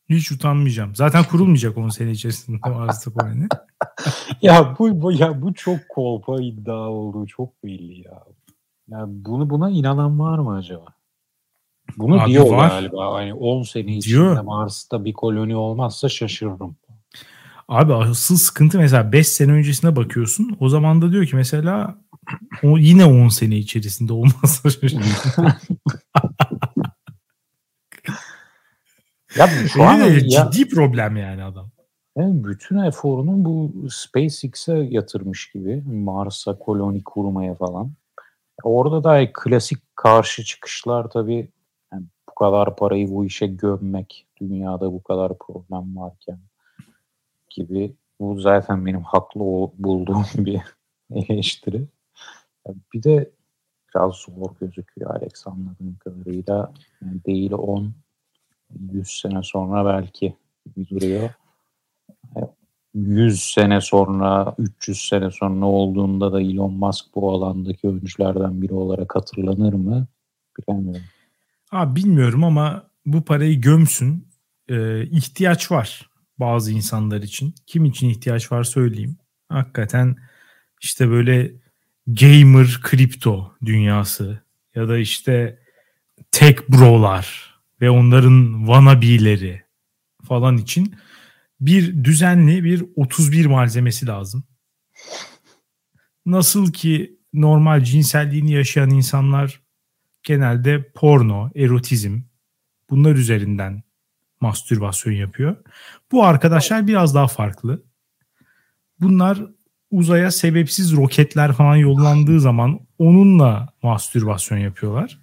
Hiç 0.09 0.31
utanmayacağım. 0.31 0.95
Zaten 0.95 1.23
kurulmayacak 1.23 1.77
10 1.77 1.89
sene 1.89 2.11
içerisinde 2.11 2.57
Mars'ta 2.69 3.13
koloni. 3.13 3.47
ya 4.41 4.75
bu, 4.79 5.01
bu 5.01 5.11
ya 5.11 5.41
bu 5.41 5.53
çok 5.53 5.79
kolpa 5.89 6.41
iddia 6.41 6.89
olduğu 6.89 7.27
çok 7.27 7.63
belli 7.63 8.01
ya. 8.01 8.23
Ya 8.87 9.03
bunu 9.07 9.49
buna 9.49 9.69
inanan 9.69 10.19
var 10.19 10.39
mı 10.39 10.55
acaba? 10.55 10.85
Bunu 11.97 12.21
Abi 12.21 12.29
diyor 12.29 12.49
var. 12.49 12.69
galiba. 12.69 13.13
Hani 13.13 13.33
10 13.33 13.63
sene 13.63 13.97
içinde 13.97 14.15
diyor. 14.15 14.41
Mars'ta 14.41 15.05
bir 15.05 15.13
koloni 15.13 15.55
olmazsa 15.55 16.09
şaşırırım. 16.09 16.75
Abi 17.67 17.93
asıl 17.93 18.37
sıkıntı 18.37 18.77
mesela 18.77 19.11
5 19.11 19.27
sene 19.27 19.51
öncesine 19.51 19.95
bakıyorsun. 19.95 20.57
O 20.59 20.69
zaman 20.69 21.01
da 21.01 21.11
diyor 21.11 21.25
ki 21.25 21.35
mesela 21.35 21.97
o 22.63 22.77
yine 22.77 23.05
10 23.05 23.27
sene 23.27 23.55
içerisinde 23.55 24.13
olmazsa 24.13 24.69
ya 29.37 29.47
şu 29.73 29.83
an 29.83 29.97
ya, 29.97 30.19
ciddi 30.51 30.69
problem 30.69 31.17
yani 31.17 31.43
adam. 31.43 31.71
Yani 32.17 32.43
bütün 32.43 32.77
eforunu 32.77 33.45
bu 33.45 33.89
SpaceX'e 33.89 34.73
yatırmış 34.73 35.51
gibi. 35.51 35.83
Mars'a 35.85 36.59
koloni 36.59 37.03
kurmaya 37.03 37.55
falan. 37.55 37.91
Orada 38.63 39.03
da 39.03 39.33
klasik 39.33 39.95
karşı 39.95 40.43
çıkışlar 40.43 41.09
tabii 41.09 41.49
yani 41.93 42.05
bu 42.29 42.35
kadar 42.35 42.75
parayı 42.75 43.09
bu 43.09 43.25
işe 43.25 43.47
gömmek, 43.47 44.27
dünyada 44.41 44.93
bu 44.93 45.03
kadar 45.03 45.37
problem 45.37 45.97
varken 45.97 46.39
gibi. 47.49 47.95
Bu 48.19 48.39
zaten 48.39 48.85
benim 48.85 49.03
haklı 49.03 49.41
bulduğum 49.77 50.25
bir 50.35 50.61
eleştiri. 51.15 51.87
Bir 52.93 53.03
de 53.03 53.31
biraz 53.89 54.15
zor 54.15 54.55
gözüküyor 54.61 55.15
Alex 55.15 55.47
anladığım 55.47 55.97
kadarıyla. 55.99 56.73
Yani 57.01 57.23
değil 57.25 57.51
10, 57.51 57.93
100 58.91 59.07
sene 59.07 59.43
sonra 59.43 59.85
belki 59.85 60.35
bir 60.77 60.89
duruyor. 60.89 61.29
100 62.93 63.43
sene 63.43 63.81
sonra, 63.81 64.55
300 64.57 65.07
sene 65.07 65.31
sonra 65.31 65.65
olduğunda 65.65 66.33
da 66.33 66.41
Elon 66.41 66.73
Musk 66.73 67.05
bu 67.15 67.31
alandaki 67.31 67.87
oyunculardan 67.87 68.61
biri 68.61 68.73
olarak 68.73 69.15
hatırlanır 69.15 69.73
mı? 69.73 70.07
Bilemiyorum. 70.57 71.05
Abi 71.71 71.95
bilmiyorum 71.95 72.43
ama 72.43 72.83
bu 73.05 73.25
parayı 73.25 73.61
gömsün. 73.61 74.27
Ee, 74.69 75.03
ihtiyaç 75.03 75.71
var 75.71 76.09
bazı 76.39 76.71
insanlar 76.71 77.21
için. 77.21 77.55
Kim 77.67 77.85
için 77.85 78.09
ihtiyaç 78.09 78.51
var 78.51 78.63
söyleyeyim. 78.63 79.17
Hakikaten 79.49 80.15
işte 80.81 81.09
böyle 81.09 81.51
gamer 82.07 82.79
kripto 82.81 83.55
dünyası 83.65 84.41
ya 84.75 84.87
da 84.89 84.97
işte 84.97 85.59
tech 86.31 86.69
brolar 86.69 87.55
ve 87.81 87.89
onların 87.89 88.59
wannabe'leri 88.65 89.61
falan 90.23 90.57
için 90.57 90.95
bir 91.59 92.03
düzenli 92.03 92.63
bir 92.63 92.85
31 92.95 93.45
malzemesi 93.45 94.07
lazım. 94.07 94.43
Nasıl 96.25 96.73
ki 96.73 97.19
normal 97.33 97.83
cinselliğini 97.83 98.51
yaşayan 98.51 98.89
insanlar 98.89 99.61
genelde 100.23 100.91
porno, 100.91 101.49
erotizm 101.55 102.19
bunlar 102.89 103.15
üzerinden 103.15 103.83
mastürbasyon 104.41 105.13
yapıyor. 105.13 105.57
Bu 106.11 106.23
arkadaşlar 106.23 106.87
biraz 106.87 107.15
daha 107.15 107.27
farklı. 107.27 107.83
Bunlar 108.99 109.41
uzaya 109.91 110.31
sebepsiz 110.31 110.95
roketler 110.95 111.53
falan 111.53 111.75
yollandığı 111.75 112.39
zaman 112.39 112.79
onunla 112.99 113.67
mastürbasyon 113.83 114.57
yapıyorlar. 114.57 115.19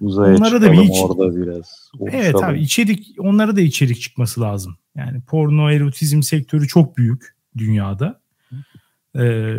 Uzaya 0.00 0.36
onlara 0.36 0.62
da 0.62 0.72
bir 0.72 0.78
iç... 0.78 0.96
orada 1.02 1.36
biraz. 1.36 1.90
Evet 2.10 2.34
abi 2.34 2.60
içerik 2.60 3.14
onlara 3.18 3.56
da 3.56 3.60
içerik 3.60 4.00
çıkması 4.00 4.40
lazım. 4.40 4.76
Yani 4.96 5.20
porno 5.20 5.70
erotizm 5.70 6.22
sektörü 6.22 6.68
çok 6.68 6.96
büyük 6.96 7.36
dünyada. 7.56 8.20
Ee, 9.18 9.54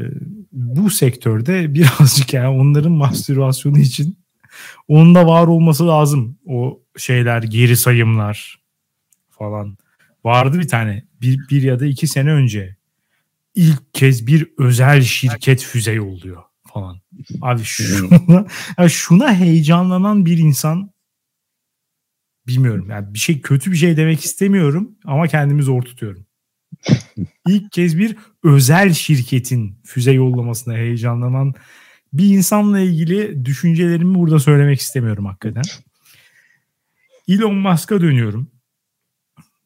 bu 0.51 0.89
sektörde 0.89 1.73
birazcık 1.73 2.33
yani 2.33 2.47
onların 2.47 2.91
mastürbasyonu 2.91 3.79
için 3.79 4.17
onun 4.87 5.15
da 5.15 5.27
var 5.27 5.47
olması 5.47 5.87
lazım. 5.87 6.37
O 6.45 6.79
şeyler 6.97 7.43
geri 7.43 7.77
sayımlar 7.77 8.59
falan. 9.29 9.77
Vardı 10.23 10.59
bir 10.59 10.67
tane 10.67 11.03
bir, 11.21 11.39
bir 11.49 11.63
ya 11.63 11.79
da 11.79 11.85
iki 11.85 12.07
sene 12.07 12.31
önce 12.31 12.75
ilk 13.55 13.93
kez 13.93 14.27
bir 14.27 14.47
özel 14.57 15.01
şirket 15.01 15.61
füze 15.61 15.91
yolluyor 15.91 16.43
falan. 16.73 16.97
Abi 17.41 17.63
şuna, 17.63 18.45
yani 18.77 18.89
şuna 18.89 19.33
heyecanlanan 19.33 20.25
bir 20.25 20.37
insan 20.37 20.93
bilmiyorum. 22.47 22.89
Yani 22.89 23.13
bir 23.13 23.19
şey 23.19 23.41
kötü 23.41 23.71
bir 23.71 23.77
şey 23.77 23.97
demek 23.97 24.25
istemiyorum 24.25 24.91
ama 25.05 25.27
kendimi 25.27 25.63
zor 25.63 25.81
tutuyorum. 25.81 26.25
İlk 27.47 27.71
kez 27.71 27.97
bir 27.97 28.17
özel 28.43 28.93
şirketin 28.93 29.79
füze 29.83 30.11
yollamasına 30.11 30.73
heyecanlanan 30.73 31.53
bir 32.13 32.25
insanla 32.25 32.79
ilgili 32.79 33.45
düşüncelerimi 33.45 34.15
burada 34.15 34.39
söylemek 34.39 34.79
istemiyorum 34.79 35.25
hakikaten. 35.25 35.63
Elon 37.27 37.55
Musk'a 37.55 38.01
dönüyorum. 38.01 38.52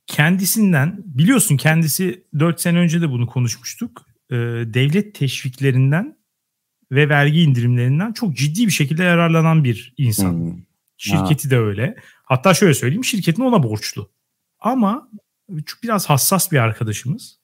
Kendisinden 0.07 1.03
biliyorsun 1.05 1.57
kendisi 1.57 2.23
4 2.39 2.61
sene 2.61 2.77
önce 2.77 3.01
de 3.01 3.09
bunu 3.09 3.27
konuşmuştuk. 3.27 4.05
Ee, 4.31 4.35
devlet 4.65 5.15
teşviklerinden 5.15 6.17
ve 6.91 7.09
vergi 7.09 7.41
indirimlerinden 7.41 8.13
çok 8.13 8.35
ciddi 8.35 8.65
bir 8.65 8.71
şekilde 8.71 9.03
yararlanan 9.03 9.63
bir 9.63 9.93
insan. 9.97 10.31
Hmm. 10.31 10.61
Şirketi 10.97 11.47
ha. 11.47 11.51
de 11.51 11.57
öyle. 11.59 11.95
Hatta 12.23 12.53
şöyle 12.53 12.73
söyleyeyim 12.73 13.05
şirketin 13.05 13.43
ona 13.43 13.63
borçlu. 13.63 14.09
Ama 14.59 15.09
biraz 15.83 16.09
hassas 16.09 16.51
bir 16.51 16.57
arkadaşımız. 16.57 17.39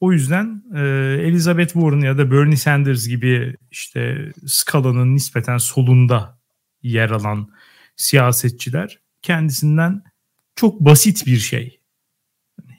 O 0.00 0.12
yüzden 0.12 0.62
e, 0.74 0.80
Elizabeth 1.22 1.72
Warren 1.72 2.00
ya 2.00 2.18
da 2.18 2.30
Bernie 2.30 2.56
Sanders 2.56 3.08
gibi 3.08 3.56
işte 3.70 4.32
skalanın 4.46 5.14
nispeten 5.14 5.58
solunda 5.58 6.38
yer 6.82 7.10
alan 7.10 7.50
siyasetçiler 7.96 8.98
kendisinden 9.22 10.02
çok 10.56 10.80
basit 10.80 11.26
bir 11.26 11.38
şey. 11.38 11.79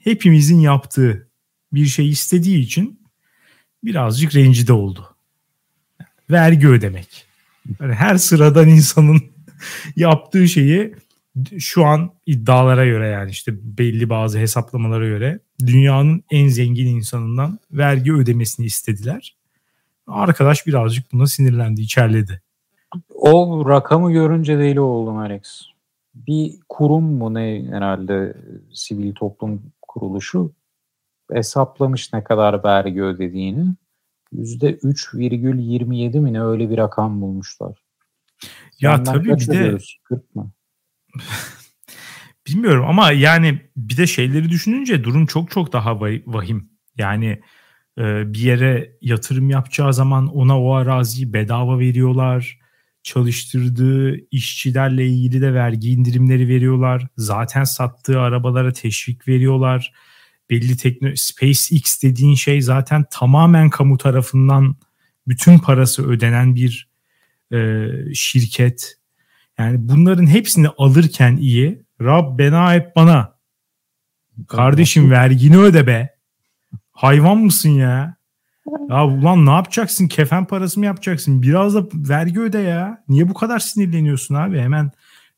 Hepimizin 0.04 0.60
yaptığı 0.60 1.28
bir 1.72 1.86
şey 1.86 2.08
istediği 2.08 2.58
için 2.58 3.00
birazcık 3.84 4.34
rencide 4.34 4.72
oldu. 4.72 5.16
Vergi 6.30 6.68
ödemek. 6.68 7.26
Yani 7.80 7.94
her 7.94 8.16
sıradan 8.16 8.68
insanın 8.68 9.22
yaptığı 9.96 10.48
şeyi 10.48 10.94
şu 11.58 11.84
an 11.84 12.10
iddialara 12.26 12.86
göre 12.86 13.08
yani 13.08 13.30
işte 13.30 13.52
belli 13.78 14.10
bazı 14.10 14.38
hesaplamalara 14.38 15.06
göre 15.06 15.40
dünyanın 15.66 16.24
en 16.30 16.48
zengin 16.48 16.86
insanından 16.86 17.58
vergi 17.70 18.12
ödemesini 18.12 18.66
istediler. 18.66 19.36
Arkadaş 20.06 20.66
birazcık 20.66 21.12
buna 21.12 21.26
sinirlendi, 21.26 21.80
içerledi. 21.80 22.42
O 23.14 23.64
rakamı 23.68 24.12
görünce 24.12 24.58
deli 24.58 24.80
oldum 24.80 25.16
Alex. 25.16 25.62
Bir 26.14 26.54
kurum 26.68 27.04
mu 27.04 27.34
ne 27.34 27.64
herhalde 27.70 28.36
sivil 28.72 29.14
toplum 29.14 29.62
kuruluşu 29.92 30.52
hesaplamış 31.32 32.12
ne 32.12 32.24
kadar 32.24 32.64
vergi 32.64 33.02
ödediğini. 33.02 33.66
%3,27 34.32 36.20
mi 36.20 36.32
ne 36.32 36.42
öyle 36.42 36.70
bir 36.70 36.78
rakam 36.78 37.20
bulmuşlar. 37.20 37.78
Ya 38.80 38.98
Ondan 38.98 39.04
tabii 39.04 39.28
bir 39.28 39.48
de 39.48 39.78
40 40.04 40.34
mı? 40.36 40.52
Bilmiyorum 42.46 42.84
ama 42.88 43.12
yani 43.12 43.60
bir 43.76 43.96
de 43.96 44.06
şeyleri 44.06 44.48
düşününce 44.48 45.04
durum 45.04 45.26
çok 45.26 45.50
çok 45.50 45.72
daha 45.72 46.00
vahim. 46.00 46.70
Yani 46.98 47.42
e, 47.98 48.32
bir 48.34 48.38
yere 48.38 48.96
yatırım 49.00 49.50
yapacağı 49.50 49.94
zaman 49.94 50.26
ona 50.26 50.62
o 50.62 50.72
araziyi 50.72 51.32
bedava 51.32 51.78
veriyorlar. 51.78 52.58
Çalıştırdığı 53.02 54.16
işçilerle 54.30 55.06
ilgili 55.06 55.40
de 55.40 55.54
vergi 55.54 55.90
indirimleri 55.90 56.48
veriyorlar. 56.48 57.06
Zaten 57.16 57.64
sattığı 57.64 58.20
arabalara 58.20 58.72
teşvik 58.72 59.28
veriyorlar. 59.28 59.92
Belli 60.50 60.76
tekno 60.76 61.08
SpaceX 61.16 62.02
dediğin 62.02 62.34
şey 62.34 62.62
zaten 62.62 63.04
tamamen 63.10 63.70
kamu 63.70 63.98
tarafından 63.98 64.76
bütün 65.28 65.58
parası 65.58 66.08
ödenen 66.08 66.54
bir 66.54 66.88
e, 67.52 67.88
şirket 68.14 68.96
yani 69.58 69.76
bunların 69.88 70.26
hepsini 70.26 70.68
alırken 70.68 71.36
iyi. 71.36 71.82
Rab 72.00 72.38
bena 72.38 72.74
hep 72.74 72.96
bana. 72.96 73.38
Kardeşim 74.48 75.10
vergini 75.10 75.58
öde 75.58 75.86
be. 75.86 76.16
Hayvan 76.92 77.38
mısın 77.38 77.70
ya? 77.70 78.16
Ya 78.88 79.06
ulan 79.06 79.46
ne 79.46 79.50
yapacaksın? 79.50 80.08
Kefen 80.08 80.44
parası 80.44 80.80
mı 80.80 80.86
yapacaksın? 80.86 81.42
Biraz 81.42 81.74
da 81.74 81.86
vergi 81.94 82.40
öde 82.40 82.58
ya. 82.58 83.04
Niye 83.08 83.28
bu 83.28 83.34
kadar 83.34 83.58
sinirleniyorsun 83.58 84.34
abi? 84.34 84.58
Hemen 84.58 84.90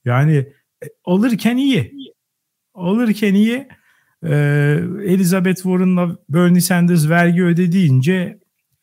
yani 0.04 0.36
e, 0.84 0.86
alırken 1.04 1.56
iyi. 1.56 1.94
Alırken 2.74 3.34
iyi. 3.34 3.68
Ee, 4.26 4.80
Elizabeth 5.04 5.56
Warren'la 5.56 6.16
Bernie 6.28 6.60
Sanders 6.60 7.08
vergi 7.08 7.44
öde 7.44 7.72
deyince 7.72 8.38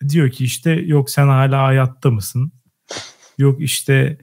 diyor 0.10 0.30
ki 0.30 0.44
işte 0.44 0.72
yok 0.72 1.10
sen 1.10 1.28
hala 1.28 1.64
hayatta 1.64 2.12
mısın? 2.12 2.52
Yok 3.38 3.62
işte 3.62 4.18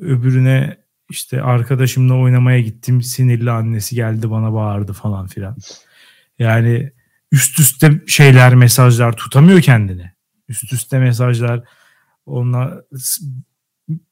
Öbürüne 0.00 0.76
işte 1.10 1.42
arkadaşımla 1.42 2.14
oynamaya 2.14 2.60
gittim. 2.60 3.02
Sinirli 3.02 3.50
annesi 3.50 3.94
geldi 3.94 4.30
bana 4.30 4.52
bağırdı 4.52 4.92
falan 4.92 5.26
filan. 5.26 5.56
Yani 6.38 6.92
üst 7.32 7.60
üste 7.60 8.02
şeyler 8.06 8.54
mesajlar 8.54 9.16
tutamıyor 9.16 9.60
kendini. 9.60 10.12
Üst 10.48 10.72
üste 10.72 10.98
mesajlar 10.98 11.64
ona 12.26 12.82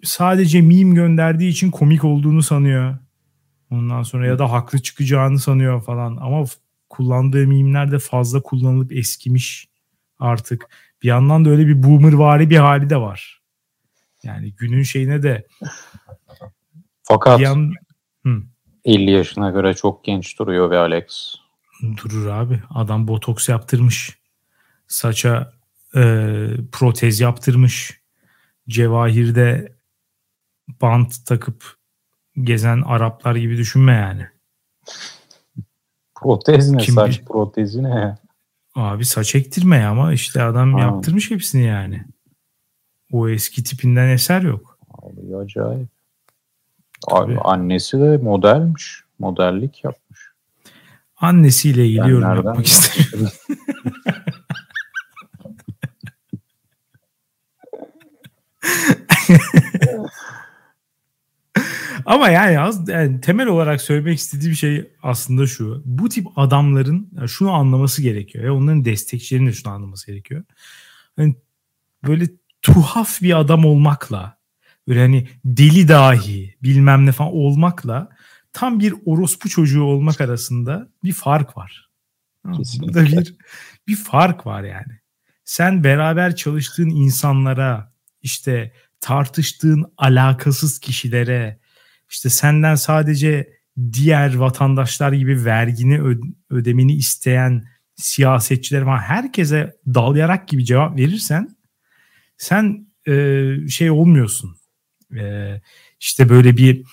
sadece 0.03 0.63
meme 0.63 0.95
gönderdiği 0.95 1.49
için 1.49 1.71
komik 1.71 2.05
olduğunu 2.05 2.43
sanıyor. 2.43 2.99
Ondan 3.71 4.03
sonra 4.03 4.27
ya 4.27 4.39
da 4.39 4.53
haklı 4.53 4.83
çıkacağını 4.83 5.39
sanıyor 5.39 5.83
falan. 5.83 6.17
Ama 6.17 6.45
kullandığı 6.89 7.47
mimler 7.47 7.93
de 7.93 7.99
fazla 7.99 8.43
kullanılıp 8.43 8.93
eskimiş 8.93 9.69
artık. 10.19 10.69
Bir 11.03 11.09
yandan 11.09 11.45
da 11.45 11.51
öyle 11.51 11.67
bir 11.67 11.83
boomer 11.83 12.13
vari 12.13 12.51
bir 12.51 12.57
hali 12.57 12.91
de 12.91 12.97
var. 12.97 13.43
Yani 14.23 14.55
günün 14.55 14.83
şeyine 14.83 15.23
de 15.23 15.47
fakat 17.03 17.41
yan... 17.41 17.73
50 18.85 19.11
yaşına 19.11 19.51
göre 19.51 19.75
çok 19.75 20.05
genç 20.05 20.39
duruyor 20.39 20.71
ve 20.71 20.79
Alex. 20.79 21.35
Durur 21.83 22.27
abi. 22.27 22.63
Adam 22.71 23.09
botoks 23.09 23.49
yaptırmış. 23.49 24.19
Saça 24.89 25.53
e, 25.95 26.01
protez 26.73 27.21
yaptırmış. 27.21 28.01
Cevahir'de 28.69 29.73
bant 30.83 31.27
takıp 31.27 31.77
gezen 32.43 32.83
Araplar 32.83 33.37
gibi 33.37 33.57
düşünme 33.57 33.93
yani. 33.93 34.27
Protez 36.15 36.71
ne? 36.71 36.79
Kim 36.79 36.95
saç 36.95 37.21
bir... 37.21 37.25
protezi 37.25 37.83
ne? 37.83 38.17
Abi 38.75 39.05
saç 39.05 39.35
ektirme 39.35 39.85
ama 39.85 40.13
işte 40.13 40.43
adam 40.43 40.75
ha. 40.75 40.81
yaptırmış 40.81 41.31
hepsini 41.31 41.65
yani. 41.65 42.05
o 43.13 43.29
eski 43.29 43.65
tipinden 43.65 44.09
eser 44.09 44.43
yok. 44.43 44.79
Abi 45.03 45.37
acayip. 45.37 45.89
Abi 47.09 47.39
annesi 47.39 48.01
de 48.01 48.17
modelmiş. 48.17 49.05
Modellik 49.19 49.85
yapmış. 49.85 50.06
Annesiyle 51.17 51.87
ilgili 51.87 52.11
yorum 52.11 52.37
yapmak 52.37 52.67
isterim. 52.67 53.29
Ama 62.07 62.29
yani, 62.29 62.61
az, 62.61 62.89
yani 62.89 63.21
temel 63.21 63.47
olarak 63.47 63.81
söylemek 63.81 64.19
istediğim 64.19 64.55
şey 64.55 64.91
aslında 65.03 65.47
şu. 65.47 65.83
Bu 65.85 66.09
tip 66.09 66.27
adamların 66.37 67.11
şunu 67.27 67.53
anlaması 67.53 68.03
gerekiyor. 68.03 68.45
ve 68.45 68.51
onların 68.51 68.85
destekçilerinin 68.85 69.49
de 69.49 69.53
şunu 69.53 69.73
anlaması 69.73 70.07
gerekiyor. 70.07 70.45
Hani 71.17 71.37
böyle 72.07 72.27
tuhaf 72.63 73.23
bir 73.23 73.39
adam 73.39 73.65
olmakla 73.65 74.39
böyle 74.89 75.01
hani 75.01 75.29
deli 75.45 75.89
dahi 75.89 76.55
bilmem 76.63 77.07
ne 77.07 77.13
falan 77.13 77.33
olmakla 77.33 78.09
tam 78.57 78.81
bir 78.81 78.95
orospu 79.05 79.49
çocuğu 79.49 79.83
olmak 79.83 80.21
arasında 80.21 80.89
bir 81.05 81.13
fark 81.13 81.57
var. 81.57 81.91
Kesinlikle. 82.57 82.95
Burada 82.95 83.05
bir 83.05 83.35
bir 83.89 83.97
fark 83.97 84.47
var 84.47 84.63
yani. 84.63 85.01
Sen 85.45 85.85
beraber 85.85 86.37
çalıştığın 86.37 86.91
insanlara 86.91 87.93
işte 88.23 88.73
tartıştığın 89.01 89.85
alakasız 89.97 90.79
kişilere 90.79 91.59
işte 92.11 92.29
senden 92.29 92.75
sadece 92.75 93.49
diğer 93.93 94.35
vatandaşlar 94.35 95.13
gibi 95.13 95.45
vergini 95.45 96.19
ödemeni 96.51 96.95
isteyen 96.95 97.65
siyasetçiler 97.97 98.83
var. 98.83 99.01
Herkese 99.01 99.77
dalayarak 99.87 100.49
gibi 100.49 100.65
cevap 100.65 100.97
verirsen 100.99 101.57
sen 102.39 102.87
e, 103.09 103.55
şey 103.69 103.91
olmuyorsun. 103.91 104.57
E, 105.17 105.55
işte 106.01 106.29
böyle 106.29 106.57
bir 106.57 106.85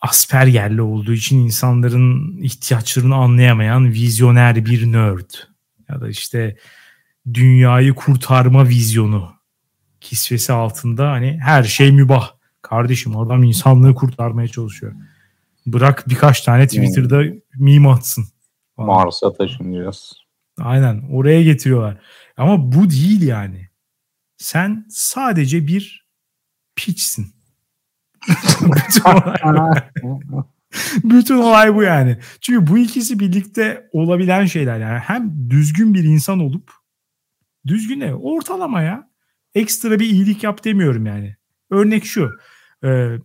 Asperger'li 0.00 0.82
olduğu 0.82 1.12
için 1.12 1.38
insanların 1.38 2.36
ihtiyaçlarını 2.42 3.14
anlayamayan 3.14 3.92
vizyoner 3.92 4.66
bir 4.66 4.92
nerd. 4.92 5.30
Ya 5.88 6.00
da 6.00 6.08
işte 6.08 6.56
dünyayı 7.34 7.94
kurtarma 7.94 8.68
vizyonu 8.68 9.32
kisvesi 10.00 10.52
altında 10.52 11.10
hani 11.10 11.38
her 11.42 11.62
şey 11.62 11.92
mübah. 11.92 12.30
Kardeşim 12.62 13.16
adam 13.16 13.42
insanlığı 13.42 13.94
kurtarmaya 13.94 14.48
çalışıyor. 14.48 14.94
Bırak 15.66 16.08
birkaç 16.08 16.40
tane 16.40 16.66
Twitter'da 16.66 17.18
hmm. 17.18 17.64
meme 17.64 17.88
atsın. 17.88 18.24
Mars'a 18.76 19.32
taşınacağız. 19.32 20.12
Aynen 20.58 21.02
oraya 21.12 21.42
getiriyorlar. 21.42 22.00
Ama 22.36 22.72
bu 22.72 22.90
değil 22.90 23.22
yani. 23.22 23.68
Sen 24.36 24.86
sadece 24.90 25.66
bir 25.66 26.08
piçsin. 26.76 27.37
Bütün 28.62 29.10
olay 29.10 29.82
bu. 30.02 30.46
Bütün 31.04 31.36
olay 31.36 31.74
bu 31.74 31.82
yani. 31.82 32.18
Çünkü 32.40 32.66
bu 32.66 32.78
ikisi 32.78 33.18
birlikte 33.18 33.88
olabilen 33.92 34.46
şeyler 34.46 34.78
yani. 34.78 34.98
Hem 34.98 35.50
düzgün 35.50 35.94
bir 35.94 36.04
insan 36.04 36.40
olup 36.40 36.72
düzgün 37.66 38.00
ne? 38.00 38.14
Ortalama 38.14 38.82
ya. 38.82 39.10
Ekstra 39.54 40.00
bir 40.00 40.06
iyilik 40.06 40.44
yap 40.44 40.64
demiyorum 40.64 41.06
yani. 41.06 41.36
Örnek 41.70 42.04
şu. 42.04 42.30
E, 42.84 43.18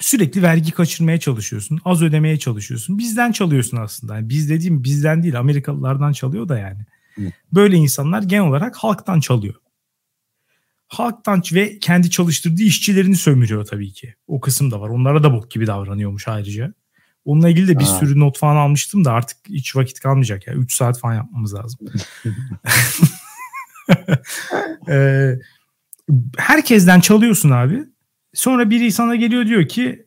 sürekli 0.00 0.42
vergi 0.42 0.72
kaçırmaya 0.72 1.20
çalışıyorsun. 1.20 1.80
Az 1.84 2.02
ödemeye 2.02 2.38
çalışıyorsun. 2.38 2.98
Bizden 2.98 3.32
çalıyorsun 3.32 3.76
aslında. 3.76 4.14
Yani 4.16 4.28
biz 4.28 4.50
dediğim 4.50 4.84
bizden 4.84 5.22
değil 5.22 5.38
Amerikalılardan 5.38 6.12
çalıyor 6.12 6.48
da 6.48 6.58
yani. 6.58 6.80
Böyle 7.52 7.76
insanlar 7.76 8.22
genel 8.22 8.44
olarak 8.44 8.76
halktan 8.76 9.20
çalıyor 9.20 9.54
halktan 10.90 11.42
ve 11.52 11.78
kendi 11.78 12.10
çalıştırdığı 12.10 12.62
işçilerini 12.62 13.16
sömürüyor 13.16 13.64
tabii 13.64 13.92
ki. 13.92 14.14
O 14.26 14.40
kısım 14.40 14.70
da 14.70 14.80
var. 14.80 14.88
Onlara 14.88 15.22
da 15.22 15.32
bok 15.32 15.50
gibi 15.50 15.66
davranıyormuş 15.66 16.28
ayrıca. 16.28 16.74
Onunla 17.24 17.48
ilgili 17.48 17.68
de 17.68 17.78
bir 17.78 17.84
ha. 17.84 17.98
sürü 17.98 18.20
not 18.20 18.38
falan 18.38 18.56
almıştım 18.56 19.04
da 19.04 19.12
artık 19.12 19.38
hiç 19.48 19.76
vakit 19.76 20.00
kalmayacak 20.00 20.46
ya. 20.46 20.54
3 20.54 20.74
saat 20.74 20.98
falan 20.98 21.14
yapmamız 21.14 21.54
lazım. 21.54 21.78
ee, 24.88 25.38
herkesten 26.36 27.00
çalıyorsun 27.00 27.50
abi. 27.50 27.84
Sonra 28.34 28.70
biri 28.70 28.92
sana 28.92 29.16
geliyor 29.16 29.46
diyor 29.46 29.68
ki 29.68 30.06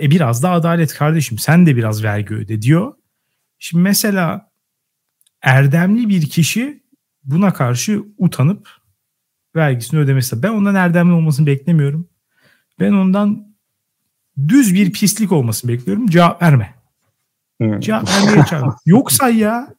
e, 0.00 0.10
biraz 0.10 0.42
da 0.42 0.50
adalet 0.50 0.94
kardeşim 0.94 1.38
sen 1.38 1.66
de 1.66 1.76
biraz 1.76 2.04
vergi 2.04 2.34
öde 2.34 2.62
diyor. 2.62 2.94
Şimdi 3.58 3.82
mesela 3.82 4.50
erdemli 5.42 6.08
bir 6.08 6.30
kişi 6.30 6.82
buna 7.24 7.52
karşı 7.52 8.02
utanıp 8.18 8.68
vergisini 9.56 10.00
ödemesi. 10.00 10.42
Ben 10.42 10.48
ondan 10.48 10.74
erdemli 10.74 11.12
olmasını 11.12 11.46
beklemiyorum. 11.46 12.08
Ben 12.80 12.92
ondan 12.92 13.46
düz 14.48 14.74
bir 14.74 14.92
pislik 14.92 15.32
olmasını 15.32 15.72
bekliyorum. 15.72 16.06
Cevap 16.06 16.42
verme. 16.42 16.74
Hmm. 17.60 17.80
Cevap 17.80 18.08
vermeye 18.08 18.44
çağır. 18.44 18.64
Yoksa 18.86 19.28
ya 19.28 19.76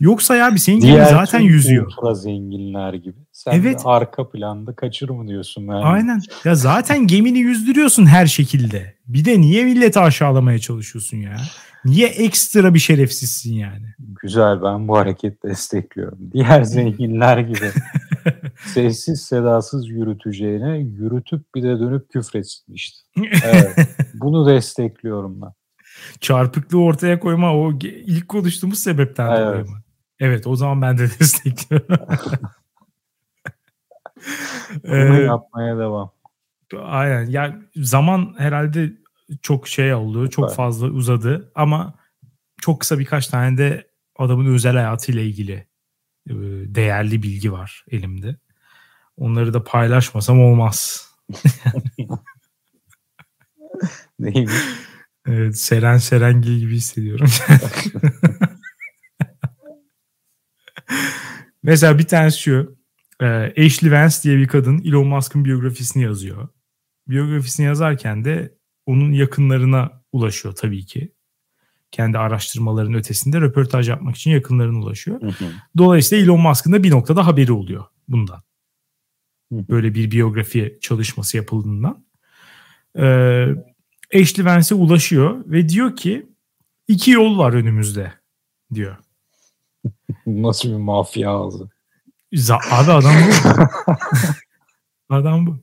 Yoksa 0.00 0.36
ya 0.36 0.52
bir 0.52 0.58
senin 0.58 0.80
gibi 0.80 1.04
zaten 1.10 1.40
yüzüyor. 1.40 1.86
Ultra 1.86 2.14
zenginler 2.14 2.94
gibi. 2.94 3.16
Sen 3.32 3.52
evet. 3.52 3.82
arka 3.84 4.30
planda 4.30 4.72
kaçır 4.72 5.08
mı 5.08 5.28
diyorsun? 5.28 5.62
Yani. 5.62 5.84
Aynen. 5.84 6.20
Ya 6.44 6.54
zaten 6.54 7.06
gemini 7.06 7.38
yüzdürüyorsun 7.38 8.06
her 8.06 8.26
şekilde. 8.26 8.94
Bir 9.06 9.24
de 9.24 9.40
niye 9.40 9.64
milleti 9.64 10.00
aşağılamaya 10.00 10.58
çalışıyorsun 10.58 11.16
ya? 11.16 11.36
Niye 11.84 12.08
ekstra 12.08 12.74
bir 12.74 12.78
şerefsizsin 12.78 13.54
yani? 13.54 13.86
Güzel 14.22 14.62
ben 14.62 14.88
bu 14.88 14.98
hareketi 14.98 15.48
destekliyorum. 15.48 16.18
Diğer 16.32 16.62
zenginler 16.62 17.38
gibi 17.38 17.70
sessiz 18.66 19.22
sedasız 19.22 19.88
yürüteceğine 19.88 20.78
yürütüp 20.78 21.54
bir 21.54 21.62
de 21.62 21.80
dönüp 21.80 22.10
küfretsin 22.10 22.72
işte. 22.74 22.98
Evet, 23.44 23.76
bunu 24.14 24.46
destekliyorum 24.46 25.42
ben. 25.42 25.52
Çarpıklığı 26.20 26.82
ortaya 26.82 27.20
koyma 27.20 27.56
o 27.56 27.72
ilk 27.82 28.28
konuştuğumuz 28.28 28.78
sebepten 28.78 29.28
evet. 29.28 29.38
dolayı 29.38 29.64
mı? 29.64 29.78
Evet 30.20 30.46
o 30.46 30.56
zaman 30.56 30.82
ben 30.82 30.98
de 30.98 31.02
destekliyorum. 31.20 31.98
Bunu 34.84 35.18
ee, 35.18 35.22
yapmaya 35.22 35.78
devam. 35.78 36.12
Aynen. 36.82 37.26
Yani 37.26 37.54
zaman 37.76 38.34
herhalde 38.38 38.92
çok 39.42 39.68
şey 39.68 39.94
oldu. 39.94 40.30
Çok 40.30 40.44
evet. 40.44 40.56
fazla 40.56 40.86
uzadı 40.86 41.52
ama 41.54 41.94
çok 42.60 42.80
kısa 42.80 42.98
birkaç 42.98 43.28
tane 43.28 43.58
de 43.58 43.86
adamın 44.16 44.54
özel 44.54 44.74
hayatıyla 44.74 45.22
ilgili 45.22 45.66
değerli 46.74 47.22
bilgi 47.22 47.52
var 47.52 47.84
elimde. 47.90 48.36
Onları 49.16 49.54
da 49.54 49.64
paylaşmasam 49.64 50.40
olmaz. 50.40 51.08
Neymiş? 54.18 54.52
Evet, 55.26 55.58
Seren 55.58 55.98
Serengil 55.98 56.58
gibi 56.58 56.74
hissediyorum. 56.74 57.28
Mesela 61.62 61.98
bir 61.98 62.06
tanesi 62.06 62.40
şu. 62.40 62.78
E, 63.20 63.26
Ashley 63.66 63.92
Vance 63.92 64.16
diye 64.22 64.38
bir 64.38 64.48
kadın 64.48 64.78
Elon 64.78 65.06
Musk'ın 65.06 65.44
biyografisini 65.44 66.02
yazıyor. 66.02 66.48
Biyografisini 67.08 67.66
yazarken 67.66 68.24
de 68.24 68.54
onun 68.86 69.12
yakınlarına 69.12 70.02
ulaşıyor 70.12 70.54
tabii 70.54 70.86
ki. 70.86 71.13
Kendi 71.94 72.18
araştırmaların 72.18 72.94
ötesinde 72.94 73.40
röportaj 73.40 73.88
yapmak 73.88 74.16
için 74.16 74.30
yakınlarına 74.30 74.78
ulaşıyor. 74.78 75.20
Dolayısıyla 75.78 76.24
Elon 76.24 76.40
Musk'ın 76.40 76.72
da 76.72 76.82
bir 76.82 76.90
noktada 76.90 77.26
haberi 77.26 77.52
oluyor 77.52 77.84
bundan. 78.08 78.42
Böyle 79.52 79.94
bir 79.94 80.10
biyografi 80.10 80.78
çalışması 80.80 81.36
yapıldığından. 81.36 82.04
Ee, 82.98 83.46
Ashley 84.14 84.46
Vance'e 84.46 84.78
ulaşıyor 84.78 85.44
ve 85.46 85.68
diyor 85.68 85.96
ki 85.96 86.26
iki 86.88 87.10
yol 87.10 87.38
var 87.38 87.52
önümüzde 87.52 88.12
diyor. 88.74 88.96
Nasıl 90.26 90.68
bir 90.68 90.76
mafya 90.76 91.30
ağzı? 91.30 91.68
Abi 92.70 92.92
adam 92.92 93.14
bu. 93.14 93.62
adam 95.14 95.46
bu. 95.46 95.58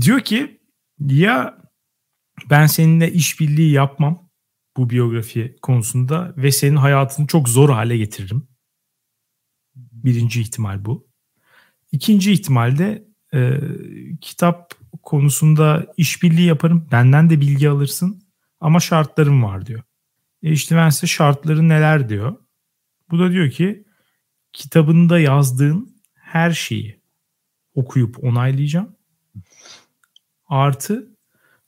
Diyor 0.00 0.20
ki 0.20 0.60
ya 1.00 1.58
ben 2.50 2.66
seninle 2.66 3.12
işbirliği 3.12 3.72
yapmam 3.72 4.27
bu 4.78 4.90
biyografi 4.90 5.56
konusunda 5.62 6.34
ve 6.36 6.52
senin 6.52 6.76
hayatını 6.76 7.26
çok 7.26 7.48
zor 7.48 7.70
hale 7.70 7.96
getiririm. 7.96 8.48
Birinci 9.74 10.40
ihtimal 10.40 10.84
bu. 10.84 11.08
İkinci 11.92 12.32
ihtimalde 12.32 13.08
e, 13.34 13.60
kitap 14.20 14.74
konusunda 15.02 15.86
işbirliği 15.96 16.46
yaparım. 16.46 16.88
Benden 16.92 17.30
de 17.30 17.40
bilgi 17.40 17.70
alırsın 17.70 18.22
ama 18.60 18.80
şartlarım 18.80 19.42
var 19.42 19.66
diyor. 19.66 19.82
E 20.42 20.52
işte 20.52 20.76
ben 20.76 20.90
size 20.90 21.06
şartları 21.06 21.68
neler 21.68 22.08
diyor. 22.08 22.36
Bu 23.10 23.18
da 23.18 23.32
diyor 23.32 23.50
ki 23.50 23.84
kitabında 24.52 25.18
yazdığın 25.18 25.96
her 26.14 26.50
şeyi 26.50 27.00
okuyup 27.74 28.24
onaylayacağım. 28.24 28.96
Artı 30.46 31.16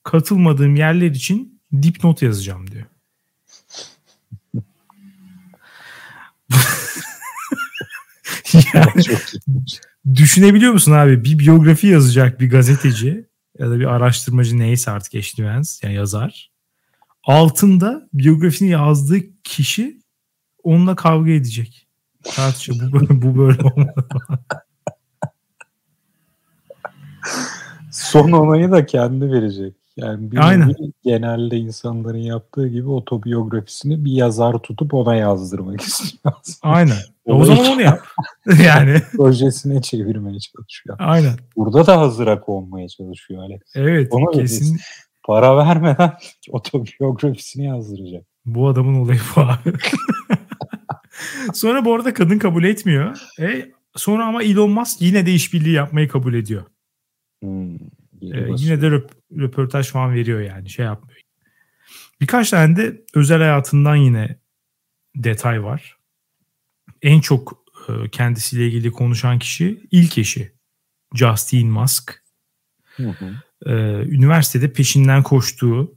katılmadığım 0.02 0.76
yerler 0.76 1.10
için 1.10 1.62
dipnot 1.82 2.22
yazacağım 2.22 2.70
diyor. 2.70 2.86
yani, 8.74 9.02
düşünebiliyor 10.14 10.72
musun 10.72 10.92
abi? 10.92 11.24
Bir 11.24 11.38
biyografi 11.38 11.86
yazacak 11.86 12.40
bir 12.40 12.50
gazeteci 12.50 13.28
ya 13.58 13.70
da 13.70 13.78
bir 13.78 13.84
araştırmacı 13.84 14.58
neyse 14.58 14.90
artık 14.90 15.14
eşlivens 15.14 15.82
yani 15.82 15.94
yazar. 15.94 16.50
Altında 17.24 18.08
biyografisini 18.12 18.70
yazdığı 18.70 19.20
kişi 19.44 20.00
onunla 20.62 20.96
kavga 20.96 21.30
edecek. 21.30 21.88
Tartışıyor. 22.24 22.92
Bu, 22.92 23.22
bu 23.22 23.38
böyle 23.38 23.62
olmadı. 23.62 24.08
Son 27.92 28.32
onayı 28.32 28.70
da 28.70 28.86
kendi 28.86 29.32
verecek. 29.32 29.79
Yani 29.96 30.30
bir 30.32 30.48
Aynen. 30.48 30.74
genelde 31.04 31.56
insanların 31.56 32.18
yaptığı 32.18 32.68
gibi 32.68 32.88
otobiyografisini 32.88 34.04
bir 34.04 34.12
yazar 34.12 34.58
tutup 34.58 34.94
ona 34.94 35.14
yazdırmak 35.14 35.80
istiyor. 35.86 36.34
Aynen. 36.62 36.96
o 37.26 37.44
zaman 37.44 37.66
onu 37.66 37.82
yap. 37.82 38.06
yani. 38.64 39.02
Projesine 39.16 39.82
çevirmeye 39.82 40.38
çalışıyor. 40.38 40.96
Aynen. 40.98 41.32
Burada 41.56 41.86
da 41.86 42.00
hazıra 42.00 42.40
konmaya 42.40 42.88
çalışıyor 42.88 43.42
Alex. 43.42 43.60
Evet. 43.74 44.08
Ona 44.10 44.30
kesin. 44.30 44.80
Para 45.24 45.56
vermeden 45.66 46.12
otobiyografisini 46.50 47.64
yazdıracak. 47.64 48.24
Bu 48.46 48.68
adamın 48.68 48.94
olayı 48.94 49.20
bu 49.36 49.40
abi. 49.40 49.72
sonra 51.54 51.84
bu 51.84 51.94
arada 51.94 52.14
kadın 52.14 52.38
kabul 52.38 52.64
etmiyor. 52.64 53.18
E, 53.40 53.70
sonra 53.96 54.26
ama 54.26 54.42
Elon 54.42 54.70
Musk 54.70 55.02
yine 55.02 55.26
de 55.26 55.32
işbirliği 55.32 55.74
yapmayı 55.74 56.08
kabul 56.08 56.34
ediyor. 56.34 56.62
Hmm. 57.42 57.78
Ee, 58.22 58.48
yine 58.56 58.82
de 58.82 58.90
röp 58.90 59.10
röportaj 59.38 59.88
falan 59.88 60.14
veriyor 60.14 60.40
yani 60.40 60.70
şey 60.70 60.84
yapmıyor. 60.84 61.20
Birkaç 62.20 62.50
tane 62.50 62.76
de 62.76 63.02
özel 63.14 63.38
hayatından 63.38 63.96
yine 63.96 64.38
detay 65.16 65.62
var. 65.64 65.96
En 67.02 67.20
çok 67.20 67.64
e, 67.88 68.08
kendisiyle 68.08 68.66
ilgili 68.66 68.90
konuşan 68.90 69.38
kişi 69.38 69.80
ilk 69.90 70.18
eşi 70.18 70.52
Justin 71.14 71.68
Musk. 71.68 72.22
Hı 72.96 73.10
hı. 73.10 73.34
Ee, 73.66 73.72
üniversitede 74.08 74.72
peşinden 74.72 75.22
koştuğu, 75.22 75.94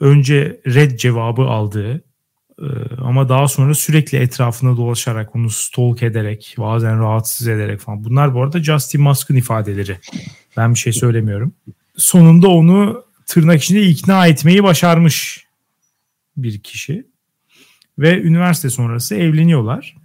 önce 0.00 0.60
red 0.66 0.98
cevabı 0.98 1.42
aldığı 1.42 2.04
e, 2.58 2.66
ama 2.98 3.28
daha 3.28 3.48
sonra 3.48 3.74
sürekli 3.74 4.18
etrafına 4.18 4.76
dolaşarak 4.76 5.36
onu 5.36 5.50
stalk 5.50 6.02
ederek, 6.02 6.54
bazen 6.58 7.00
rahatsız 7.00 7.48
ederek 7.48 7.80
falan. 7.80 8.04
Bunlar 8.04 8.34
bu 8.34 8.42
arada 8.42 8.62
Justin 8.62 9.02
Musk'ın 9.02 9.36
ifadeleri. 9.36 9.98
Ben 10.56 10.74
bir 10.74 10.78
şey 10.78 10.92
söylemiyorum. 10.92 11.54
Sonunda 11.96 12.48
onu 12.48 13.04
tırnak 13.26 13.62
içinde 13.62 13.82
ikna 13.82 14.26
etmeyi 14.26 14.62
başarmış 14.62 15.46
bir 16.36 16.62
kişi. 16.62 17.06
Ve 17.98 18.22
üniversite 18.22 18.70
sonrası 18.70 19.14
evleniyorlar. 19.14 19.96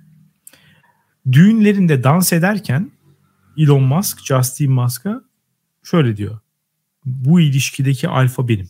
Düğünlerinde 1.31 2.03
dans 2.03 2.33
ederken 2.33 2.91
Elon 3.57 3.83
Musk, 3.83 4.25
Justin 4.25 4.71
Musk'a 4.71 5.21
şöyle 5.83 6.17
diyor. 6.17 6.39
Bu 7.05 7.41
ilişkideki 7.41 8.09
alfa 8.09 8.47
benim. 8.47 8.69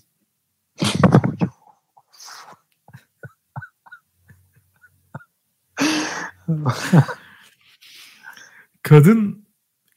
Kadın 8.81 9.38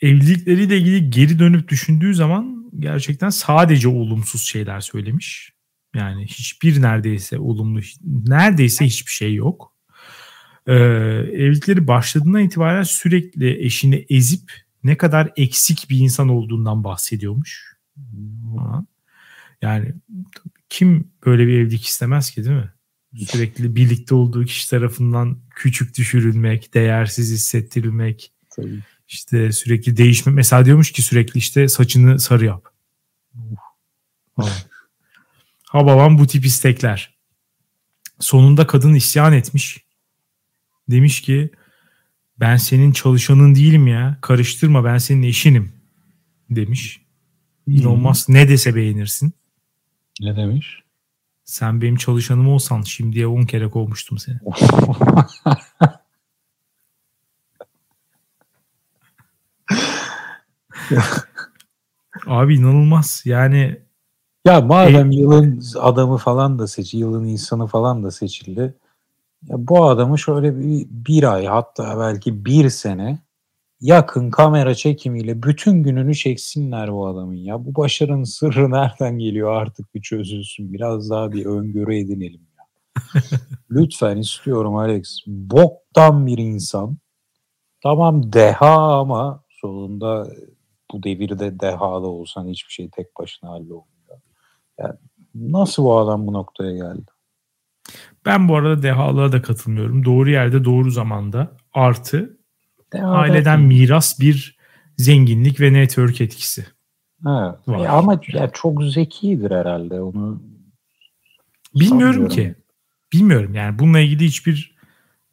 evlilikleriyle 0.03 0.79
ilgili 0.79 1.11
geri 1.11 1.39
dönüp 1.39 1.69
düşündüğü 1.69 2.15
zaman 2.15 2.71
gerçekten 2.79 3.31
sadece 3.31 3.89
olumsuz 3.89 4.43
şeyler 4.43 4.81
söylemiş. 4.81 5.53
Yani 5.95 6.27
hiçbir 6.27 6.83
neredeyse 6.83 7.39
olumlu, 7.39 7.81
neredeyse 8.05 8.85
hiçbir 8.85 9.13
şey 9.13 9.35
yok. 9.35 9.73
Ee, 10.67 10.75
evlilikleri 10.75 11.87
başladığından 11.87 12.43
itibaren 12.43 12.83
sürekli 12.83 13.65
eşini 13.65 14.07
ezip 14.11 14.53
ne 14.85 14.97
kadar 14.97 15.31
eksik 15.37 15.91
bir 15.91 15.99
insan 15.99 16.29
olduğundan 16.29 16.85
bahsediyormuş. 16.85 17.77
Yani 19.63 19.95
kim 20.69 21.13
böyle 21.27 21.47
bir 21.47 21.53
evlilik 21.53 21.87
istemez 21.87 22.31
ki 22.31 22.45
değil 22.45 22.57
mi? 22.57 22.73
Sürekli 23.27 23.77
birlikte 23.77 24.15
olduğu 24.15 24.45
kişi 24.45 24.71
tarafından 24.71 25.39
küçük 25.51 25.99
düşürülmek, 25.99 26.75
değersiz 26.75 27.33
hissettirilmek. 27.33 28.33
Tabii 28.57 28.83
işte 29.13 29.53
sürekli 29.53 29.97
değişme. 29.97 30.33
Mesela 30.33 30.65
diyormuş 30.65 30.93
ki 30.93 31.03
sürekli 31.03 31.39
işte 31.39 31.69
saçını 31.69 32.19
sarı 32.19 32.45
yap. 32.45 32.69
ha 35.69 35.87
babam 35.87 36.19
bu 36.19 36.27
tip 36.27 36.45
istekler. 36.45 37.15
Sonunda 38.21 38.67
kadın 38.67 38.95
isyan 38.95 39.33
etmiş. 39.33 39.85
Demiş 40.91 41.21
ki 41.21 41.51
ben 42.41 42.57
senin 42.57 42.93
çalışanın 42.93 43.55
değilim 43.55 43.87
ya. 43.87 44.19
Karıştırma 44.21 44.85
ben 44.85 44.99
senin 44.99 45.23
eşinim 45.23 45.73
demiş. 46.51 47.01
Hmm. 47.65 47.75
Elon 47.75 48.01
Musk 48.01 48.29
ne 48.29 48.49
dese 48.49 48.75
beğenirsin. 48.75 49.33
Ne 50.21 50.37
demiş? 50.37 50.83
Sen 51.45 51.83
benim 51.83 51.97
çalışanım 51.97 52.49
olsan 52.49 52.83
şimdiye 52.83 53.27
10 53.27 53.45
kere 53.45 53.69
kovmuştum 53.69 54.19
seni. 54.19 54.39
Abi 62.27 62.57
inanılmaz. 62.57 63.23
Yani 63.25 63.81
ya 64.47 64.61
madem 64.61 65.11
e, 65.11 65.15
yılın 65.15 65.63
adamı 65.81 66.17
falan 66.17 66.59
da 66.59 66.67
seçildi, 66.67 67.01
yılın 67.01 67.27
insanı 67.27 67.67
falan 67.67 68.05
da 68.05 68.11
seçildi. 68.11 68.75
Ya 69.49 69.69
bu 69.69 69.85
adamı 69.85 70.19
şöyle 70.19 70.59
bir, 70.59 70.87
bir 70.91 71.33
ay 71.35 71.47
hatta 71.47 72.01
belki 72.01 72.45
bir 72.45 72.69
sene 72.69 73.19
yakın 73.81 74.31
kamera 74.31 74.75
çekimiyle 74.75 75.43
bütün 75.43 75.83
gününü 75.83 76.15
çeksinler 76.15 76.93
bu 76.93 77.07
adamın 77.07 77.35
ya. 77.35 77.65
Bu 77.65 77.75
başarının 77.75 78.25
sırrı 78.25 78.71
nereden 78.71 79.19
geliyor 79.19 79.53
artık 79.53 79.95
bir 79.95 80.03
çözülsün. 80.03 80.73
Biraz 80.73 81.11
daha 81.11 81.33
bir 81.33 81.47
öngörü 81.47 81.97
edinelim 81.97 82.41
ya. 82.59 82.65
Lütfen 83.71 84.17
istiyorum 84.17 84.77
Alex. 84.77 85.19
Boktan 85.27 86.27
bir 86.27 86.39
insan. 86.39 86.99
Tamam 87.83 88.33
deha 88.33 88.99
ama 89.01 89.45
sonunda 89.49 90.29
bu 90.93 91.03
devirde 91.03 91.61
dehalı 91.61 92.07
olsan 92.07 92.49
hiçbir 92.49 92.73
şey 92.73 92.89
tek 92.89 93.19
başına 93.19 93.51
hallolmuyor. 93.51 94.19
Yani 94.79 94.95
nasıl 95.35 95.85
bu 95.85 95.99
adam 95.99 96.27
bu 96.27 96.33
noktaya 96.33 96.73
geldi? 96.73 97.11
Ben 98.27 98.49
bu 98.49 98.57
arada 98.57 98.83
dehalığa 98.83 99.33
da 99.33 99.43
katılmıyorum. 99.43 100.05
Doğru 100.05 100.31
yerde 100.31 100.65
doğru 100.65 100.91
zamanda 100.91 101.57
artı 101.73 102.39
Dehalı 102.93 103.17
aileden 103.17 103.61
mi? 103.61 103.67
miras 103.67 104.21
bir 104.21 104.59
zenginlik 104.97 105.61
ve 105.61 105.73
network 105.73 106.21
etkisi. 106.21 106.67
Evet. 107.27 107.69
Var. 107.69 107.85
E 107.85 107.89
ama 107.89 108.21
ya 108.33 108.51
çok 108.53 108.85
zekidir 108.85 109.51
herhalde 109.51 110.01
onu. 110.01 110.43
Bilmiyorum 111.75 112.29
ki. 112.29 112.55
Bilmiyorum 113.13 113.55
yani 113.55 113.79
bununla 113.79 114.01
ilgili 114.01 114.25
hiçbir 114.25 114.77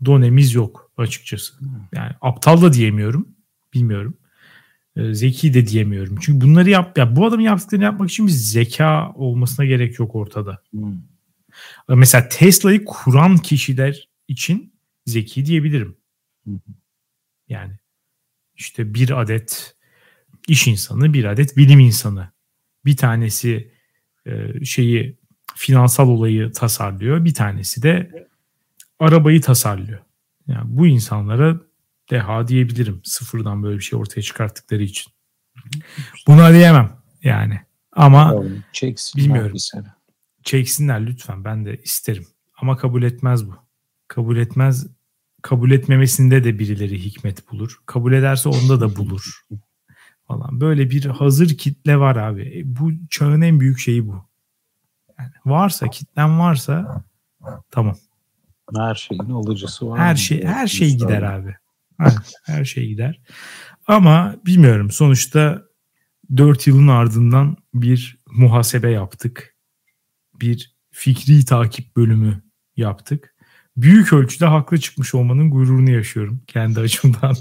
donemiz 0.06 0.54
yok 0.54 0.92
açıkçası. 0.98 1.54
Yani 1.96 2.12
aptal 2.22 2.62
da 2.62 2.74
diyemiyorum. 2.74 3.28
Bilmiyorum. 3.74 4.18
Ee, 5.00 5.14
zeki 5.14 5.54
de 5.54 5.68
diyemiyorum. 5.68 6.18
Çünkü 6.22 6.48
bunları 6.48 6.70
yap 6.70 6.98
ya 6.98 7.16
bu 7.16 7.26
adamın 7.26 7.44
yaptıklarını 7.44 7.84
yapmak 7.84 8.10
için 8.10 8.28
bir 8.28 8.32
zeka 8.32 9.14
olmasına 9.14 9.66
gerek 9.66 10.00
yok 10.00 10.16
ortada. 10.16 10.62
Hmm. 10.72 10.94
Mesela 11.90 12.30
Tesla'yı 12.30 12.86
kuran 12.86 13.38
kişiler 13.38 14.10
için 14.28 14.74
zeki 15.06 15.46
diyebilirim. 15.46 15.98
Hmm. 16.44 16.60
Yani 17.50 17.74
işte 18.56 18.94
bir 18.94 19.22
adet 19.22 19.76
iş 20.48 20.68
insanı, 20.68 21.14
bir 21.14 21.26
adet 21.26 21.58
bilim 21.58 21.80
insanı. 21.80 22.32
Bir 22.86 22.98
tanesi 22.98 23.72
e, 24.26 24.66
şeyi 24.66 25.18
finansal 25.56 26.08
olayı 26.10 26.52
tasarlıyor, 26.52 27.26
bir 27.26 27.34
tanesi 27.34 27.84
de 27.84 28.28
arabayı 29.00 29.42
tasarlıyor. 29.42 30.00
Yani 30.48 30.78
bu 30.78 30.88
insanlara 30.88 31.60
deha 32.10 32.48
diyebilirim. 32.48 33.02
Sıfırdan 33.04 33.64
böyle 33.64 33.78
bir 33.78 33.84
şey 33.84 34.00
ortaya 34.00 34.22
çıkarttıkları 34.22 34.84
için. 34.84 35.14
Buna 36.28 36.54
diyemem 36.54 36.92
yani. 37.24 37.62
Ama 37.92 38.44
Çeksin 38.72 39.22
bilmiyorum. 39.22 39.58
Çeksinler 40.44 41.06
lütfen 41.08 41.44
ben 41.44 41.66
de 41.66 41.82
isterim. 41.84 42.28
Ama 42.62 42.78
kabul 42.78 43.04
etmez 43.04 43.48
bu. 43.48 43.56
Kabul 44.08 44.38
etmez. 44.38 44.88
Kabul 45.42 45.72
etmemesinde 45.72 46.44
de 46.44 46.60
birileri 46.60 47.06
hikmet 47.06 47.52
bulur. 47.52 47.80
Kabul 47.86 48.14
ederse 48.14 48.50
onda 48.50 48.82
da 48.82 48.96
bulur. 48.96 49.42
falan. 50.28 50.62
Böyle 50.62 50.90
bir 50.90 51.06
hazır 51.06 51.58
kitle 51.58 51.98
var 51.98 52.16
abi. 52.16 52.42
E, 52.60 52.62
bu 52.66 52.92
çağın 53.10 53.42
en 53.42 53.60
büyük 53.60 53.80
şeyi 53.80 54.08
bu. 54.08 54.26
Yani 55.20 55.32
varsa 55.46 55.90
kitlen 55.90 56.40
varsa 56.40 57.04
tamam. 57.72 57.96
Her 58.76 58.96
şeyin 58.96 59.30
alıcısı 59.30 59.90
var. 59.90 60.00
Her 60.00 60.16
şey 60.16 60.44
her 60.44 60.68
şey 60.68 60.98
gider 60.98 61.22
abi 61.22 61.56
her 62.46 62.66
şey 62.66 62.88
gider. 62.88 63.22
Ama 63.88 64.36
bilmiyorum 64.46 64.92
sonuçta 64.92 65.64
4 66.38 66.68
yılın 66.68 66.88
ardından 66.88 67.58
bir 67.74 68.18
muhasebe 68.32 68.92
yaptık. 68.92 69.56
Bir 70.42 70.76
fikri 70.92 71.46
takip 71.46 71.96
bölümü 71.96 72.44
yaptık. 72.78 73.36
büyük 73.78 74.14
ölçüde 74.14 74.46
haklı 74.46 74.78
çıkmış 74.80 75.16
olmanın 75.16 75.52
gururunu 75.52 75.92
yaşıyorum 75.92 76.42
kendi 76.48 76.80
açımdan. 76.86 77.36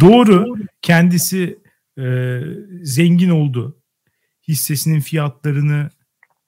Doğru. 0.00 0.54
Kendisi 0.82 1.58
e, 1.98 2.40
zengin 2.82 3.30
oldu. 3.30 3.82
Hissesinin 4.48 5.00
fiyatlarını 5.00 5.90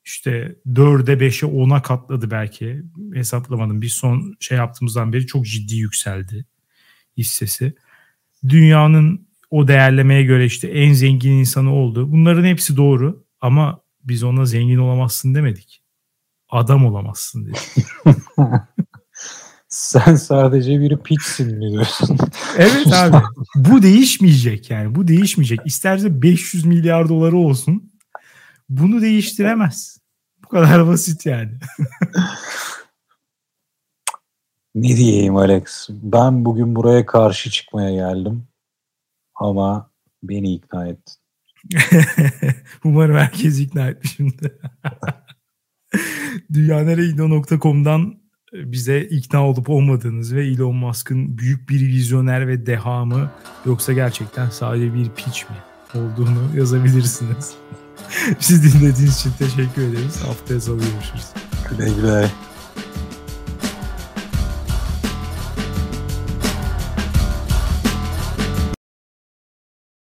işte 0.04 0.56
4'e 0.66 1.14
5'e 1.14 1.48
10'a 1.48 1.82
katladı 1.82 2.30
belki. 2.30 2.82
Hesaplamadım. 3.14 3.82
Bir 3.82 3.88
son 3.88 4.34
şey 4.40 4.58
yaptığımızdan 4.58 5.12
beri 5.12 5.26
çok 5.26 5.46
ciddi 5.46 5.76
yükseldi 5.76 6.46
hissesi. 7.16 7.74
Dünyanın 8.48 9.28
o 9.50 9.68
değerlemeye 9.68 10.22
göre 10.22 10.44
işte 10.44 10.68
en 10.68 10.92
zengin 10.92 11.32
insanı 11.32 11.74
oldu. 11.74 12.12
Bunların 12.12 12.44
hepsi 12.44 12.76
doğru 12.76 13.24
ama 13.40 13.80
biz 14.04 14.22
ona 14.22 14.44
zengin 14.44 14.78
olamazsın 14.78 15.34
demedik. 15.34 15.82
Adam 16.48 16.86
olamazsın 16.86 17.46
dedik. 17.46 17.86
Sen 19.68 20.14
sadece 20.14 20.80
bir 20.80 20.96
piçsin 20.96 21.58
mi 21.58 21.70
diyorsun? 21.70 22.18
evet 22.56 22.92
abi. 22.92 23.16
Bu 23.54 23.82
değişmeyecek 23.82 24.70
yani. 24.70 24.94
Bu 24.94 25.08
değişmeyecek. 25.08 25.60
İsterse 25.64 26.22
500 26.22 26.64
milyar 26.64 27.08
doları 27.08 27.36
olsun. 27.36 27.93
Bunu 28.68 29.00
değiştiremez. 29.00 29.98
Bu 30.44 30.48
kadar 30.48 30.86
basit 30.86 31.26
yani. 31.26 31.52
ne 34.74 34.96
diyeyim 34.96 35.36
Alex? 35.36 35.88
Ben 35.90 36.44
bugün 36.44 36.76
buraya 36.76 37.06
karşı 37.06 37.50
çıkmaya 37.50 37.94
geldim. 37.94 38.48
Ama 39.34 39.90
beni 40.22 40.54
ikna 40.54 40.86
ettin. 40.86 41.14
Umarım 42.84 43.16
herkes 43.16 43.60
ikna 43.60 43.88
etmişimdir. 43.88 44.52
Dünyaneregidiyor.com'dan 46.52 48.24
bize 48.52 49.00
ikna 49.00 49.48
olup 49.48 49.70
olmadığınız 49.70 50.34
ve 50.34 50.46
Elon 50.46 50.76
Musk'ın 50.76 51.38
büyük 51.38 51.68
bir 51.68 51.80
vizyoner 51.80 52.48
ve 52.48 52.66
deha 52.66 53.04
mı 53.04 53.30
yoksa 53.66 53.92
gerçekten 53.92 54.50
sadece 54.50 54.94
bir 54.94 55.10
piç 55.10 55.46
mi 55.50 55.56
olduğunu 55.94 56.56
yazabilirsiniz. 56.56 57.54
Bizi 58.40 58.62
dinlediğiniz 58.62 59.16
için 59.16 59.32
teşekkür 59.38 59.82
ederiz. 59.82 60.16
Haftaya 60.26 60.60
salı 60.60 60.76
görüşürüz. 60.76 61.26
Güle 61.70 61.90
güle. 61.90 62.30